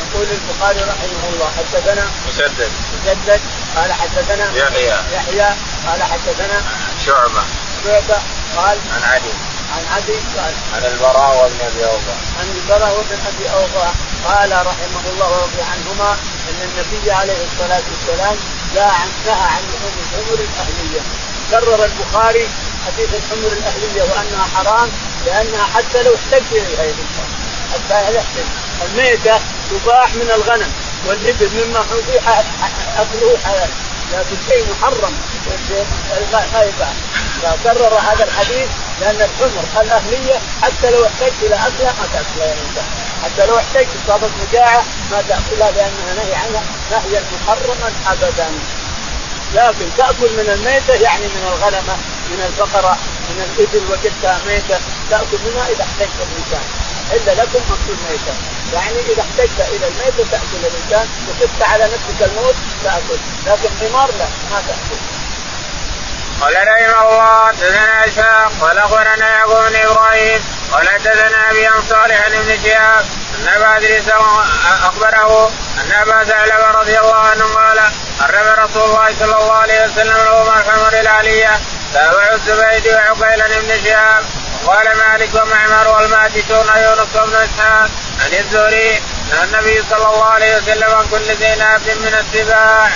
يقول 0.00 0.26
البخاري 0.30 0.80
رحمه 0.80 1.24
الله 1.32 1.50
حدثنا 1.58 2.06
مسدد. 2.28 2.70
مسدد 2.94 3.40
قال 3.76 3.92
حدثنا 3.92 4.46
يحيى. 4.54 4.96
يحيى 5.14 5.48
قال 5.86 6.02
حدثنا 6.02 6.62
شعبة. 7.06 7.42
شعبة 7.84 8.18
قال 8.56 8.78
عن 8.94 9.02
علي 9.02 9.32
عن 9.74 9.84
عدي 9.94 10.18
قال 10.36 10.54
عن 10.74 10.84
البراء 10.84 11.36
وابن 11.36 11.58
أبي 11.66 11.84
أوفى. 11.84 12.14
عن 12.38 12.46
البراء 12.56 12.90
وابن 12.96 13.18
أبي 13.26 13.50
أوفى 13.50 13.88
قال 14.24 14.52
رحمه 14.66 15.04
الله 15.12 15.28
ورضي 15.30 15.62
عنهما 15.72 16.16
أن 16.50 16.68
النبي 16.68 17.12
عليه 17.12 17.38
الصلاة 17.52 17.82
والسلام 17.90 18.36
نهى 18.74 18.84
عن 18.84 19.08
نهى 19.26 19.46
عن 19.54 19.62
لحوم 19.70 19.96
الحمر 20.04 20.38
الأهلية. 20.48 21.00
كرر 21.50 21.84
البخاري 21.84 22.48
حديث 22.86 23.08
الحمر 23.14 23.52
الأهلية 23.52 24.02
وأنها 24.02 24.46
حرام 24.54 24.88
لأنها 25.26 25.66
حتى 25.74 26.02
لو 26.02 26.14
احتج 26.14 26.42
إليها 26.52 26.94
حتى 27.72 28.14
يحتج 28.16 28.46
الميتة 28.84 29.40
تباح 29.70 30.14
من 30.14 30.30
الغنم 30.34 30.72
والإبل 31.06 31.50
مما 31.54 31.80
ابيح 31.80 32.28
اكله 32.98 33.38
حلال 33.44 33.70
لكن 34.12 34.36
شيء 34.48 34.66
محرم 34.70 35.14
ما 36.32 36.62
يباع 36.62 36.92
فكرر 37.42 37.98
هذا 37.98 38.24
الحديث 38.24 38.68
لأن 39.00 39.16
الحمر 39.20 39.82
الأهلية 39.82 40.40
حتى 40.62 40.90
لو 40.90 41.06
احتجت 41.06 41.42
إلى 41.42 41.54
أكلها 41.54 41.92
ما 41.92 42.06
تأكلها 42.12 42.46
يا 42.46 43.03
حتى 43.24 43.46
لو 43.46 43.58
احتجت 43.58 43.88
اصابت 44.04 44.30
مجاعه 44.48 44.84
ما 45.10 45.22
تاكلها 45.28 45.70
لانها 45.70 46.14
نهي 46.14 46.34
عنها 46.34 46.62
نهيا 46.90 47.22
محرما 47.32 47.92
ابدا. 48.06 48.48
لكن 49.54 49.86
تأكل 49.98 50.30
من 50.36 50.48
الميتة 50.50 50.94
يعني 50.94 51.26
من 51.26 51.42
الغنمة 51.42 51.96
من 52.30 52.40
البقره 52.48 52.98
من 53.30 53.38
الإبل 53.46 53.92
وجدتها 53.92 54.40
ميتة 54.46 54.78
تأكل 55.10 55.38
منها 55.46 55.68
إذا 55.68 55.84
احتجت 55.84 56.18
الإنسان. 56.26 56.64
إلا 57.12 57.42
لكم 57.42 57.62
اكل 57.74 57.96
ميتة. 58.08 58.34
يعني 58.74 59.12
إذا 59.12 59.22
احتجت 59.22 59.60
إلى 59.60 59.86
الميتة 59.88 60.30
تأكل 60.30 60.60
الإنسان 60.66 61.08
وخفت 61.28 61.62
على 61.62 61.84
نفسك 61.84 62.22
الموت 62.22 62.54
تأكل. 62.84 63.18
لكن 63.46 63.68
حمار 63.80 64.08
لا 64.18 64.26
ما 64.50 64.60
تأكل. 64.68 65.13
قال 66.44 66.54
رحمه 66.68 67.08
الله 67.08 67.46
حدثنا 67.46 68.06
اسحاق 68.06 68.52
قال 68.60 68.78
أخبرنا 68.78 69.28
يعقوب 69.28 69.68
بن 69.68 69.76
إبراهيم 69.76 70.44
قال 70.72 70.88
حدثنا 70.88 71.50
أبي 71.50 71.66
عن 71.66 71.82
صالح 71.82 72.28
بن 72.28 72.58
شهاب 72.64 73.04
أن 73.38 73.48
أبا 73.48 73.76
إدريس 73.76 74.08
أخبره 74.82 75.52
أن 75.80 75.92
أبا 75.92 76.24
ثعلبه 76.24 76.70
رضي 76.70 76.98
الله 76.98 77.16
عنه 77.16 77.44
قال 77.44 77.80
حرم 78.20 78.64
رسول 78.64 78.82
الله 78.82 79.14
صلى 79.18 79.36
الله 79.36 79.52
عليه 79.52 79.84
وسلم 79.84 80.16
لهم 80.16 80.48
الحمر 80.48 81.00
العلية 81.00 81.60
تابع 81.94 82.32
الزبيدي 82.32 82.94
وعقيل 82.94 83.42
بن 83.60 83.84
شهاب 83.84 84.24
قال 84.66 84.96
مالك 84.96 85.30
ومعمر 85.34 85.88
والماجشون 85.88 86.68
يونس 86.76 87.08
بن 87.14 87.34
إسحاق 87.34 87.90
عن 88.20 88.32
الزهري 88.32 89.02
عن 89.32 89.48
النبي 89.48 89.82
صلى 89.90 90.06
الله 90.06 90.24
عليه 90.24 90.56
وسلم 90.56 90.90
عن 90.94 91.06
كل 91.10 91.24
ذي 91.24 91.94
من 91.94 92.14
السباع. 92.14 92.90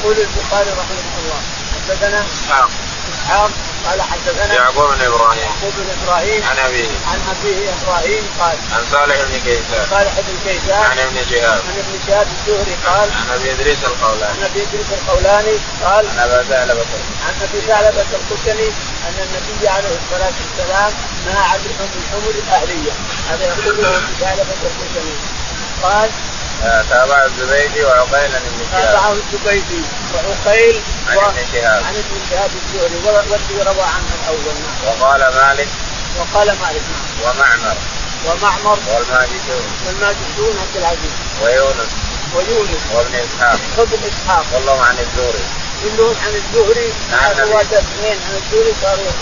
يقول 0.00 0.16
البخاري 0.18 0.70
رحمه 0.70 1.18
الله 1.18 1.61
حدثنا 1.88 2.24
اسحاق 2.34 2.70
إسحاق 3.14 3.50
قال 3.86 4.02
حدثنا 4.02 4.54
يعقوب 4.54 4.94
بن 4.94 5.00
إبراهيم. 5.00 5.42
يعقوب 5.42 5.72
بن 5.76 5.88
إبراهيم 6.02 6.42
عن 6.44 6.58
أبيه. 6.58 6.88
عن 7.06 7.20
أبيه 7.30 7.74
إبراهيم 7.82 8.24
قال 8.40 8.56
عن 8.72 8.82
صالح 8.92 9.16
بن 9.22 9.40
كيسان. 9.40 9.86
صالح 9.90 10.14
بن 10.20 10.36
كيسان 10.44 10.82
عن 10.82 10.98
ابن 10.98 11.16
شهاب. 11.30 11.62
عن 11.68 11.78
ابن 11.78 11.94
شهاب 12.06 12.26
الزهري 12.36 12.76
قال 12.86 13.10
عن 13.10 13.30
أبي 13.34 13.52
إدريس 13.52 13.84
القولاني. 13.84 14.32
عن 14.32 14.42
أبي 14.42 14.62
إدريس 14.62 14.86
القولاني 14.92 15.56
قال 15.84 16.08
عن 16.08 16.18
ابا 16.18 16.42
ثعلبة 16.42 16.86
عن 17.26 17.34
أبي 17.42 17.60
ثعلبة 17.60 18.06
الخشني 18.18 18.68
أن 19.06 19.16
النبي 19.26 19.68
عليه 19.68 19.96
الصلاة 20.02 20.32
والسلام 20.42 20.92
نهى 21.26 21.44
عن 21.52 21.60
الحمر 21.70 22.34
الأهلية. 22.44 22.92
هذا 23.30 23.44
يقوله 23.44 23.96
ابي 23.98 24.14
ثعلبة 24.20 24.60
الخشني 24.70 25.14
قال 25.82 26.10
تابع 26.60 27.24
الزبيدي 27.24 27.84
وعقيل 27.84 28.30
عن 28.34 28.42
ابن 28.46 28.64
شهاب. 28.70 28.84
تابعه 28.84 29.12
الزبيدي 29.12 29.82
وعقيل 30.14 30.80
عن 31.08 31.18
ابن 31.18 31.46
شهاب. 31.52 31.84
عن 31.84 31.94
ابن 31.94 32.20
شهاب 32.30 32.50
الزهري 32.54 32.96
والذي 33.04 33.54
روى 33.54 33.86
عنه 33.94 34.10
الأول 34.22 34.54
نعم. 34.54 35.00
وقال 35.00 35.20
مالك. 35.20 35.68
وقال 36.18 36.46
مالك 36.46 36.82
نعم. 36.92 37.22
ومعمر. 37.22 37.76
ومعمر. 38.26 38.78
والماجدون. 38.88 39.66
والماجدون 39.86 40.58
عبد 40.58 40.76
العزيز. 40.76 41.14
ويونس. 41.42 41.92
ويونس. 42.34 42.82
وابن 42.94 43.14
إسحاق. 43.14 43.58
وابن 43.78 43.98
إسحاق. 44.10 44.44
كلهم 44.52 44.80
عن 44.80 44.98
الزهري. 44.98 45.44
كلهم 45.82 46.16
عن 46.26 46.34
الزهري. 46.34 46.92
عن 47.12 47.36
رواة 47.40 47.62
اثنين. 47.62 48.18
عن 48.28 48.40
الزهري 48.42 48.74
صاروا 48.82 49.12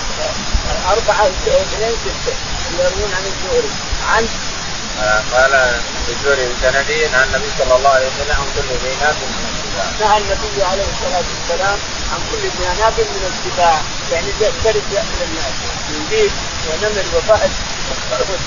أربعة 0.90 1.26
اثنين 1.26 1.94
ستة 2.04 2.34
يروون 2.78 3.10
عن 3.14 3.24
الزهري. 3.32 3.70
عن 4.08 4.28
قال 5.34 5.54
الزهري 6.08 6.48
بسندي 6.48 7.06
عن 7.06 7.24
النبي 7.28 7.50
صلى 7.58 7.76
الله 7.76 7.90
عليه 7.90 8.06
وسلم 8.06 8.36
عن 8.40 8.46
كل 8.56 8.68
ذي 8.68 8.92
من 9.00 9.48
السباع. 9.52 9.88
نهى 10.00 10.18
النبي 10.18 10.62
عليه 10.62 10.84
الصلاة 10.92 11.24
والسلام 11.32 11.78
عن 12.12 12.20
كل 12.30 12.42
ذي 12.42 12.68
من 13.00 13.32
السباع 13.32 13.80
يعني 14.12 14.28
يفترس 14.40 14.86
يأكل 14.92 15.20
الناس 15.28 15.56
من 15.90 16.06
ديب 16.10 16.32
ونمر 16.68 17.04
وفأس 17.16 17.50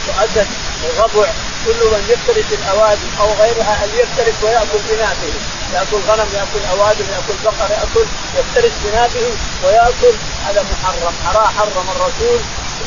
وأسد 0.07 0.47
وغبع 0.83 1.29
كل 1.65 1.79
من 1.91 2.03
يفترس 2.09 2.59
الأوادم 2.59 3.09
أو 3.19 3.33
غيرها 3.33 3.83
أن 3.83 3.89
يفترس 3.99 4.43
ويأكل 4.43 4.79
بنابه 4.89 5.33
يأكل 5.73 5.97
غنم 6.07 6.29
يأكل 6.33 6.65
أوادم 6.71 7.05
يأكل 7.11 7.37
بقر 7.43 7.71
يأكل 7.71 8.05
يفترس 8.37 8.71
بنابه 8.83 9.31
ويأكل. 9.63 10.15
هذا 10.45 10.65
محرم 10.71 11.13
حرم 11.57 11.89
الرسول 11.95 12.39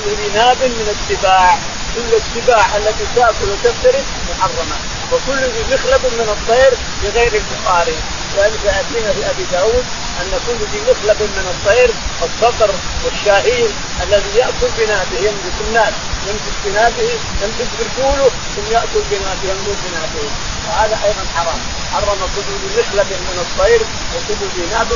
كل 0.04 0.10
ذي 0.16 0.68
من 0.68 0.96
السباع 0.96 1.58
كل 1.96 2.14
السباع 2.14 2.76
التي 2.76 3.04
تأكل 3.16 3.48
وتفترس 3.50 4.06
محرمة. 4.30 4.76
وكل 5.12 5.40
ذي 5.54 5.62
مخلب 5.74 6.02
من 6.18 6.28
الطير 6.28 6.72
بغير 7.02 7.32
البخاري. 7.42 7.96
ولذلك 8.36 8.64
يأتينا 8.64 9.12
في 9.12 9.30
أبي 9.30 9.44
داود 9.52 9.84
أن 10.20 10.30
كل 10.46 10.58
ذي 10.72 10.80
مخلب 10.80 11.22
من 11.22 11.46
الطير 11.54 11.90
الصقر 12.22 12.70
والشاهين 13.04 13.70
الذي 14.02 14.30
يأكل 14.36 14.68
بنابه 14.78 15.18
يمسك 15.18 15.56
الناس 15.68 15.94
يمسك 16.28 16.56
بنابه 16.64 17.10
يمسك 17.42 17.68
برجوله 17.78 18.30
ثم 18.56 18.72
يأكل 18.72 19.02
بنابه 19.10 19.44
يموت 19.50 19.76
بنابه 19.86 20.26
وهذا 20.68 20.98
أيضا 21.04 21.24
حرام. 21.36 21.60
حرم 21.92 22.20
كل 22.36 22.42
ذي 22.42 22.80
مخلب 22.80 23.06
من 23.28 23.38
الطير 23.44 23.80
وكل 24.14 24.40
ذي 24.56 24.66
ناب 24.70 24.92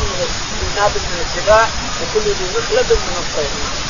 من 0.96 1.26
السباع 1.26 1.68
وكل 2.00 2.26
ذي 2.30 2.46
مخلب 2.56 2.88
من 2.92 3.16
الطير. 3.22 3.89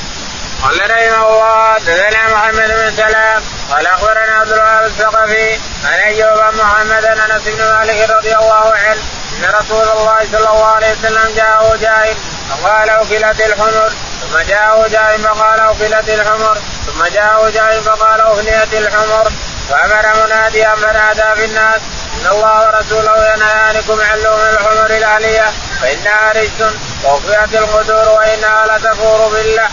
قال 0.63 0.91
رحمه 0.91 1.29
الله 1.29 1.75
حدثنا 1.75 2.29
محمد 2.35 2.69
بن 2.69 2.97
سلام 2.97 3.43
قال 3.71 3.87
أخبرنا 3.87 4.33
عبد 4.41 4.53
الوهاب 4.53 4.85
الثقفي 4.87 5.53
عن 5.85 5.99
أيوب 6.07 6.55
محمد 6.55 7.05
أنس 7.05 7.43
بن 7.49 7.65
مالك 7.65 8.11
رضي 8.11 8.37
الله 8.37 8.75
عنه 8.75 9.01
أن 9.39 9.45
رسول 9.61 9.89
الله 9.89 10.19
صلى 10.33 10.39
الله 10.39 10.67
عليه 10.67 10.93
وسلم 10.93 11.35
جاءه 11.37 11.77
جاهل 11.81 12.17
فقال 12.51 12.91
اكلت 12.91 13.41
الحمر 13.41 13.93
ثم 14.21 14.39
جاءه 14.49 14.89
جاء 14.89 15.19
فقال 15.19 15.61
أفلت 15.61 16.09
الحمر 16.09 16.59
ثم 16.87 17.05
جاءه 17.05 17.51
جاء 17.51 17.81
فقال 17.81 18.21
أفنيت 18.21 18.75
الحمر 18.75 19.33
فأمر 19.71 20.27
مناديا 20.27 20.75
فنادى 20.75 21.41
في 21.41 21.45
الناس 21.45 21.81
إن 22.21 22.27
الله 22.31 22.67
ورسوله 22.67 23.35
ينهيانكم 23.35 24.01
عن 24.01 24.19
لوم 24.19 24.41
الحمر 24.53 24.87
الأهلية 24.87 25.51
فإنها 25.83 26.33
رجس 26.33 26.75
وأوفيت 27.05 27.55
القدور 27.55 28.09
وإنها 28.09 28.67
لتفور 28.67 29.29
بالله. 29.29 29.69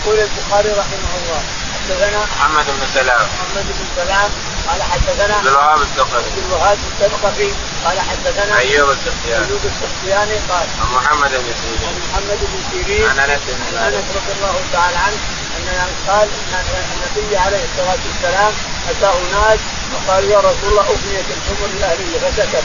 يقول 0.00 0.20
البخاري 0.20 0.70
رحمه 0.70 1.12
الله. 1.20 1.42
حدثنا 1.74 2.20
محمد 2.24 2.66
بن 2.66 2.86
سلام. 2.94 3.20
محمد 3.20 3.66
بن 3.66 3.84
سلام. 3.96 4.30
قال 4.68 4.82
حدثنا 4.82 5.34
عبد 5.34 5.46
الوهاب 5.46 5.80
الثقفي. 5.82 6.16
عبد 6.16 6.38
الوهاب 6.46 6.78
الثقفي. 6.90 7.50
قال 7.84 8.00
حدثنا 8.00 8.58
أيوب 8.58 8.90
السختياني. 8.90 9.46
أيوب 9.46 9.60
السختياني. 9.72 10.36
قال 10.50 10.66
عن 10.80 10.88
محمد 10.96 11.30
بن 11.30 11.52
سيرين. 11.60 11.88
عن 11.88 11.96
محمد 12.08 12.38
بن 12.50 12.58
سيرين. 12.70 13.08
عن 13.10 13.18
أنس 13.18 13.42
بن 13.46 13.78
عن 13.78 13.92
أنس 13.94 14.04
رضي 14.16 14.32
الله 14.36 14.54
تعالى 14.72 14.96
عنه 14.96 15.18
ان 15.56 15.68
قال 16.08 16.28
إن 16.52 16.64
النبي 16.94 17.36
عليه 17.36 17.62
الصلاة 17.68 18.00
والسلام 18.06 18.52
أتاه 18.90 19.18
ناس 19.32 19.60
وقالوا 19.92 20.30
يا 20.30 20.38
رسول 20.38 20.68
الله 20.70 20.82
أغنيت 20.82 21.28
الحمر 21.36 21.68
الاهليه 21.76 22.18
فسكت 22.18 22.64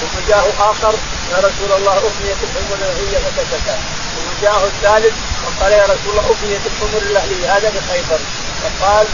ثم 0.00 0.14
جاءه 0.28 0.70
آخر 0.70 0.94
يا 1.32 1.38
رسول 1.38 1.70
الله 1.78 1.92
أغنيت 1.92 2.40
الحمر 2.46 2.76
الاهليه 2.78 3.18
فسكت 3.36 3.99
ثم 4.14 4.42
جاءه 4.42 4.64
الثالث 4.64 5.14
وقال 5.44 5.72
يا 5.72 5.84
رسول 5.84 6.10
الله 6.10 6.26
اغنيت 6.34 6.60
الحمر 6.66 7.02
الأهلية 7.02 7.56
هذا 7.56 7.68
بخيبر. 7.76 8.20
فقال 8.62 9.06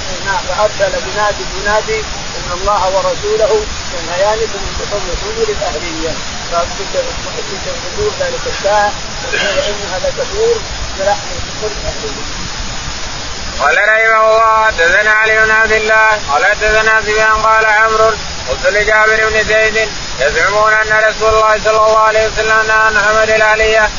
فأرسل 0.49 0.93
بنادي 1.07 1.45
ينادي 1.61 2.01
إن 2.37 2.49
الله 2.59 2.83
ورسوله 2.95 3.53
ينهيانكم 3.95 4.61
من 4.65 4.73
لحوم 4.83 5.05
الحمر 5.13 5.49
الأهلية. 5.57 6.13
فذكر 6.53 7.05
حضور 7.85 8.13
ذلك 8.21 8.41
الساعة 8.47 8.93
فانها 9.33 9.99
لتدور 9.99 10.57
بلحم 10.99 11.29
الحمر 11.37 11.71
الأهلية. 11.81 12.47
قال 13.61 13.77
رحمه 13.77 14.31
الله 14.31 14.65
حدثنا 14.65 15.11
علي 15.11 15.45
بن 15.45 15.51
عبد 15.51 15.73
الله 15.73 16.09
قال 16.31 16.45
حدثنا 16.45 17.01
سفيان 17.01 17.33
قال 17.33 17.67
عمرو 17.67 18.11
قلت 18.49 18.67
لجابر 18.67 19.29
بن 19.31 19.45
زيد 19.45 19.89
يزعمون 20.21 20.73
أن 20.73 21.05
رسول 21.09 21.29
الله 21.29 21.59
صلى 21.65 21.77
الله 21.77 21.99
عليه 21.99 22.27
وسلم 22.27 22.67
نهى 22.67 22.77
عن 22.77 22.99
حمل 22.99 23.31
الاليه 23.31 23.91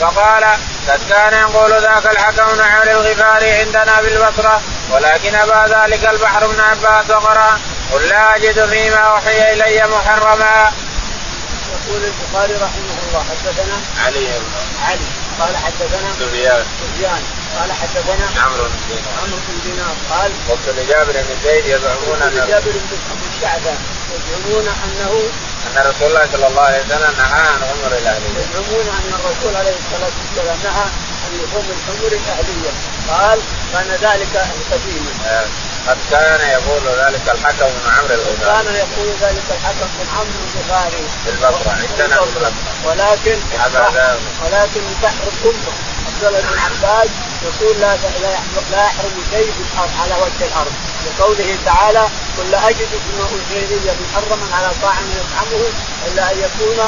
فقال 0.00 0.44
قد 0.88 1.00
كان 1.08 1.32
يقول 1.32 1.70
ذاك 1.70 2.06
الحكم 2.06 2.62
عن 2.62 2.88
الغفاري 2.88 3.50
عندنا 3.50 4.00
بالبصرة 4.00 4.60
ولكن 4.90 5.34
ابى 5.34 5.74
ذلك 5.74 6.04
البحر 6.04 6.46
بن 6.46 6.60
عباس 6.60 7.10
وقرأ 7.10 7.58
قل 7.92 8.08
لا 8.08 8.36
أجد 8.36 8.66
فيما 8.66 8.96
أوحي 8.96 9.52
إلي 9.52 9.82
محرما. 9.88 10.72
يقول 11.74 12.04
البخاري 12.04 12.54
رحمه 12.54 12.96
الله 13.08 13.24
حدثنا 13.30 13.76
علي 14.06 14.28
علي 14.82 15.06
قال 15.40 15.56
حدثنا 15.56 16.12
سفيان 16.12 16.64
سفيان 16.80 17.22
قال 17.58 17.72
حدثنا 17.72 18.42
عمرو 18.42 18.64
بن 18.64 18.78
دينار 18.88 19.14
عمرو 19.22 19.38
بن 19.48 19.70
دينار 19.70 19.94
قال 20.10 20.32
قلت 20.48 20.68
لجابر 20.78 21.12
بن 21.12 21.36
زيد 21.44 21.66
يزعمون 21.66 22.22
ان 22.22 22.46
جابر 22.48 22.70
بن 22.70 23.28
الشعبه 23.36 23.74
يزعمون 24.14 24.68
أنه 24.84 25.22
أن 25.66 25.76
رسول 25.90 26.08
الله 26.08 26.26
صلى 26.32 26.46
الله 26.46 26.62
عليه 26.62 26.82
وسلم 26.84 27.14
نهى 27.18 27.40
عن 27.52 27.62
عمر 27.70 27.92
الأهلية. 28.00 28.38
يزعمون 28.38 28.86
أن 28.98 29.10
الرسول 29.18 29.56
عليه 29.56 29.76
الصلاة 29.82 30.14
والسلام 30.20 30.58
نهى 30.64 30.86
عن 31.22 31.30
لحوم 31.38 31.66
الحمر 31.76 32.12
الأهلية 32.20 32.72
قال 33.08 33.38
كان 33.72 33.88
ذلك 34.06 34.34
قديما. 34.72 35.12
آه، 35.26 35.46
قد 35.88 35.98
كان 36.10 36.40
يقول 36.56 36.82
ذلك 37.04 37.24
الحكم 37.34 37.66
بن 37.66 37.90
عمرو 37.96 38.14
الغفاري. 38.14 38.64
كان 38.64 38.74
يقول 38.74 39.08
ذلك 39.20 39.46
الحكم 39.50 39.88
بن 39.98 40.08
عمرو 40.16 40.40
الغفاري. 40.48 41.04
في 41.24 41.30
البصرة 41.30 41.72
عندنا 41.82 42.16
في 42.20 42.36
البصرة. 42.36 42.52
ولكن. 42.84 43.38
ولكن 44.44 44.82
البحر 44.92 45.24
الأمة 45.32 45.72
عبد 46.06 46.24
الله 46.24 46.40
بن 46.40 46.58
عباس 46.58 47.10
يقول 47.44 47.80
لا 47.80 47.96
لا 48.70 48.84
يحرم 48.84 49.16
شيء 49.30 49.52
على 50.00 50.14
وجه 50.22 50.46
الأرض 50.46 50.72
لقوله 51.06 51.58
تعالى 51.64 52.08
قل 52.38 52.50
لا 52.50 52.68
أجد 52.68 52.88
اوحي 53.20 53.64
الي 53.64 53.92
محرما 54.02 54.56
على 54.56 54.70
طاعم 54.82 55.04
يطعمه 55.10 55.64
إلا 56.06 56.32
أن 56.32 56.38
يكون 56.38 56.78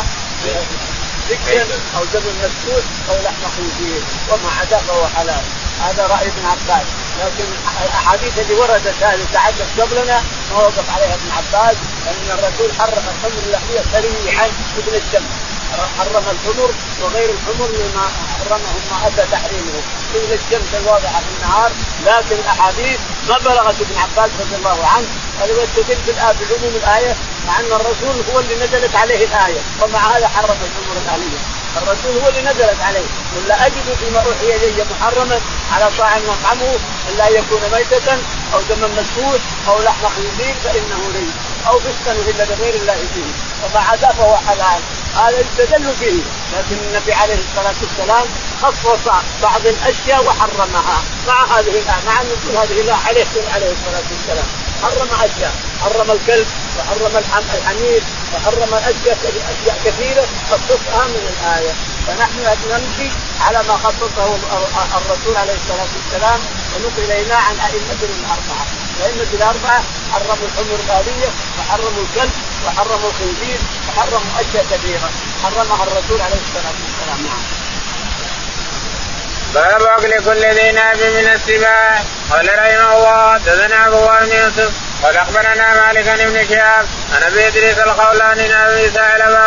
ذكر 1.30 1.66
أو 1.96 2.04
دم 2.04 2.22
مسكوت 2.42 2.84
أو 3.10 3.14
لحم 3.24 3.42
خنزير 3.56 4.02
وما 4.30 4.50
عدا 4.60 4.78
فهو 4.78 5.06
حلال. 5.06 5.44
هذا 5.80 6.06
رأي 6.06 6.26
ابن 6.26 6.46
عباس. 6.46 6.86
لكن 7.20 7.44
الأحاديث 7.84 8.38
اللي 8.38 8.54
وردت 8.54 9.02
هذه 9.02 9.26
تحدث 9.32 9.80
قبلنا 9.80 10.22
ما 10.52 10.58
وقف 10.58 10.90
عليها 10.90 11.14
ابن 11.14 11.30
عباس 11.30 11.76
لأن 12.04 12.38
الرسول 12.38 12.74
حرم 12.78 13.04
الخمر 13.08 13.42
اللحمية 13.46 13.82
سريعا 13.92 14.48
مثل 14.78 14.96
الشمس. 14.96 15.30
حرم 15.98 16.24
الحمر 16.34 16.70
وغير 17.02 17.30
الحمر 17.30 17.68
مما 17.68 18.08
حرمه 18.38 18.72
ما 18.90 19.08
اتى 19.08 19.24
تحريمه. 19.32 19.82
مثل 20.14 20.32
الشمس 20.32 20.74
الواضحة 20.74 21.20
في 21.20 21.30
النهار 21.36 21.70
لكن 22.06 22.36
الأحاديث 22.44 22.98
ما 23.28 23.38
بلغت 23.38 23.80
ابن 23.80 23.98
عباس 23.98 24.30
رضي 24.40 24.56
الله 24.56 24.86
عنه. 24.86 25.06
هذا 25.40 25.62
يستدل 25.62 26.12
بعموم 26.16 26.74
الآية 26.82 27.16
مع 27.46 27.60
أن 27.60 27.72
الرسول 27.72 28.16
هو 28.32 28.40
اللي 28.40 28.54
نزلت 28.54 28.96
عليه 28.96 29.26
الآية 29.26 29.60
ومع 29.82 30.16
هذا 30.16 30.28
حرم 30.28 30.56
الحمر 30.66 30.96
الاهليه 31.04 31.38
الرسول 31.76 32.22
هو 32.22 32.28
اللي 32.28 32.40
نزلت 32.40 32.80
عليه. 32.80 33.06
ولا 33.36 33.66
أجد 33.66 33.96
فيما 34.00 34.18
أوحي 34.18 34.56
إلي 34.56 34.84
محرما 34.90 35.40
على 35.72 35.90
طاعم 35.98 36.22
يطعمه 36.22 36.76
إلا 37.08 37.28
أن 37.28 37.34
يكون 37.34 37.60
ميتة 37.72 38.12
أو 38.54 38.60
دما 38.68 38.88
مسفوح 38.88 39.40
أو 39.68 39.82
لحم 39.82 40.06
خنزير 40.16 40.54
فإنه 40.64 41.00
ريب 41.14 41.34
أو 41.66 41.80
فسقا 41.80 42.12
إلا 42.12 42.44
بغير 42.44 42.74
الله 42.74 42.98
فيه. 43.14 43.30
وما 43.64 43.80
عدا 43.80 44.08
فهو 44.08 44.36
حلال. 44.36 44.80
هذا 45.16 45.38
يستدل 45.40 45.92
به 46.00 46.22
لكن 46.52 46.76
النبي 46.88 47.12
عليه 47.12 47.34
الصلاة 47.34 47.74
والسلام 47.82 48.26
خصص 48.62 49.08
بعض 49.42 49.66
الأشياء 49.66 50.24
وحرمها 50.24 51.02
مع 51.26 51.44
هذه 51.44 51.68
الآية 51.68 52.04
مع 52.06 52.22
نزول 52.22 52.56
هذه 52.56 52.80
الايه 52.80 52.96
عليه 53.06 53.26
عليه 53.54 53.72
الصلاة 53.72 54.04
والسلام. 54.10 54.46
حرم 54.82 55.08
أشياء 55.24 55.54
حرم 55.82 56.10
الكلب 56.10 56.46
وحرم 56.78 57.16
الحمير 57.54 58.02
وحرم 58.34 58.74
أشياء 58.74 59.18
اشياء 59.24 59.78
كثيرة 59.84 60.26
خصصها 60.50 61.06
من 61.06 61.32
الآية. 61.32 61.72
فنحن 62.06 62.38
نمشي 62.70 63.10
على 63.40 63.58
ما 63.68 63.76
خصصه 63.84 64.38
الرسول 64.98 65.36
عليه 65.36 65.54
الصلاة 65.54 65.88
والسلام 65.96 66.40
ونقل 66.74 67.10
إلينا 67.10 67.36
عن 67.36 67.56
ائمتنا 67.58 68.16
الأربعة، 68.20 68.66
الائمه 68.96 69.30
الأربعة 69.34 69.82
حرموا 70.12 70.46
الحمر 70.48 70.78
الاليه 70.84 71.30
وحرموا 71.58 72.04
الكلب 72.06 72.32
وحرموا 72.66 73.10
الخنزير 73.10 73.58
وحرموا 73.88 74.40
أشياء 74.40 74.64
كثيرة. 74.70 75.10
حرمها 75.42 75.84
الرسول 75.84 76.20
عليه 76.20 76.40
الصلاة 76.46 76.76
والسلام. 76.84 77.26
نعم. 77.26 77.42
باب 79.54 79.82
أكل 79.82 80.24
كل 80.24 80.46
ذي 80.54 80.72
ناب 80.72 80.96
من 80.96 81.32
السباع. 81.32 82.02
قال 82.30 82.48
رحمه 82.58 82.96
الله 82.96 83.34
حدثنا 83.34 83.86
أبو 83.86 84.06
بن 84.06 84.32
يوسف 84.32 84.72
قال 85.02 85.16
أخبرنا 85.16 85.86
مالك 85.86 86.08
بن 86.08 86.48
شهاب 86.48 86.86
عن 87.14 87.22
أبي 87.22 87.46
إدريس 87.46 87.78
الخولاني 87.78 88.52
عن 88.52 88.70
أبي 88.70 88.88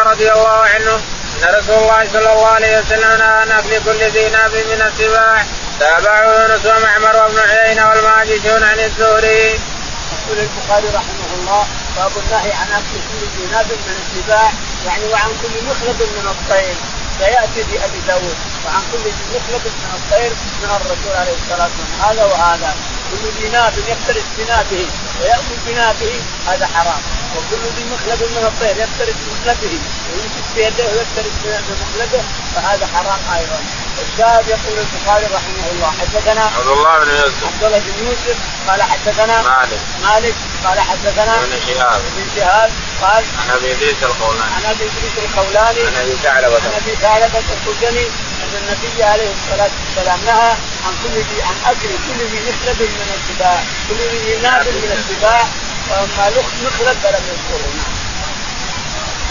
رضي 0.10 0.32
الله 0.32 0.64
عنه 0.74 1.02
أن 1.40 1.56
رسول 1.56 1.76
الله 1.76 2.08
صلى 2.14 2.34
الله 2.34 2.48
عليه 2.48 2.80
وسلم 2.80 3.18
نهى 3.18 3.28
عن 3.42 3.52
أكل 3.52 3.84
كل 3.86 4.04
ذي 4.04 4.30
ناب 4.30 4.52
من 4.52 4.82
السباع 4.82 5.46
تابعه 5.80 6.24
يونس 6.24 6.66
ومعمر 6.66 7.16
وابن 7.16 7.40
عيينة 7.40 7.90
والماجشون 7.90 8.64
عن 8.64 8.80
الزهري. 8.80 9.60
يقول 10.12 10.40
البخاري 10.40 10.88
رحمه 10.96 11.30
الله 11.40 11.68
باب 11.98 12.12
النهي 12.18 12.52
عن 12.52 12.68
أكل 12.72 12.96
كل 13.10 13.22
ذي 13.36 13.46
ناب 13.52 13.66
من 13.66 13.96
السباع 14.04 14.52
يعني 14.86 15.04
وعن 15.14 15.30
كل 15.42 15.66
مخلب 15.70 16.00
من 16.18 16.28
الطير. 16.34 16.76
سيأتي 17.20 17.64
في 17.70 17.86
أبي 17.86 18.00
داود 18.08 18.38
وعن 18.66 18.82
كل 18.92 19.12
مخلب 19.36 19.64
من 19.66 19.92
الطير 20.00 20.32
من 20.62 20.70
الرسول 20.76 21.14
عليه 21.22 21.36
الصلاة 21.42 21.70
والسلام 21.80 22.10
هذا 22.10 22.26
وهذا. 22.26 22.76
كل 23.12 23.42
ذي 23.42 23.50
ناب 23.50 23.74
يفترس 23.88 24.28
بنابه 24.38 24.88
ويأكل 25.22 25.56
بنابه 25.68 26.22
هذا 26.48 26.68
حرام. 26.76 27.02
وكل 27.36 27.64
ذي 27.76 27.84
مخلب 27.94 28.22
من 28.36 28.44
الطير 28.46 28.78
يفترس 28.84 29.16
بمخلبه 29.24 29.80
ويمسك 30.20 30.48
بيده 30.56 30.86
ويفترس 30.92 31.36
بمخلبه 31.44 32.24
فهذا 32.56 32.88
حرام 32.94 33.20
أيضا. 33.38 33.60
الشاهد 34.00 34.48
يقول 34.48 34.80
البخاري 34.80 35.26
رحمه 35.26 35.66
الله 35.72 35.92
حدثنا 36.00 36.44
عبد 36.58 36.68
الله 36.68 37.00
بن 37.00 37.10
يوسف. 37.10 37.44
عبد 37.44 37.64
الله 37.64 37.80
بن 37.80 38.08
يوسف 38.08 38.38
قال 38.68 38.82
حدثنا 38.82 39.42
مالك. 39.42 39.82
مالك 40.04 40.36
قال 40.66 40.80
حدثنا 40.80 41.36
ابن 41.44 41.60
شهاب. 41.68 42.02
ابن 42.12 42.28
شهاب 42.36 42.72
قال 43.02 43.24
عن 43.40 43.50
أبي 43.56 43.72
إدريس 43.72 44.04
الخولاني 44.04 44.54
عن 44.56 44.66
أبي 44.66 44.84
إدريس 44.84 45.16
الخولاني 45.24 45.82
عن 45.88 45.96
أبي 45.96 46.16
ثعلبة. 46.24 46.56
عن 46.56 46.74
أبي 46.82 46.96
ثعلبة 46.96 47.44
الخزني 47.56 48.06
أن 48.44 48.54
النبي 48.62 49.04
عليه 49.04 49.32
الصلاة 49.38 49.72
والسلام 49.80 50.20
نهى 50.26 50.52
عن 50.86 50.94
كل 51.04 51.16
ذي 51.20 51.42
عن 51.42 51.56
أكل 51.72 51.90
كل 52.08 52.20
ذي 52.32 52.40
مخلب 52.50 52.82
من 52.82 53.10
السباع، 53.18 53.64
كل 53.90 53.96
ذي 53.96 54.38
ناب 54.38 54.68
من 54.68 54.92
السباع 55.00 55.42
وأما 55.90 56.30
مخلب 56.64 56.98
فلم 57.04 57.24
يذكره. 57.32 57.70
نعم. 57.78 57.99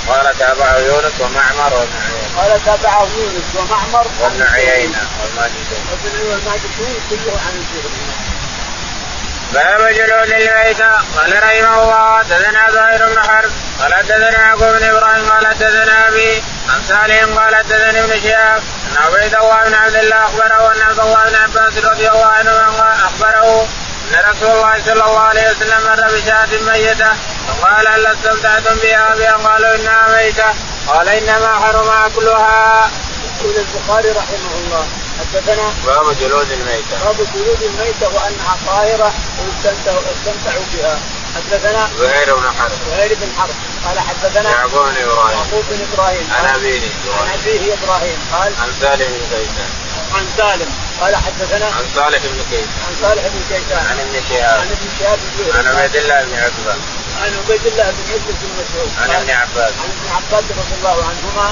قال 0.09 0.39
تابعه 0.39 0.79
يونس 0.79 1.21
ومعمر 1.21 1.73
وابن 1.75 1.97
عيينة. 1.97 2.37
قال 2.37 2.65
تابعه 2.65 3.09
يونس 3.19 3.49
ومعمر 3.55 4.07
وابن 4.21 4.43
عيينة 4.43 4.99
والماجشون 5.21 5.81
وابن 5.91 6.31
والماجشون 6.31 6.95
كله 7.11 7.33
عن 7.47 7.55
الزهري 7.63 8.29
باب 9.55 9.81
جلود 9.95 10.31
الميتة 10.41 10.91
قال 11.17 11.43
رحمه 11.43 11.83
الله 11.83 12.19
حدثنا 12.19 12.71
زهير 12.71 13.07
بن 13.07 13.21
حرب 13.21 13.51
قال 13.81 13.95
حدثنا 13.95 14.31
يعقوب 14.31 14.77
بن 14.77 14.85
إبراهيم 14.85 15.29
قال 15.31 15.47
حدثنا 15.47 16.09
أبي 16.09 16.43
عن 16.69 16.83
صالح 16.89 17.25
قال 17.25 17.55
حدثني 17.57 18.01
ابن 18.01 18.21
شهاب 18.23 18.63
أن 18.91 18.97
عبيد 18.97 19.35
الله 19.35 19.65
بن 19.65 19.75
عبد 19.75 19.97
الله 19.97 20.25
أخبره 20.25 20.73
أن 20.73 20.83
عبد 20.83 21.01
الله 21.01 21.25
بن 21.29 21.35
عباس 21.35 21.85
رضي 21.85 22.09
الله 22.09 22.27
عنه 22.27 22.51
أخبره 23.07 23.69
أن 24.09 24.31
رسول 24.31 24.51
الله 24.51 24.79
صلى 24.85 24.93
الله 24.93 25.19
عليه 25.19 25.51
وسلم 25.51 25.81
مر 25.85 26.03
بشاة 26.15 26.73
ميتة 26.73 27.11
فقال 27.49 27.89
هل 27.89 28.07
استمتعتم 28.07 28.77
بها؟ 28.83 29.15
بها؟ 29.15 29.33
قالوا 29.33 29.75
إنها 29.75 30.17
ميتة. 30.17 30.55
قال 30.87 31.09
إنما 31.09 31.61
حرم 31.61 31.91
أكلها. 31.91 32.91
يقول 33.41 33.55
البخاري 33.57 34.11
رحمه 34.11 34.55
الله 34.65 34.87
حدثنا 35.19 35.73
باب 35.87 36.17
جلود 36.21 36.53
الميتة. 36.53 37.05
باب 37.05 37.17
جلود 37.35 37.63
الميتة 37.63 38.09
وأنها 38.09 38.57
طاهرة 38.67 39.13
ويستمتع 39.39 40.53
بها. 40.75 40.99
حدثنا 41.37 41.91
زهير 41.99 42.37
بن 42.37 42.51
حرب. 42.59 42.73
زهير 42.91 43.15
بن 43.21 43.29
حرب. 43.39 43.55
قال 43.87 44.01
حدثنا 44.01 44.51
يعقوب 44.51 44.89
بن 44.89 45.03
إبراهيم. 45.03 45.39
يعقوب 45.39 45.65
بن 45.71 45.87
إبراهيم. 45.93 46.29
عن 46.39 46.55
أبيه 46.55 46.81
عن 47.21 47.39
أبيه 47.41 47.75
إبراهيم. 47.75 48.19
قال 48.33 48.53
عن 48.63 48.73
سالم 48.81 49.07
بن 49.07 49.37
كيسان 49.37 49.69
عن 50.15 50.27
سالم. 50.37 50.88
قال 51.01 51.17
حدثنا 51.17 51.67
عن 51.67 51.85
صالح 51.95 52.19
بن 52.19 52.41
كيسان 52.51 52.69
عن 52.89 52.95
صالح 53.03 53.23
بن 53.27 53.41
كيسان 53.49 53.87
عن 53.91 53.99
ابن 54.01 54.21
شهاب. 54.29 54.61
عن 54.61 54.67
ابن 54.67 54.89
شهاب 54.99 55.19
عن 55.55 55.67
عبيد 55.67 55.97
الله 55.97 56.25
بن 56.25 56.35
عتبة 56.35 56.73
عن 57.23 57.31
عبيد 57.39 57.67
الله 57.67 57.91
بن 57.91 58.13
عتبة 58.13 58.39
بن 58.43 58.51
مسعود. 58.61 58.91
عن 59.03 59.11
ابن 59.11 59.31
عباس. 59.31 59.73
عن 59.83 59.91
ابن 59.97 60.09
عباس 60.17 60.45
رضي 60.51 60.75
الله 60.79 61.05
عنهما 61.11 61.51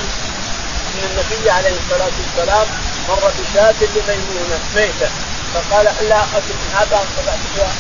أن 0.94 1.00
النبي 1.10 1.50
عليه 1.50 1.76
الصلاة 1.84 2.14
والسلام 2.20 2.66
مر 3.08 3.32
بشاة 3.38 3.74
لميمونة 3.94 4.60
ميتة. 4.76 5.10
فقال 5.54 5.86
الا 6.00 6.16
اخذت 6.16 6.50
من 6.60 6.70
هذا 6.78 7.00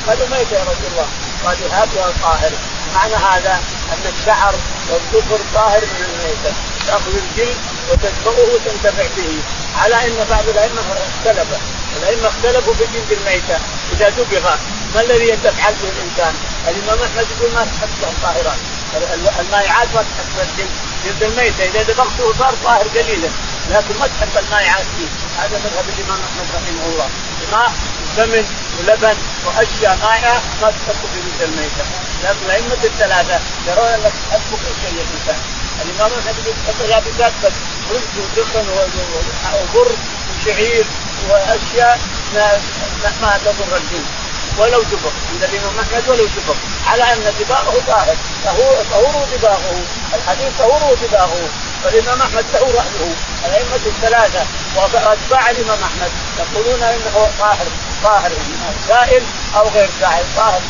قالوا 0.06 0.26
ميتة 0.28 0.56
يا 0.56 0.62
رسول 0.62 0.90
الله. 0.92 1.08
قال 1.44 1.56
هاتها 1.72 2.12
طاهر. 2.22 2.52
معنى 2.94 3.14
هذا 3.14 3.60
أن 3.92 4.12
الشعر 4.18 4.54
والظفر 4.90 5.40
طاهر 5.54 5.80
من 5.80 6.04
الميتة. 6.08 6.52
تأخذ 6.86 7.14
الجلد 7.16 7.56
وتدفئه 7.90 8.54
وتنتفع 8.54 9.06
به. 9.16 9.42
على 9.82 10.06
أن 10.06 10.26
بعض 10.30 10.48
الأئمة 10.48 10.80
اختلف 10.80 11.48
الأئمة 11.96 12.28
اختلفوا 12.28 12.74
في 12.74 12.84
جلد 12.94 13.12
الميتة. 13.18 13.58
إذا 13.92 14.08
دبغ 14.08 14.54
ما 14.94 15.00
الذي 15.00 15.28
يتفعل 15.28 15.74
به 15.74 15.88
الإنسان؟ 15.88 16.34
الإمام 16.68 16.98
أحمد 17.02 17.26
يقول 17.30 17.52
ما 17.54 17.64
تحط 17.64 18.12
طاهرات 18.22 18.58
المائعات 19.40 19.88
ما 19.94 20.04
الجلد 20.42 20.70
جلد 21.04 21.22
الميتة. 21.22 21.64
إذا 21.64 21.82
دبغته 21.82 22.32
صار 22.38 22.54
طاهر 22.64 22.88
قليلا. 22.88 23.28
لكن 23.70 23.98
ما 24.00 24.06
تحب 24.06 24.44
المائعات 24.44 24.86
فيه 24.96 25.08
هذا 25.42 25.58
مذهب 25.64 25.84
الإمام 25.88 26.20
أحمد 26.26 26.46
رحمه 26.54 26.86
الله. 26.86 27.08
ماء 27.52 27.72
وسمن 28.02 28.44
ولبن 28.78 29.16
وأشياء 29.46 29.98
مائعه 30.02 30.42
ما 30.62 30.70
تحط 30.70 31.00
في 31.12 31.20
جلد 31.20 31.42
الميتة. 31.42 31.84
لكن 32.24 32.46
الأئمة 32.46 32.84
الثلاثة 32.84 33.40
يرون 33.68 33.88
أنك 33.88 34.12
تحب 34.30 34.40
كل 34.50 34.74
شيء 34.82 35.04
الانسان 35.04 35.40
الإمام 35.84 36.10
أحمد 36.18 36.54
تحط 36.66 36.88
يابسات 36.88 37.32
بس 37.44 37.52
رز 37.90 38.14
ودخن 38.18 38.66
وبر 39.74 39.92
وشعير 40.30 40.86
وأشياء 41.30 41.98
ما 42.34 42.60
ما 43.22 43.38
تضر 43.44 43.76
الجلد 43.76 44.06
ولو 44.58 44.82
دبر 44.82 45.12
عند 45.32 45.42
الإمام 45.44 45.78
أحمد 45.78 46.08
ولو 46.08 46.24
دبر 46.24 46.56
على 46.86 47.02
أن 47.12 47.32
دباغه 47.40 47.82
طاهر. 47.86 48.16
طهور 48.90 49.24
دباغه 49.36 49.82
الحديث 50.14 50.52
طهور 50.58 50.94
دباغه 51.02 51.48
فالإمام 51.86 52.22
أحمد 52.22 52.44
له 52.54 52.60
رايه 52.60 53.14
الأئمة 53.46 53.86
الثلاثة 53.86 54.46
واتباع 54.76 55.50
الإمام 55.50 55.78
أحمد. 55.82 56.10
يقولون 56.38 56.82
إنه 56.82 57.28
طاهر 57.38 57.66
طاهر 58.04 58.32
سائل 58.88 59.22
أو 59.56 59.68
غير 59.68 59.88
سائل 60.00 60.24
طاهر 60.36 60.60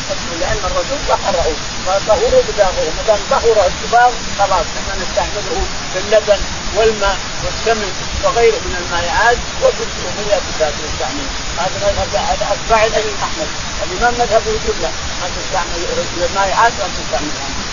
لأن 0.41 0.59
الرسول 0.65 0.99
طهره. 1.09 1.53
فطهور 1.87 2.43
دباغه 2.49 2.87
ما 2.97 3.03
دام 3.07 3.19
طهر 3.31 3.67
الدباغ 3.67 4.11
خلاص 4.39 4.67
إحنا 4.79 4.95
نستعمله 5.03 5.61
في 5.93 5.99
اللبن 5.99 6.41
والماء 6.77 7.17
والسمن 7.45 7.93
وغيره 8.25 8.61
من 8.67 8.77
المائعات 8.87 9.39
وبالسهوليات 9.63 10.43
نستعمل 10.85 11.27
هذا 11.59 11.77
مذهب 11.87 12.49
اتباع 12.53 12.85
الإمام 12.85 13.17
أحمد. 13.23 13.49
الإمام 13.85 14.15
مذهبه 14.15 14.53
لا 14.83 14.91
ما 15.21 15.29
تستعمل 15.37 15.81
المائعات 16.31 16.73
وأن 16.81 16.91
تستعملها. 16.99 17.66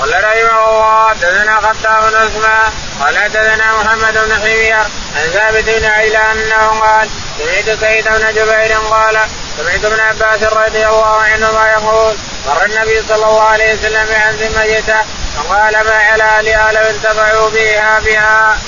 قال 0.00 0.24
رحمه 0.24 0.70
الله 0.70 1.08
حدثنا 1.08 1.60
خطاب 1.60 2.10
بن 2.10 2.16
عثمان 2.16 2.72
قال 3.00 3.18
حدثنا 3.18 3.82
محمد 3.82 4.14
بن 4.14 4.34
حمير 4.40 4.76
عن 5.16 5.30
ثابت 5.32 5.64
بن 5.64 5.84
عيلان 5.84 6.38
أنه 6.38 6.80
قال 6.80 7.08
سمعت 7.38 7.80
سيد 7.80 8.08
بن 8.08 8.34
جبير 8.34 8.78
قال 8.90 9.18
سمعت 9.58 9.84
ابن 9.84 10.00
عباس 10.00 10.42
رضي 10.42 10.86
الله 10.86 11.16
عنهما 11.16 11.68
يقول 11.72 12.16
مر 12.46 12.64
النبي 12.64 13.02
صلى 13.08 13.26
الله 13.26 13.42
عليه 13.42 13.74
وسلم 13.74 14.06
بعن 14.06 14.36
ميتة 14.36 15.00
فقال 15.36 15.72
ما 15.72 15.96
على 15.96 16.22
اهلها 16.22 16.72
لو 16.72 16.90
انتفعوا 16.90 17.50
بها 17.50 18.00
بها. 18.00 18.58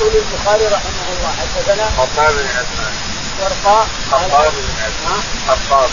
يقول 0.00 0.12
البخاري 0.16 0.66
رحمه 0.66 1.08
الله 1.12 1.32
حدثنا 1.40 1.84
خطاب 1.98 2.32
بن 2.32 2.46
عثمان. 2.48 2.92
ورقاء 3.40 3.86
خطاب 4.10 4.52
بن 4.52 4.82
عثمان. 4.84 5.22
خطاب. 5.48 5.90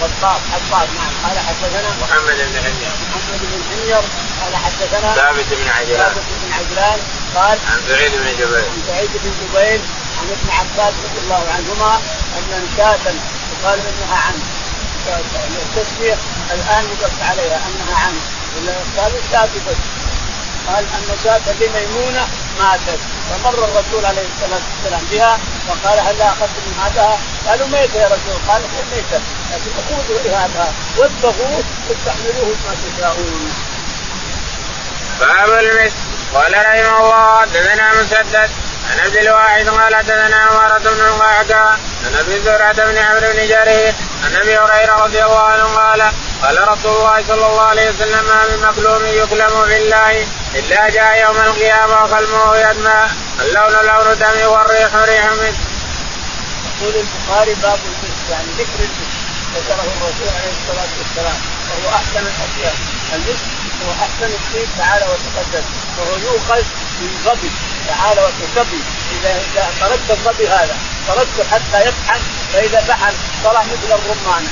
خطاب 0.00 0.40
خطاب 0.52 0.88
نعم. 0.94 1.12
قال 1.24 1.38
حدثنا 1.38 1.90
محمد 2.02 2.36
بن 2.36 2.56
حمير 2.64 2.92
محمد 3.14 3.40
بن 3.40 3.62
حمير 3.70 4.02
قال 4.40 4.56
حدثنا 4.56 5.14
ثابت 5.14 5.48
بن 5.50 5.68
عجلان. 5.68 6.14
ثابت 6.14 6.24
بن 6.42 6.52
عجلان. 6.52 6.98
قال 7.34 7.58
عن 7.70 7.80
سعيد 7.88 8.12
بن 8.12 8.32
جبير. 8.38 8.64
عن 8.70 8.82
سعيد 8.88 9.10
بن 9.14 9.32
جبير 9.40 9.80
عن 10.18 10.26
ابن 10.36 10.48
عباس 10.58 10.94
رضي 11.04 11.18
الله 11.24 11.44
عنهما 11.56 12.00
ان 12.38 12.68
شاة 12.76 13.04
قال 13.64 13.78
إنها 13.80 14.18
عن 14.26 14.34
التسمية 15.62 16.18
الآن 16.50 16.84
يقص 16.84 17.18
عليها 17.30 17.60
أنها 17.66 17.98
عن 17.98 18.14
قال 18.96 19.12
الشاة 19.24 19.48
بس 19.68 19.76
قال 20.68 20.84
أن 20.84 21.16
شاة 21.24 21.52
لميمونه 21.60 22.28
ماتت. 22.58 23.00
فمر 23.30 23.64
الرسول 23.64 24.04
عليه 24.04 24.26
الصلاة 24.34 24.60
والسلام 24.68 25.04
بها 25.10 25.38
وقال 25.68 25.98
هل 25.98 26.22
أخذت 26.22 26.56
من 26.66 26.74
هذا؟ 26.82 27.18
قالوا 27.48 27.66
ميتة 27.66 27.98
يا 28.00 28.06
رسول. 28.06 28.38
قال 28.48 28.62
ميتة. 28.94 29.20
لكن 29.52 29.70
خذوا 29.88 30.18
لهذا 30.24 30.74
واذبحوه 30.98 31.62
واستعملوه 31.88 32.54
ما 32.66 32.74
تشاءون. 32.84 33.52
باب 35.20 35.58
المسك 35.58 35.96
قال 36.34 36.52
رحمه 36.52 37.00
الله 37.00 37.40
حدثنا 37.40 38.02
مسدد. 38.02 38.50
عن 38.90 38.98
عبد 39.04 39.16
الواحد 39.16 39.68
قال 39.68 39.94
حدثنا 39.94 40.36
عمارة 40.36 40.78
بن 40.78 41.00
القعقاع 41.00 41.78
عن 42.06 42.14
ابي 42.20 42.40
زرعة 42.44 42.72
بن 42.72 42.98
عمرو 42.98 43.32
بن 43.32 43.46
جرير 43.48 43.94
عن 44.24 44.36
أبي 44.36 44.58
هريرة 44.58 44.94
رضي 45.04 45.24
الله 45.24 45.42
عنه 45.42 45.64
قال 45.64 46.02
قال 46.42 46.68
رسول 46.68 46.96
الله 46.96 47.24
صلى 47.28 47.46
الله 47.46 47.62
عليه 47.62 47.90
وسلم 47.90 48.24
ما 48.24 48.46
من 48.46 48.68
مكلوم 48.68 49.06
يكلم 49.06 49.64
في 49.66 49.76
الله 49.76 50.26
إلا 50.54 50.90
جاء 50.90 51.22
يوم 51.22 51.36
القيامة 51.36 51.94
وقلبه 52.02 52.56
يدمع. 52.56 53.06
اللون 53.40 53.72
لون 53.86 54.18
دم 54.18 54.46
والريح 54.52 54.94
ريح 54.94 55.26
مسك. 55.26 55.54
يقول 56.80 56.94
البخاري 56.96 57.54
باب 57.54 57.78
المسك 57.86 58.30
يعني 58.30 58.48
ذكر 58.58 58.78
المسك 58.78 59.14
ذكره 59.56 59.84
الرسول 59.96 60.28
عليه 60.36 60.52
الصلاة 60.58 60.92
والسلام 60.98 61.38
وهو 61.70 61.94
أحسن 61.94 62.26
الأشياء. 62.26 62.74
المسك 63.14 63.63
هو 63.82 63.90
أحسن 64.04 64.30
الشيء 64.40 64.68
تعالى 64.78 65.04
وتقدم. 65.04 65.64
وهو 65.98 66.16
يؤخذ 66.16 66.62
ظبي 67.24 67.50
تعالى 67.88 68.20
وتسبي 68.20 68.80
اذا 69.12 69.30
إذا 69.30 69.64
تركت 69.80 70.10
الظبي 70.10 70.48
هذا 70.48 70.76
تركته 71.08 71.44
حتى 71.50 71.88
يفحم 71.88 72.20
فإذا 72.52 72.80
فحم 72.80 73.14
طلع 73.44 73.62
مثل 73.62 73.90
الرمان 73.98 74.44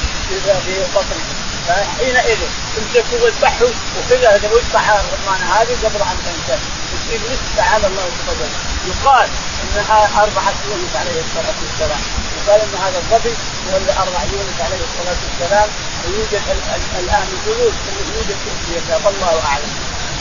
في 0.66 0.74
بطنه. 0.94 1.24
فحينئذ 1.68 2.38
تمسكه 2.76 3.24
واذبحه 3.24 3.64
وكذا 3.98 4.28
واذبح 4.52 4.90
الرمانه 4.90 5.46
هذه 5.54 5.76
قبل 5.84 6.02
أن 6.02 6.16
تنتهي. 6.24 6.58
تصير 6.92 7.20
مثل 7.30 7.56
تعالى 7.56 7.86
الله 7.86 8.04
وتقدم. 8.04 8.50
يقال 8.88 9.28
انها 9.62 10.22
أربعة 10.22 10.54
يونس 10.68 10.96
عليه 10.96 11.20
الصلاة 11.26 11.58
والسلام. 11.62 12.00
يقال 12.38 12.60
إن 12.60 12.74
هذا 12.84 12.98
الظبي 12.98 13.34
هو 13.70 13.76
اللي 13.76 13.92
أربع 13.92 14.22
يونس 14.32 14.58
عليه 14.66 14.82
الصلاة 14.88 15.16
والسلام. 15.24 15.68
ويوجد 16.06 16.42
الآن 16.98 17.26
جلوس 17.46 17.74
يوجد 18.16 18.36
في 18.88 19.08
الله 19.08 19.40
أعلم. 19.46 19.72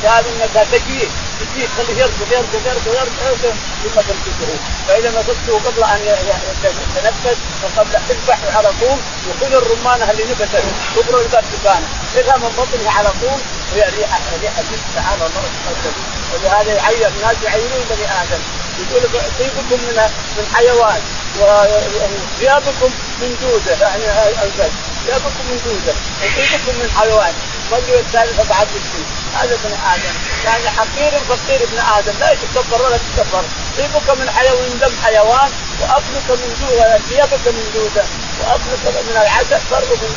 هذا 0.04 0.30
انك 0.30 0.68
تجيه 0.72 1.08
تجيه 1.40 1.68
خليه 1.78 2.02
يركض 2.02 2.32
يركض 2.32 2.66
يركض 2.66 2.88
يركض 2.96 3.56
ثم 3.84 4.02
تمسكه 4.02 4.54
فإذا 4.88 5.10
مسكته 5.10 5.60
قبل 5.66 5.84
أن 5.84 6.00
يتنفس 6.06 7.38
وقبل 7.64 7.96
أن 7.96 8.02
تذبحه 8.10 8.58
على 8.58 8.70
طول 8.82 8.98
وخذ 9.30 9.54
الرمانه 9.54 10.12
اللي 10.12 10.24
نبتت 10.24 10.64
كبر 10.96 11.22
الباب 11.22 11.44
دكانه 11.54 11.88
خذها 12.16 12.38
من 12.38 12.50
بطنه 12.58 12.92
على 12.92 13.10
طول 13.22 13.40
وهي 13.72 13.90
ريحه 13.98 14.20
ريحة 14.42 14.64
تعالى 14.96 15.16
الله 15.26 15.44
تقدم 15.66 15.94
ولهذا 16.34 16.74
يعين 16.74 17.06
الناس 17.06 17.36
يعينون 17.44 17.86
بني 17.90 18.06
آدم. 18.22 18.42
يقول 18.80 19.02
طيبكم 19.40 19.84
من 19.88 19.98
من 20.38 20.46
حيوان 20.56 21.02
وثيابكم 21.40 22.92
من 23.22 23.36
دوده 23.42 23.82
يعني 23.82 24.30
البيت 24.44 24.72
ثيابكم 25.06 25.44
من 25.50 25.58
دوده 25.66 25.94
وطيبكم 26.22 26.74
من 26.82 26.90
حيوان. 26.98 27.34
الرجل 27.72 27.94
الثالث 27.94 28.50
بعد 28.50 28.68
مسكين 28.68 29.06
هذا 29.34 29.56
ابن 29.56 29.72
آدم. 29.94 30.16
يعني 30.46 30.70
حقير 30.70 31.12
فقير 31.30 31.64
ابن 31.64 31.80
آدم. 31.98 32.20
لا 32.20 32.32
يتكبر 32.32 32.82
ولا 32.82 32.98
تتكبر 32.98 33.44
طيبك 33.78 34.10
من 34.20 34.30
حيوان 34.30 34.80
دم 34.82 34.94
حيوان 35.04 35.52
واكلك 35.82 36.30
من 36.30 36.50
جوع 36.62 36.98
ثيابك 37.10 37.46
من 37.48 37.72
جودة. 37.74 38.06
واكلك 38.42 38.84
من 39.08 39.16
العسل 39.22 39.60
فرق 39.70 39.90
من 40.02 40.12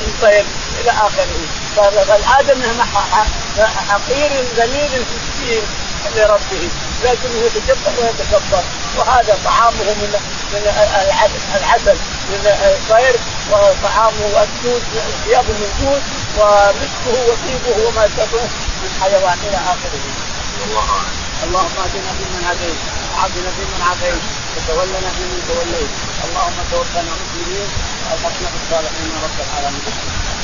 من 0.00 0.12
طيب. 0.22 0.46
إلى 0.80 0.90
آخره. 0.90 1.40
فالآدم 1.76 2.62
حقير 3.88 4.30
ذليل 4.56 4.92
مسكين 5.00 5.62
لربه. 6.16 6.70
لكنه 7.04 7.38
يتكبر 7.46 7.92
ويتكبر. 8.00 8.64
وهذا 8.98 9.38
طعامه 9.44 9.84
من 10.00 10.12
من 10.52 10.62
العسل 11.58 11.98
من 12.30 12.42
الطير 12.46 13.16
وطعامه 13.50 14.42
الدود 14.42 14.82
ثيابه 15.24 15.48
من 15.48 15.70
دود 15.80 16.02
ومسكه 16.38 17.14
وطيبه 17.28 17.88
وما 17.88 18.04
يستطيع 18.04 18.42
من 18.82 18.90
حيوان 19.00 19.38
إلى 19.46 19.56
آخره. 19.56 20.04
الله 20.64 20.88
اللهم 21.44 21.76
اهدنا 21.84 22.12
فيمن 22.18 22.42
هديت 22.48 22.78
وعافنا 23.12 23.50
فيمن 23.56 23.80
عافيت 23.88 24.22
وتولنا 24.56 25.10
فيمن 25.16 25.40
توليت. 25.48 25.90
اللهم 26.24 26.58
توفنا 26.70 27.12
مسلمين 27.22 27.68
والحقنا 28.10 28.48
بالصالحين 28.52 29.12
رب 29.24 29.38
العالمين. 29.46 30.35